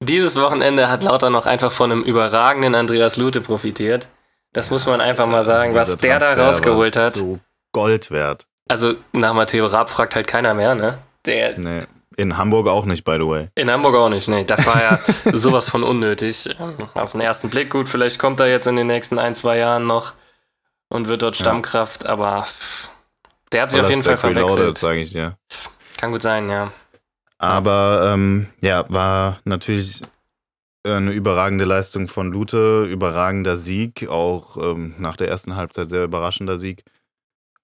dieses 0.00 0.36
Wochenende 0.36 0.88
hat 0.88 1.02
Lauter 1.02 1.30
noch 1.30 1.46
einfach 1.46 1.72
von 1.72 1.90
einem 1.90 2.02
überragenden 2.02 2.74
Andreas 2.74 3.16
Lute 3.16 3.40
profitiert. 3.40 4.08
Das 4.52 4.70
muss 4.70 4.84
man 4.84 5.00
einfach 5.00 5.26
mal 5.26 5.44
sagen, 5.44 5.74
was 5.74 5.96
der 5.96 6.18
da 6.18 6.34
rausgeholt 6.34 6.96
hat. 6.96 7.14
So 7.14 7.38
Gold 7.72 8.10
wert. 8.10 8.46
Also 8.68 8.94
nach 9.12 9.32
Matteo 9.32 9.66
Raab 9.66 9.90
fragt 9.90 10.14
halt 10.14 10.26
keiner 10.26 10.54
mehr, 10.54 10.74
ne? 10.74 10.98
Der, 11.24 11.58
nee. 11.58 11.84
In 12.16 12.36
Hamburg 12.36 12.68
auch 12.68 12.84
nicht, 12.84 13.04
by 13.04 13.14
the 13.14 13.26
way. 13.26 13.48
In 13.54 13.70
Hamburg 13.70 13.96
auch 13.96 14.08
nicht, 14.10 14.28
nee. 14.28 14.44
Das 14.44 14.66
war 14.66 14.80
ja 14.80 14.98
sowas 15.32 15.68
von 15.68 15.82
unnötig. 15.82 16.54
Auf 16.94 17.12
den 17.12 17.20
ersten 17.20 17.48
Blick, 17.48 17.70
gut, 17.70 17.88
vielleicht 17.88 18.18
kommt 18.18 18.38
er 18.40 18.48
jetzt 18.48 18.66
in 18.66 18.76
den 18.76 18.86
nächsten 18.86 19.18
ein, 19.18 19.34
zwei 19.34 19.58
Jahren 19.58 19.86
noch 19.86 20.12
und 20.88 21.08
wird 21.08 21.22
dort 21.22 21.36
Stammkraft, 21.36 22.04
ja. 22.04 22.10
aber 22.10 22.46
der 23.52 23.62
hat 23.62 23.70
sich 23.70 23.80
auf 23.80 23.90
jeden 23.90 24.02
Fall 24.02 24.16
verwechselt. 24.16 24.78
sage 24.78 25.00
ich 25.00 25.10
dir. 25.10 25.38
Kann 25.96 26.12
gut 26.12 26.22
sein, 26.22 26.48
ja. 26.48 26.72
Aber 27.38 28.12
ähm, 28.12 28.48
ja, 28.60 28.84
war 28.88 29.40
natürlich 29.44 30.02
eine 30.84 31.12
überragende 31.12 31.64
Leistung 31.64 32.08
von 32.08 32.30
Lute, 32.30 32.84
überragender 32.84 33.56
Sieg, 33.56 34.08
auch 34.08 34.56
ähm, 34.56 34.94
nach 34.98 35.16
der 35.16 35.28
ersten 35.28 35.56
Halbzeit 35.56 35.88
sehr 35.88 36.04
überraschender 36.04 36.58
Sieg. 36.58 36.84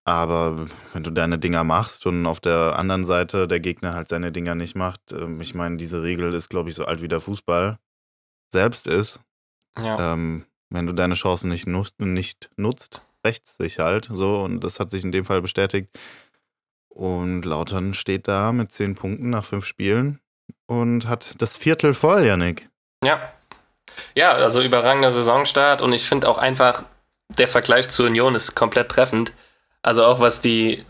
Aber 0.04 0.66
wenn 0.92 1.02
du 1.02 1.10
deine 1.10 1.38
Dinger 1.38 1.62
machst 1.62 2.06
und 2.06 2.24
auf 2.26 2.40
der 2.40 2.78
anderen 2.78 3.04
Seite 3.04 3.46
der 3.46 3.60
Gegner 3.60 3.94
halt 3.94 4.08
seine 4.08 4.32
Dinger 4.32 4.54
nicht 4.54 4.74
macht, 4.74 5.12
ähm, 5.12 5.40
ich 5.40 5.54
meine, 5.54 5.76
diese 5.76 6.02
Regel 6.02 6.32
ist, 6.34 6.48
glaube 6.48 6.70
ich, 6.70 6.74
so 6.74 6.84
alt 6.86 7.02
wie 7.02 7.08
der 7.08 7.20
Fußball 7.20 7.78
selbst 8.50 8.86
ist. 8.86 9.20
Ja. 9.78 10.14
Ähm, 10.14 10.46
wenn 10.70 10.86
du 10.86 10.92
deine 10.92 11.14
Chancen 11.14 11.50
nicht 11.50 11.66
nutzt, 11.66 12.00
nicht 12.00 12.50
nutzt, 12.56 13.02
rechts 13.24 13.56
sich 13.56 13.78
halt 13.78 14.08
so 14.12 14.40
und 14.40 14.60
das 14.60 14.80
hat 14.80 14.90
sich 14.90 15.04
in 15.04 15.12
dem 15.12 15.24
Fall 15.24 15.42
bestätigt. 15.42 15.88
Und 16.88 17.44
Lautern 17.44 17.94
steht 17.94 18.28
da 18.28 18.52
mit 18.52 18.72
zehn 18.72 18.94
Punkten 18.94 19.30
nach 19.30 19.44
fünf 19.44 19.64
Spielen 19.64 20.20
und 20.66 21.08
hat 21.08 21.40
das 21.40 21.56
Viertel 21.56 21.94
voll, 21.94 22.24
Janik. 22.24 22.68
Ja. 23.04 23.20
Ja, 24.14 24.32
also 24.32 24.62
überragender 24.62 25.10
Saisonstart 25.10 25.82
und 25.82 25.92
ich 25.92 26.04
finde 26.04 26.28
auch 26.28 26.38
einfach, 26.38 26.84
der 27.28 27.48
Vergleich 27.48 27.88
zur 27.88 28.06
Union 28.06 28.34
ist 28.34 28.54
komplett 28.54 28.88
treffend. 28.88 29.32
Also 29.82 30.04
auch 30.04 30.20
was 30.20 30.40
die 30.40 30.84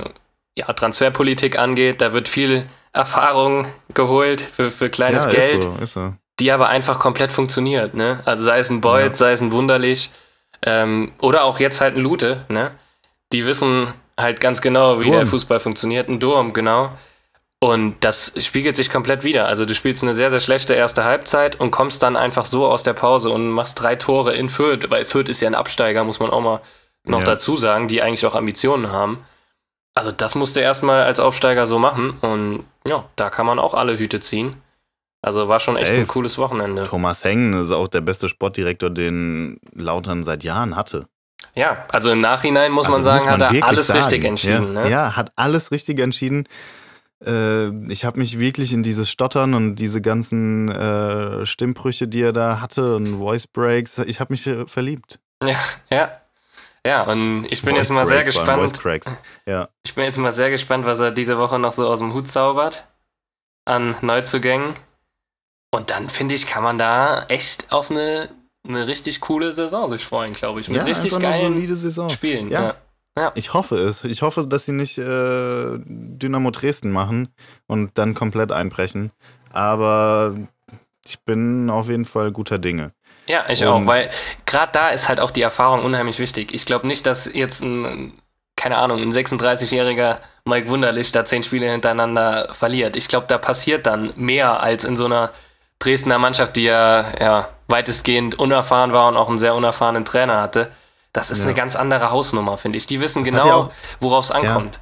ja, 0.56 0.72
Transferpolitik 0.72 1.58
angeht, 1.58 2.00
da 2.00 2.12
wird 2.12 2.28
viel 2.28 2.66
Erfahrung 2.92 3.72
geholt 3.94 4.40
für, 4.40 4.70
für 4.70 4.90
kleines 4.90 5.26
ja, 5.26 5.30
Geld, 5.30 5.64
ist 5.64 5.70
so, 5.70 5.82
ist 5.82 5.92
so. 5.92 6.14
die 6.40 6.50
aber 6.50 6.68
einfach 6.68 6.98
komplett 6.98 7.32
funktioniert. 7.32 7.94
Ne? 7.94 8.22
Also 8.24 8.42
sei 8.42 8.58
es 8.58 8.70
ein 8.70 8.80
Beuth, 8.80 9.10
ja. 9.10 9.16
sei 9.16 9.32
es 9.32 9.40
ein 9.40 9.52
Wunderlich 9.52 10.10
ähm, 10.64 11.12
oder 11.20 11.44
auch 11.44 11.60
jetzt 11.60 11.80
halt 11.80 11.96
ein 11.96 12.02
Lute. 12.02 12.44
Ne? 12.48 12.72
Die 13.32 13.46
wissen 13.46 13.92
halt 14.18 14.40
ganz 14.40 14.60
genau, 14.60 15.00
wie 15.00 15.04
Durm. 15.04 15.16
der 15.16 15.26
Fußball 15.26 15.60
funktioniert. 15.60 16.08
Ein 16.08 16.20
Durm, 16.20 16.52
genau. 16.52 16.90
Und 17.62 17.96
das 18.00 18.32
spiegelt 18.38 18.76
sich 18.76 18.88
komplett 18.88 19.22
wieder. 19.22 19.46
Also 19.46 19.66
du 19.66 19.74
spielst 19.74 20.02
eine 20.02 20.14
sehr, 20.14 20.30
sehr 20.30 20.40
schlechte 20.40 20.74
erste 20.74 21.04
Halbzeit 21.04 21.60
und 21.60 21.70
kommst 21.70 22.02
dann 22.02 22.16
einfach 22.16 22.46
so 22.46 22.66
aus 22.66 22.82
der 22.82 22.94
Pause 22.94 23.30
und 23.30 23.50
machst 23.50 23.80
drei 23.80 23.96
Tore 23.96 24.34
in 24.34 24.48
Fürth, 24.48 24.90
weil 24.90 25.04
Fürth 25.04 25.28
ist 25.28 25.40
ja 25.40 25.48
ein 25.48 25.54
Absteiger, 25.54 26.04
muss 26.04 26.20
man 26.20 26.30
auch 26.30 26.40
mal 26.40 26.62
noch 27.04 27.20
ja. 27.20 27.24
dazu 27.24 27.56
sagen, 27.56 27.86
die 27.86 28.00
eigentlich 28.00 28.24
auch 28.24 28.34
Ambitionen 28.34 28.90
haben. 28.90 29.24
Also 29.94 30.10
das 30.10 30.34
musste 30.34 30.60
erstmal 30.60 31.02
als 31.02 31.20
Aufsteiger 31.20 31.66
so 31.66 31.78
machen 31.78 32.12
und 32.20 32.64
ja, 32.86 33.04
da 33.16 33.28
kann 33.28 33.44
man 33.44 33.58
auch 33.58 33.74
alle 33.74 33.98
Hüte 33.98 34.20
ziehen. 34.20 34.56
Also 35.22 35.48
war 35.48 35.60
schon 35.60 35.74
Safe. 35.74 35.86
echt 35.86 35.94
ein 35.94 36.06
cooles 36.06 36.38
Wochenende. 36.38 36.84
Thomas 36.84 37.24
Hengen 37.24 37.52
ist 37.54 37.70
auch 37.70 37.88
der 37.88 38.00
beste 38.00 38.28
Sportdirektor, 38.28 38.90
den 38.90 39.58
Lautern 39.74 40.22
seit 40.22 40.44
Jahren 40.44 40.76
hatte. 40.76 41.06
Ja, 41.54 41.84
also 41.88 42.10
im 42.10 42.20
Nachhinein 42.20 42.72
muss 42.72 42.86
also 42.86 42.96
man 42.96 43.02
sagen, 43.02 43.24
muss 43.24 43.38
man 43.38 43.48
hat 43.48 43.54
er 43.54 43.66
alles 43.66 43.86
sagen. 43.86 44.00
richtig 44.00 44.24
entschieden. 44.24 44.74
Ja, 44.74 44.82
ne? 44.84 44.90
ja, 44.90 45.16
hat 45.16 45.32
alles 45.36 45.72
richtig 45.72 45.98
entschieden. 45.98 46.46
Äh, 47.24 47.68
ich 47.92 48.04
habe 48.04 48.18
mich 48.18 48.38
wirklich 48.38 48.72
in 48.72 48.82
dieses 48.82 49.10
Stottern 49.10 49.54
und 49.54 49.76
diese 49.76 50.00
ganzen 50.00 50.70
äh, 50.70 51.44
Stimmbrüche, 51.44 52.08
die 52.08 52.22
er 52.22 52.32
da 52.32 52.60
hatte 52.60 52.96
und 52.96 53.18
Voice 53.18 53.46
Breaks, 53.46 53.98
ich 53.98 54.20
habe 54.20 54.32
mich 54.32 54.48
verliebt. 54.66 55.18
Ja, 55.42 55.56
ja. 55.90 56.12
Ja, 56.86 57.02
und 57.02 57.44
ich 57.50 57.60
bin 57.60 57.74
Voice 57.74 57.82
jetzt 57.82 57.90
mal 57.90 58.06
sehr 58.06 58.24
gespannt. 58.24 58.80
Ja. 59.44 59.68
Ich 59.82 59.94
bin 59.94 60.04
jetzt 60.04 60.16
mal 60.16 60.32
sehr 60.32 60.50
gespannt, 60.50 60.86
was 60.86 60.98
er 61.00 61.10
diese 61.10 61.36
Woche 61.36 61.58
noch 61.58 61.74
so 61.74 61.86
aus 61.86 61.98
dem 61.98 62.14
Hut 62.14 62.26
zaubert 62.28 62.86
an 63.66 63.96
Neuzugängen. 64.00 64.72
Und 65.70 65.90
dann 65.90 66.08
finde 66.08 66.34
ich, 66.34 66.46
kann 66.46 66.62
man 66.62 66.78
da 66.78 67.24
echt 67.28 67.72
auf 67.72 67.90
eine, 67.90 68.28
eine 68.66 68.86
richtig 68.88 69.20
coole 69.20 69.52
Saison 69.52 69.88
sich 69.88 70.04
freuen, 70.04 70.32
glaube 70.32 70.60
ich. 70.60 70.68
Mit 70.68 70.78
ja, 70.78 70.84
richtig 70.84 71.16
geilen 71.18 72.10
Spielen. 72.10 72.50
Ja. 72.50 72.62
ja. 72.62 72.74
Ja. 73.18 73.32
Ich 73.34 73.52
hoffe 73.54 73.76
es. 73.76 74.04
Ich 74.04 74.22
hoffe, 74.22 74.46
dass 74.46 74.64
sie 74.64 74.72
nicht 74.72 74.96
äh, 74.96 75.78
Dynamo 75.84 76.50
Dresden 76.52 76.90
machen 76.90 77.28
und 77.66 77.98
dann 77.98 78.14
komplett 78.14 78.52
einbrechen. 78.52 79.10
Aber 79.52 80.36
ich 81.04 81.18
bin 81.20 81.70
auf 81.70 81.88
jeden 81.88 82.04
Fall 82.04 82.30
guter 82.30 82.58
Dinge. 82.58 82.92
Ja, 83.26 83.44
ich 83.48 83.62
und 83.62 83.68
auch, 83.68 83.86
weil 83.86 84.10
gerade 84.46 84.72
da 84.72 84.88
ist 84.90 85.08
halt 85.08 85.20
auch 85.20 85.30
die 85.30 85.42
Erfahrung 85.42 85.84
unheimlich 85.84 86.18
wichtig. 86.18 86.54
Ich 86.54 86.66
glaube 86.66 86.86
nicht, 86.86 87.04
dass 87.04 87.32
jetzt 87.32 87.62
ein, 87.62 88.14
keine 88.56 88.76
Ahnung, 88.76 89.02
ein 89.02 89.12
36-jähriger 89.12 90.18
Mike 90.44 90.68
Wunderlich 90.68 91.12
da 91.12 91.24
zehn 91.24 91.42
Spiele 91.42 91.70
hintereinander 91.70 92.54
verliert. 92.54 92.96
Ich 92.96 93.08
glaube, 93.08 93.26
da 93.26 93.38
passiert 93.38 93.86
dann 93.86 94.12
mehr 94.16 94.60
als 94.60 94.84
in 94.84 94.96
so 94.96 95.04
einer 95.04 95.32
Dresdner 95.80 96.18
Mannschaft, 96.18 96.56
die 96.56 96.64
ja, 96.64 97.18
ja 97.18 97.48
weitestgehend 97.66 98.38
unerfahren 98.38 98.92
war 98.92 99.08
und 99.08 99.16
auch 99.16 99.28
einen 99.28 99.38
sehr 99.38 99.54
unerfahrenen 99.54 100.04
Trainer 100.04 100.40
hatte. 100.40 100.70
Das 101.12 101.30
ist 101.30 101.38
ja. 101.38 101.44
eine 101.44 101.54
ganz 101.54 101.74
andere 101.74 102.10
Hausnummer, 102.10 102.56
finde 102.56 102.78
ich. 102.78 102.86
Die 102.86 103.00
wissen 103.00 103.24
das 103.24 103.32
genau, 103.32 103.72
worauf 103.98 104.26
es 104.26 104.30
ankommt. 104.30 104.80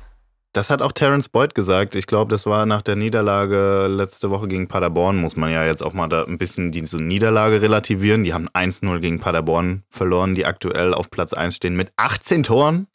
Das 0.53 0.71
hat 0.71 0.83
auch 0.83 0.93
Terence 0.93 1.29
Boyd 1.29 1.55
gesagt. 1.55 1.95
Ich 1.95 2.07
glaube, 2.07 2.31
das 2.31 2.45
war 2.47 2.67
nach 2.67 2.83
der 2.83 2.97
Niederlage 2.97 3.87
letzte 3.87 4.31
Woche 4.31 4.49
gegen 4.49 4.67
Paderborn. 4.67 5.17
Muss 5.19 5.37
man 5.37 5.53
ja 5.53 5.65
jetzt 5.65 5.83
auch 5.83 5.93
mal 5.93 6.09
da 6.09 6.25
ein 6.25 6.39
bisschen 6.39 6.73
diese 6.73 6.97
Niederlage 6.97 7.63
relativieren. 7.63 8.25
Die 8.25 8.35
haben 8.35 8.49
1-0 8.49 8.99
gegen 8.99 9.21
Paderborn 9.21 9.85
verloren, 9.91 10.35
die 10.35 10.47
aktuell 10.47 10.95
auf 10.95 11.11
Platz 11.11 11.33
1 11.33 11.55
stehen 11.55 11.77
mit 11.77 11.93
18 11.97 12.43
Toren. 12.43 12.89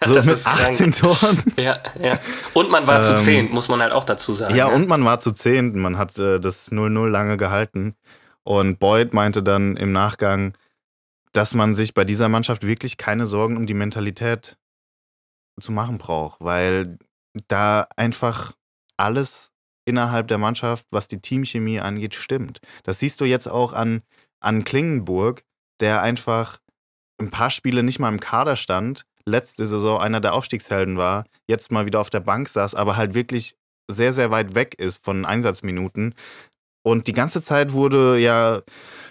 So 0.04 0.14
mit 0.14 0.46
18 0.46 0.92
krank. 0.92 0.96
Toren. 0.96 1.42
Ja, 1.56 1.82
ja. 2.00 2.20
Und 2.54 2.70
man 2.70 2.86
war 2.86 2.98
ähm, 2.98 3.16
zu 3.18 3.24
10, 3.24 3.50
muss 3.50 3.68
man 3.68 3.80
halt 3.80 3.92
auch 3.92 4.04
dazu 4.04 4.32
sagen. 4.32 4.54
Ja, 4.54 4.68
ja, 4.68 4.74
und 4.74 4.86
man 4.88 5.04
war 5.04 5.18
zu 5.18 5.32
10. 5.32 5.76
Man 5.78 5.98
hat 5.98 6.16
äh, 6.18 6.38
das 6.38 6.70
0-0 6.70 7.08
lange 7.08 7.36
gehalten. 7.36 7.96
Und 8.44 8.78
Boyd 8.78 9.12
meinte 9.12 9.42
dann 9.42 9.76
im 9.76 9.92
Nachgang, 9.92 10.56
dass 11.32 11.54
man 11.54 11.74
sich 11.74 11.94
bei 11.94 12.04
dieser 12.04 12.28
Mannschaft 12.28 12.66
wirklich 12.66 12.96
keine 12.96 13.26
Sorgen 13.26 13.56
um 13.56 13.66
die 13.66 13.74
Mentalität 13.74 14.56
zu 15.60 15.72
machen 15.72 15.98
braucht, 15.98 16.40
weil 16.40 16.98
da 17.48 17.86
einfach 17.96 18.52
alles 18.96 19.50
innerhalb 19.84 20.28
der 20.28 20.38
Mannschaft, 20.38 20.86
was 20.90 21.08
die 21.08 21.20
Teamchemie 21.20 21.80
angeht, 21.80 22.14
stimmt. 22.14 22.60
Das 22.84 23.00
siehst 23.00 23.20
du 23.20 23.24
jetzt 23.24 23.48
auch 23.48 23.72
an, 23.72 24.02
an 24.40 24.64
Klingenburg, 24.64 25.44
der 25.80 26.02
einfach 26.02 26.58
ein 27.18 27.30
paar 27.30 27.50
Spiele 27.50 27.82
nicht 27.82 27.98
mal 27.98 28.12
im 28.12 28.20
Kader 28.20 28.56
stand, 28.56 29.04
letzte 29.28 29.66
Saison 29.66 30.00
einer 30.00 30.20
der 30.20 30.34
Aufstiegshelden 30.34 30.96
war, 30.96 31.24
jetzt 31.46 31.70
mal 31.70 31.86
wieder 31.86 32.00
auf 32.00 32.10
der 32.10 32.20
Bank 32.20 32.48
saß, 32.48 32.74
aber 32.74 32.96
halt 32.96 33.14
wirklich 33.14 33.56
sehr, 33.90 34.12
sehr 34.12 34.30
weit 34.30 34.54
weg 34.54 34.74
ist 34.78 35.04
von 35.04 35.24
Einsatzminuten. 35.24 36.14
Und 36.82 37.06
die 37.06 37.12
ganze 37.12 37.42
Zeit 37.42 37.72
wurde 37.72 38.18
ja 38.18 38.62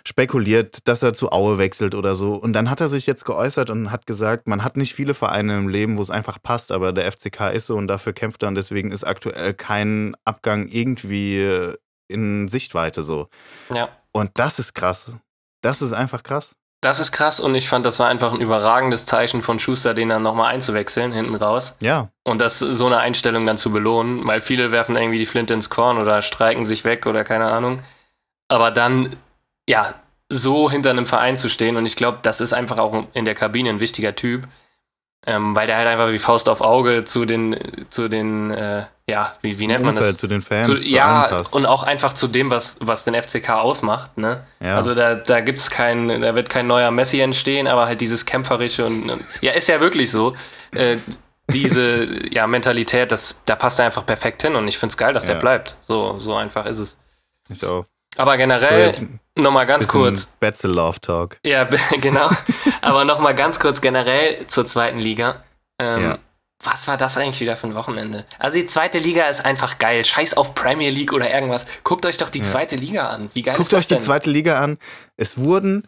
spekuliert, 0.04 0.88
dass 0.88 1.04
er 1.04 1.14
zu 1.14 1.32
Aue 1.32 1.58
wechselt 1.58 1.96
oder 1.96 2.16
so. 2.16 2.36
Und 2.36 2.54
dann 2.54 2.70
hat 2.70 2.82
er 2.82 2.90
sich 2.90 3.06
jetzt 3.06 3.26
geäußert 3.26 3.70
und 3.70 3.92
hat 3.92 4.08
gesagt, 4.08 4.48
man 4.48 4.64
hat 4.64 4.78
nicht 4.78 4.94
viele 4.94 5.14
Vereine 5.14 5.58
im 5.58 5.68
Leben, 5.68 5.98
wo 5.98 6.02
es 6.02 6.10
einfach 6.10 6.42
passt, 6.42 6.72
aber 6.72 6.94
der 6.94 7.12
FCK 7.12 7.52
ist 7.54 7.68
so 7.68 7.76
und 7.76 7.88
dafür 7.88 8.14
kämpft 8.14 8.42
er 8.44 8.50
und 8.50 8.56
deswegen 8.56 8.92
ist 8.92 9.04
aktuell 9.04 9.54
kein 9.54 10.16
Abgang 10.24 10.68
irgendwie 10.68 11.76
in 12.08 12.48
Sichtweite 12.48 13.04
so. 13.04 13.28
Ja. 13.70 13.90
Und 14.12 14.32
das 14.36 14.60
ist 14.60 14.74
krass. 14.74 15.12
Das 15.62 15.82
ist 15.82 15.94
einfach 15.94 16.24
krass. 16.24 16.56
Das 16.82 17.00
ist 17.00 17.12
krass 17.12 17.40
und 17.40 17.56
ich 17.56 17.68
fand, 17.68 17.86
das 17.86 18.00
war 18.00 18.08
einfach 18.08 18.32
ein 18.34 18.42
überragendes 18.42 19.06
Zeichen 19.06 19.42
von 19.42 19.58
Schuster, 19.58 19.96
den 19.96 20.10
dann 20.10 20.22
nochmal 20.22 20.54
einzuwechseln, 20.54 21.12
hinten 21.12 21.36
raus. 21.36 21.76
Ja. 21.80 22.10
Und 22.24 22.40
das 22.40 22.60
so 22.60 22.86
eine 22.86 23.00
Einstellung 23.00 23.48
dann 23.48 23.58
zu 23.58 23.72
belohnen, 23.72 24.28
weil 24.28 24.42
viele 24.42 24.72
werfen 24.72 24.96
irgendwie 24.96 25.18
die 25.18 25.26
Flinte 25.26 25.56
ins 25.56 25.72
Korn 25.72 25.98
oder 25.98 26.22
streiken 26.22 26.66
sich 26.66 26.84
weg 26.84 27.08
oder 27.08 27.24
keine 27.24 27.46
Ahnung. 27.46 27.82
Aber 28.48 28.70
dann, 28.70 29.16
ja, 29.68 29.96
so 30.30 30.70
hinter 30.70 30.92
einem 30.92 31.08
Verein 31.08 31.38
zu 31.38 31.50
stehen 31.50 31.78
und 31.78 31.86
ich 31.86 31.96
glaube, 31.96 32.20
das 32.22 32.42
ist 32.42 32.54
einfach 32.54 32.78
auch 32.78 33.06
in 33.14 33.26
der 33.26 33.36
Kabine 33.36 33.70
ein 33.70 33.80
wichtiger 33.80 34.16
Typ, 34.16 34.48
ähm, 35.26 35.56
weil 35.56 35.68
der 35.68 35.78
halt 35.78 35.88
einfach 35.88 36.12
wie 36.12 36.20
Faust 36.20 36.48
auf 36.48 36.62
Auge 36.62 37.06
zu 37.06 37.26
den, 37.26 37.88
zu 37.90 38.08
den, 38.08 38.52
äh, 38.52 38.86
ja, 39.10 39.36
wie, 39.42 39.58
wie 39.58 39.68
nennt 39.68 39.86
man 39.86 39.96
das? 39.96 40.18
Zu 40.18 40.28
den 40.28 40.42
Fans. 40.42 40.68
Zu, 40.68 40.76
ja, 40.76 41.24
anpasst. 41.24 41.54
und 41.54 41.66
auch 41.66 41.84
einfach 41.84 42.12
zu 42.12 42.28
dem, 42.28 42.50
was, 42.50 42.76
was 42.82 43.06
den 43.06 43.16
FCK 43.16 43.52
ausmacht. 43.52 44.18
Ne? 44.18 44.44
Ja. 44.60 44.76
Also 44.76 44.94
da, 44.96 45.16
da 45.16 45.40
gibt's 45.40 45.70
kein, 45.70 46.10
da 46.10 46.36
wird 46.36 46.50
kein 46.50 46.68
neuer 46.68 46.92
Messi 46.92 47.22
entstehen, 47.22 47.68
aber 47.68 47.86
halt 47.86 48.02
dieses 48.02 48.26
kämpferische 48.26 48.86
und, 48.86 49.10
und 49.10 49.22
ja, 49.42 49.54
ist 49.54 49.70
ja 49.70 49.80
wirklich 49.80 50.12
so. 50.12 50.36
Äh, 50.72 50.98
diese 51.50 52.28
ja, 52.32 52.48
Mentalität, 52.48 53.12
das, 53.14 53.42
da 53.46 53.56
passt 53.56 53.80
er 53.80 53.86
einfach 53.86 54.06
perfekt 54.06 54.42
hin 54.42 54.56
und 54.56 54.68
ich 54.68 54.78
finde 54.78 54.92
es 54.92 54.98
geil, 54.98 55.14
dass 55.14 55.26
ja. 55.26 55.34
der 55.34 55.40
bleibt. 55.40 55.78
So, 55.80 56.20
so 56.20 56.36
einfach 56.36 56.66
ist 56.66 56.80
es. 56.80 56.98
Ich 57.50 57.66
auch. 57.66 57.86
Aber 58.18 58.36
generell, 58.36 58.92
so, 58.92 59.04
nochmal 59.36 59.66
ganz 59.66 59.88
kurz. 59.88 60.26
Betzel 60.40 60.72
Love 60.72 61.00
Talk. 61.00 61.38
Ja, 61.46 61.64
genau. 62.02 62.30
Aber 62.82 63.06
nochmal 63.06 63.36
ganz 63.36 63.60
kurz 63.60 63.80
generell 63.80 64.48
zur 64.48 64.66
zweiten 64.66 65.00
Liga. 65.00 65.44
Ähm, 65.80 66.04
ja. 66.04 66.18
Was 66.64 66.88
war 66.88 66.98
das 66.98 67.18
eigentlich 67.18 67.40
wieder 67.40 67.56
für 67.56 67.68
ein 67.68 67.76
Wochenende? 67.76 68.26
Also 68.40 68.58
die 68.58 68.66
zweite 68.66 68.98
Liga 68.98 69.28
ist 69.28 69.46
einfach 69.46 69.78
geil. 69.78 70.04
Scheiß 70.04 70.36
auf 70.36 70.56
Premier 70.56 70.90
League 70.90 71.14
oder 71.14 71.32
irgendwas. 71.32 71.66
Guckt 71.84 72.06
euch 72.06 72.18
doch 72.18 72.30
die 72.30 72.40
ja. 72.40 72.46
zweite 72.46 72.76
Liga 72.76 73.10
an. 73.10 73.30
Wie 73.34 73.44
geil 73.44 73.56
Guckt 73.56 73.68
ist 73.68 73.74
das 73.74 73.80
euch 73.82 73.88
die 73.88 74.04
zweite 74.04 74.32
Liga 74.32 74.60
an. 74.60 74.78
Es 75.18 75.38
wurden, 75.38 75.84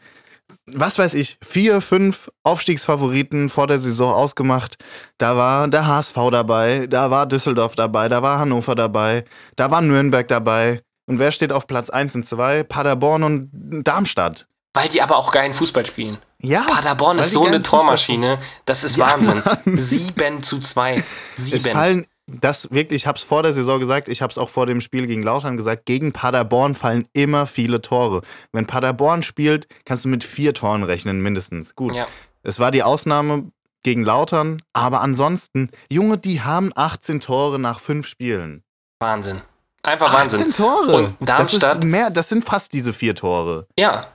was 0.68 1.00
weiß 1.00 1.16
ich, 1.16 1.40
vier, 1.44 1.82
fünf 1.82 2.30
Aufstiegsfavoriten 2.44 3.50
vor 3.50 3.66
der 3.66 3.80
Saison 3.80 4.14
ausgemacht. 4.14 4.78
Da 5.18 5.36
war 5.36 5.68
der 5.68 5.88
HSV 5.88 6.16
dabei, 6.32 6.86
da 6.88 7.10
war 7.10 7.26
Düsseldorf 7.26 7.76
dabei, 7.76 8.08
da 8.08 8.22
war 8.22 8.40
Hannover 8.40 8.76
dabei, 8.76 9.26
da 9.56 9.72
war 9.72 9.82
Nürnberg 9.82 10.28
dabei. 10.28 10.84
Und 11.08 11.18
wer 11.18 11.32
steht 11.32 11.52
auf 11.52 11.66
Platz 11.66 11.90
1 11.90 12.14
und 12.14 12.26
2? 12.28 12.64
Paderborn 12.64 13.24
und 13.24 13.50
Darmstadt. 13.52 14.46
Weil 14.76 14.90
die 14.90 15.02
aber 15.02 15.18
auch 15.18 15.32
geilen 15.32 15.56
Fußball 15.56 15.86
spielen. 15.88 16.20
Ja. 16.42 16.62
Paderborn 16.62 17.20
ist 17.20 17.34
so 17.34 17.46
eine 17.46 17.62
Tormaschine. 17.62 18.40
Das 18.66 18.84
ist 18.84 18.96
ja, 18.96 19.08
Wahnsinn. 19.08 19.42
Mann. 19.44 19.78
7 19.78 20.44
zu 20.44 20.60
2. 20.60 21.04
7. 21.36 21.58
Es 21.58 21.68
fallen, 21.68 22.06
das 22.28 22.72
wirklich, 22.72 23.04
ich 23.04 23.08
habe 23.08 23.18
es 23.18 23.24
vor 23.24 23.44
der 23.44 23.54
Saison 23.54 23.80
gesagt, 23.80 24.08
ich 24.08 24.22
habe 24.22 24.32
es 24.32 24.38
auch 24.38 24.50
vor 24.50 24.66
dem 24.66 24.82
Spiel 24.82 25.08
gegen 25.08 25.22
Lautern 25.22 25.58
gesagt, 25.58 25.86
gegen 25.86 26.14
Paderborn 26.14 26.76
fallen 26.76 27.08
immer 27.14 27.46
viele 27.46 27.82
Tore. 27.82 28.22
Wenn 28.52 28.68
Paderborn 28.68 29.24
spielt, 29.24 29.68
kannst 29.86 30.06
du 30.06 30.10
mit 30.10 30.24
vier 30.24 30.54
Toren 30.54 30.84
rechnen, 30.84 31.22
mindestens. 31.22 31.76
Gut. 31.76 31.96
Ja. 31.96 32.08
Es 32.44 32.60
war 32.60 32.72
die 32.72 32.84
Ausnahme 32.84 33.52
gegen 33.84 34.04
Lautern, 34.04 34.62
aber 34.74 35.02
ansonsten, 35.02 35.70
Junge, 35.92 36.18
die 36.18 36.42
haben 36.42 36.72
18 36.76 37.20
Tore 37.20 37.60
nach 37.60 37.80
fünf 37.80 38.08
Spielen. 38.08 38.64
Wahnsinn. 39.00 39.42
Einfach 39.84 40.14
Wahnsinn. 40.14 40.40
18 40.40 40.54
Tore. 40.54 40.96
Und 41.20 41.28
Darmstadt. 41.28 41.64
Das, 41.64 41.74
ist 41.76 41.84
mehr, 41.84 42.10
das 42.10 42.30
sind 42.30 42.44
fast 42.44 42.74
diese 42.74 42.94
vier 42.94 43.16
Tore. 43.16 43.68
Ja, 43.78 44.08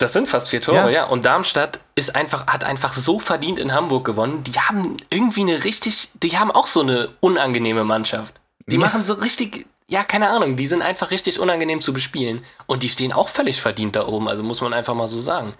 das 0.00 0.14
sind 0.14 0.28
fast 0.28 0.48
vier 0.48 0.62
Tore, 0.62 0.76
ja. 0.76 0.88
ja. 0.88 1.04
Und 1.04 1.26
Darmstadt 1.26 1.80
ist 1.94 2.16
einfach, 2.16 2.46
hat 2.46 2.64
einfach 2.64 2.94
so 2.94 3.18
verdient 3.18 3.58
in 3.58 3.74
Hamburg 3.74 4.06
gewonnen. 4.06 4.42
Die 4.44 4.58
haben 4.58 4.96
irgendwie 5.10 5.42
eine 5.42 5.62
richtig, 5.62 6.10
die 6.22 6.38
haben 6.38 6.50
auch 6.50 6.66
so 6.66 6.80
eine 6.80 7.10
unangenehme 7.20 7.84
Mannschaft. 7.84 8.40
Die 8.66 8.76
ja. 8.76 8.80
machen 8.80 9.04
so 9.04 9.12
richtig, 9.12 9.66
ja, 9.88 10.02
keine 10.02 10.30
Ahnung, 10.30 10.56
die 10.56 10.66
sind 10.66 10.80
einfach 10.80 11.10
richtig 11.10 11.38
unangenehm 11.38 11.82
zu 11.82 11.92
bespielen. 11.92 12.42
Und 12.64 12.82
die 12.82 12.88
stehen 12.88 13.12
auch 13.12 13.28
völlig 13.28 13.60
verdient 13.60 13.94
da 13.94 14.06
oben, 14.06 14.26
also 14.26 14.42
muss 14.42 14.62
man 14.62 14.72
einfach 14.72 14.94
mal 14.94 15.06
so 15.06 15.18
sagen. 15.18 15.52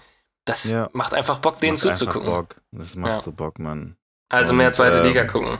Das 0.47 0.64
ja. 0.64 0.88
macht 0.95 1.12
einfach 1.12 1.41
Bock, 1.41 1.61
denen 1.61 1.76
zuzugucken. 1.76 2.30
Bock. 2.30 2.57
Das 2.72 2.97
macht 2.97 3.22
so 3.22 3.32
Bock, 3.32 3.59
Mann. 3.59 3.97
Also 4.30 4.53
Und, 4.53 4.57
mehr 4.57 4.72
zweite 4.72 4.99
ähm, 4.99 5.05
Liga 5.05 5.24
gucken. 5.24 5.59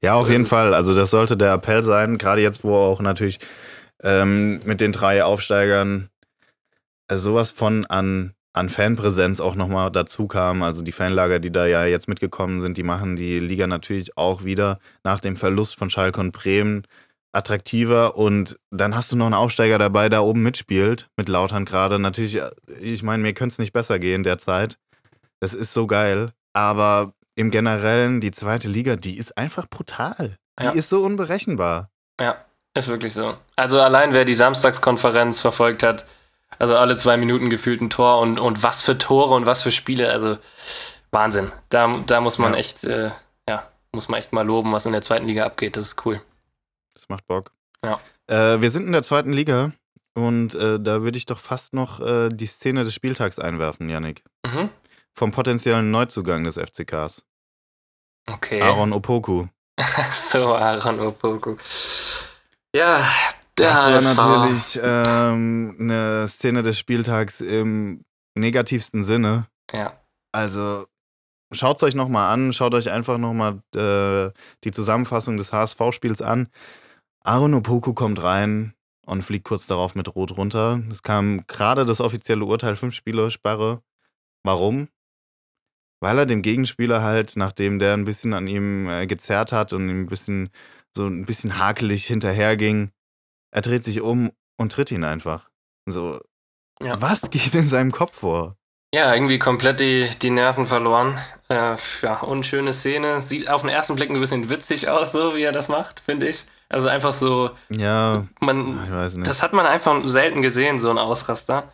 Ja, 0.00 0.14
auf 0.14 0.30
jeden 0.30 0.46
Fall. 0.46 0.72
Also 0.72 0.94
das 0.94 1.10
sollte 1.10 1.36
der 1.36 1.52
Appell 1.52 1.82
sein, 1.82 2.16
gerade 2.16 2.40
jetzt, 2.40 2.64
wo 2.64 2.76
auch 2.76 3.00
natürlich 3.00 3.40
ähm, 4.02 4.60
mit 4.64 4.80
den 4.80 4.92
drei 4.92 5.22
Aufsteigern 5.22 6.08
sowas 7.12 7.50
von 7.50 7.86
an, 7.86 8.34
an 8.52 8.68
Fanpräsenz 8.68 9.40
auch 9.40 9.54
nochmal 9.54 9.90
dazu 9.90 10.26
kam. 10.26 10.62
Also 10.62 10.82
die 10.82 10.92
Fanlager, 10.92 11.38
die 11.38 11.52
da 11.52 11.66
ja 11.66 11.84
jetzt 11.84 12.08
mitgekommen 12.08 12.60
sind, 12.60 12.76
die 12.76 12.82
machen 12.82 13.16
die 13.16 13.38
Liga 13.38 13.66
natürlich 13.66 14.16
auch 14.16 14.44
wieder 14.44 14.78
nach 15.04 15.20
dem 15.20 15.36
Verlust 15.36 15.76
von 15.76 15.90
Schalke 15.90 16.20
und 16.20 16.32
Bremen 16.32 16.82
attraktiver 17.32 18.16
und 18.16 18.58
dann 18.70 18.96
hast 18.96 19.12
du 19.12 19.16
noch 19.16 19.26
einen 19.26 19.34
Aufsteiger 19.34 19.78
dabei, 19.78 20.08
der 20.08 20.24
oben 20.24 20.42
mitspielt, 20.42 21.08
mit 21.16 21.28
Lautern 21.28 21.66
gerade. 21.66 21.98
Natürlich, 21.98 22.40
ich 22.80 23.02
meine, 23.02 23.22
mir 23.22 23.34
könnte 23.34 23.52
es 23.52 23.58
nicht 23.58 23.72
besser 23.74 23.98
gehen 23.98 24.22
derzeit. 24.22 24.78
Das 25.40 25.52
ist 25.52 25.74
so 25.74 25.86
geil. 25.86 26.32
Aber 26.54 27.12
im 27.34 27.50
Generellen, 27.50 28.22
die 28.22 28.30
zweite 28.30 28.68
Liga, 28.68 28.96
die 28.96 29.18
ist 29.18 29.36
einfach 29.36 29.68
brutal. 29.68 30.36
Die 30.58 30.64
ja. 30.64 30.70
ist 30.70 30.88
so 30.88 31.04
unberechenbar. 31.04 31.90
Ja, 32.18 32.36
ist 32.74 32.88
wirklich 32.88 33.12
so. 33.12 33.36
Also 33.56 33.80
allein 33.80 34.14
wer 34.14 34.24
die 34.24 34.34
Samstagskonferenz 34.34 35.40
verfolgt 35.40 35.82
hat, 35.82 36.06
also 36.58 36.76
alle 36.76 36.96
zwei 36.96 37.16
Minuten 37.16 37.50
gefühlt 37.50 37.80
ein 37.80 37.90
Tor 37.90 38.20
und, 38.20 38.38
und 38.38 38.62
was 38.62 38.82
für 38.82 38.98
Tore 38.98 39.34
und 39.34 39.46
was 39.46 39.62
für 39.62 39.70
Spiele, 39.70 40.10
also 40.10 40.38
Wahnsinn. 41.10 41.52
Da, 41.68 42.02
da 42.06 42.20
muss 42.20 42.38
man 42.38 42.52
ja. 42.52 42.58
echt, 42.58 42.84
äh, 42.84 43.10
ja, 43.48 43.68
muss 43.92 44.08
man 44.08 44.20
echt 44.20 44.32
mal 44.32 44.46
loben, 44.46 44.72
was 44.72 44.86
in 44.86 44.92
der 44.92 45.02
zweiten 45.02 45.26
Liga 45.26 45.44
abgeht. 45.44 45.76
Das 45.76 45.84
ist 45.84 46.06
cool. 46.06 46.20
Das 46.94 47.08
macht 47.08 47.26
Bock. 47.26 47.52
Ja. 47.84 48.00
Äh, 48.26 48.60
wir 48.60 48.70
sind 48.70 48.86
in 48.86 48.92
der 48.92 49.02
zweiten 49.02 49.32
Liga 49.32 49.72
und 50.14 50.54
äh, 50.54 50.80
da 50.80 51.02
würde 51.02 51.18
ich 51.18 51.26
doch 51.26 51.38
fast 51.38 51.74
noch 51.74 52.00
äh, 52.00 52.28
die 52.30 52.46
Szene 52.46 52.84
des 52.84 52.94
Spieltags 52.94 53.38
einwerfen, 53.38 53.88
Yannick. 53.88 54.22
Mhm 54.44 54.70
vom 55.16 55.32
potenziellen 55.32 55.90
Neuzugang 55.90 56.44
des 56.44 56.58
FCKs. 56.58 57.24
Okay. 58.26 58.60
Aaron 58.60 58.92
Opoku. 58.92 59.46
so, 60.12 60.54
Aaron 60.54 61.00
Opoku. 61.00 61.56
Ja, 62.74 63.02
das 63.56 64.16
war 64.16 64.40
natürlich 64.40 64.80
ähm, 64.82 65.76
eine 65.78 66.28
Szene 66.28 66.62
des 66.62 66.78
Spieltags 66.78 67.40
im 67.40 68.04
negativsten 68.36 69.04
Sinne. 69.04 69.48
Ja. 69.72 70.00
Also 70.32 70.86
schaut 71.52 71.76
es 71.76 71.82
euch 71.82 71.94
nochmal 71.94 72.32
an, 72.32 72.52
schaut 72.52 72.74
euch 72.74 72.90
einfach 72.90 73.18
nochmal 73.18 73.62
äh, 73.74 74.30
die 74.64 74.72
Zusammenfassung 74.72 75.36
des 75.36 75.52
HSV-Spiels 75.52 76.22
an. 76.22 76.48
Aaron 77.24 77.54
Opoku 77.54 77.94
kommt 77.94 78.22
rein 78.22 78.74
und 79.06 79.22
fliegt 79.22 79.44
kurz 79.44 79.66
darauf 79.66 79.94
mit 79.94 80.14
Rot 80.14 80.36
runter. 80.36 80.82
Es 80.90 81.02
kam 81.02 81.46
gerade 81.46 81.84
das 81.84 82.00
offizielle 82.00 82.44
Urteil, 82.44 82.76
fünf 82.76 82.94
Spiele 82.94 83.30
Sperre. 83.30 83.82
Warum? 84.44 84.88
Weil 86.00 86.18
er 86.18 86.26
dem 86.26 86.42
Gegenspieler 86.42 87.02
halt, 87.02 87.36
nachdem 87.36 87.78
der 87.78 87.94
ein 87.94 88.04
bisschen 88.04 88.34
an 88.34 88.46
ihm 88.46 88.88
äh, 88.88 89.06
gezerrt 89.06 89.52
hat 89.52 89.72
und 89.72 89.88
ihm 89.88 90.02
ein 90.02 90.06
bisschen 90.06 90.50
so 90.94 91.06
ein 91.06 91.24
bisschen 91.26 91.58
hakelig 91.58 92.06
hinterherging, 92.06 92.90
er 93.56 93.62
dreht 93.62 93.84
sich 93.84 94.02
um 94.02 94.32
und 94.58 94.72
tritt 94.72 94.90
ihn 94.90 95.02
einfach. 95.02 95.48
So, 95.86 96.20
ja. 96.82 97.00
was 97.00 97.30
geht 97.30 97.54
in 97.54 97.68
seinem 97.68 97.90
Kopf 97.90 98.18
vor? 98.18 98.58
Ja, 98.92 99.14
irgendwie 99.14 99.38
komplett 99.38 99.80
die, 99.80 100.10
die 100.20 100.28
Nerven 100.28 100.66
verloren. 100.66 101.18
Äh, 101.48 101.76
ja, 102.02 102.20
unschöne 102.20 102.74
Szene. 102.74 103.22
Sieht 103.22 103.48
auf 103.48 103.62
den 103.62 103.70
ersten 103.70 103.94
Blick 103.94 104.10
ein 104.10 104.20
bisschen 104.20 104.50
witzig 104.50 104.90
aus, 104.90 105.12
so 105.12 105.34
wie 105.34 105.42
er 105.42 105.52
das 105.52 105.68
macht, 105.68 106.00
finde 106.00 106.28
ich. 106.28 106.44
Also 106.68 106.88
einfach 106.88 107.14
so. 107.14 107.50
Ja. 107.70 108.26
Man, 108.40 108.84
ich 108.84 108.92
weiß 108.92 109.14
nicht. 109.14 109.26
Das 109.26 109.42
hat 109.42 109.54
man 109.54 109.64
einfach 109.64 110.06
selten 110.06 110.42
gesehen, 110.42 110.78
so 110.78 110.90
ein 110.90 110.98
Ausraster. 110.98 111.72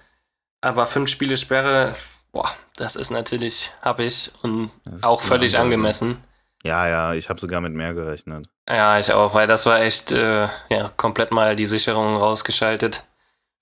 Aber 0.60 0.86
fünf 0.86 1.10
Spiele 1.10 1.36
Sperre, 1.36 1.96
boah, 2.30 2.48
das 2.76 2.94
ist 2.94 3.10
natürlich 3.10 3.72
ich 3.98 4.32
und 4.42 4.70
auch 5.00 5.20
völlig 5.20 5.58
angemessen. 5.58 6.18
Ja, 6.62 6.86
ja, 6.86 7.14
ich 7.14 7.28
habe 7.28 7.40
sogar 7.40 7.60
mit 7.60 7.72
mehr 7.72 7.92
gerechnet. 7.92 8.51
Ja, 8.68 8.98
ich 8.98 9.12
auch, 9.12 9.34
weil 9.34 9.46
das 9.46 9.66
war 9.66 9.80
echt 9.80 10.12
äh, 10.12 10.48
ja, 10.68 10.90
komplett 10.96 11.32
mal 11.32 11.56
die 11.56 11.66
Sicherung 11.66 12.16
rausgeschaltet 12.16 13.04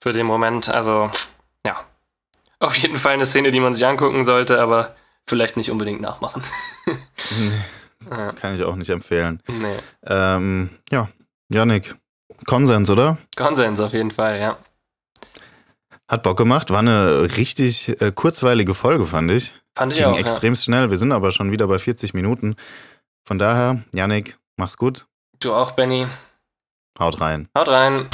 für 0.03 0.13
den 0.13 0.27
Moment. 0.27 0.69
Also, 0.69 1.11
ja, 1.67 1.77
auf 2.59 2.77
jeden 2.77 2.97
Fall 2.97 3.15
eine 3.15 3.27
Szene, 3.27 3.51
die 3.51 3.61
man 3.61 3.73
sich 3.73 3.87
angucken 3.87 4.25
sollte, 4.25 4.61
aber 4.61 4.95
vielleicht 5.27 5.57
nicht 5.57 5.71
unbedingt 5.71 6.01
nachmachen. 6.01 6.43
nee, 6.87 7.53
ja. 8.11 8.33
Kann 8.33 8.55
ich 8.55 8.63
auch 8.63 8.77
nicht 8.77 8.91
empfehlen. 8.91 9.43
Nee. 9.49 9.79
Ähm, 10.07 10.71
ja, 10.91 11.09
Janik, 11.49 11.95
Konsens, 12.47 12.91
oder? 12.91 13.19
Konsens 13.37 13.81
auf 13.81 13.93
jeden 13.93 14.11
Fall, 14.11 14.39
ja. 14.39 14.59
Hat 16.09 16.25
Bock 16.25 16.37
gemacht, 16.37 16.71
war 16.71 16.81
eine 16.81 17.37
richtig 17.37 18.01
äh, 18.01 18.13
kurzweilige 18.13 18.75
Folge, 18.75 19.07
fand 19.07 19.31
ich. 19.31 19.55
Fand 19.77 19.93
ich 19.93 20.01
Ging 20.01 20.09
auch. 20.09 20.19
extrem 20.19 20.55
ja. 20.55 20.61
schnell. 20.61 20.91
Wir 20.91 20.99
sind 20.99 21.13
aber 21.13 21.31
schon 21.31 21.53
wieder 21.53 21.69
bei 21.69 21.79
40 21.79 22.15
Minuten. 22.15 22.57
Von 23.25 23.39
daher, 23.39 23.85
Janik, 23.95 24.37
mach's 24.61 24.77
gut. 24.77 25.07
Du 25.41 25.53
auch, 25.55 25.73
Benny. 25.73 26.07
Haut 26.99 27.19
rein. 27.21 27.49
Haut 27.57 27.69
rein. 27.69 28.09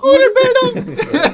Rudelbildung! 0.00 1.22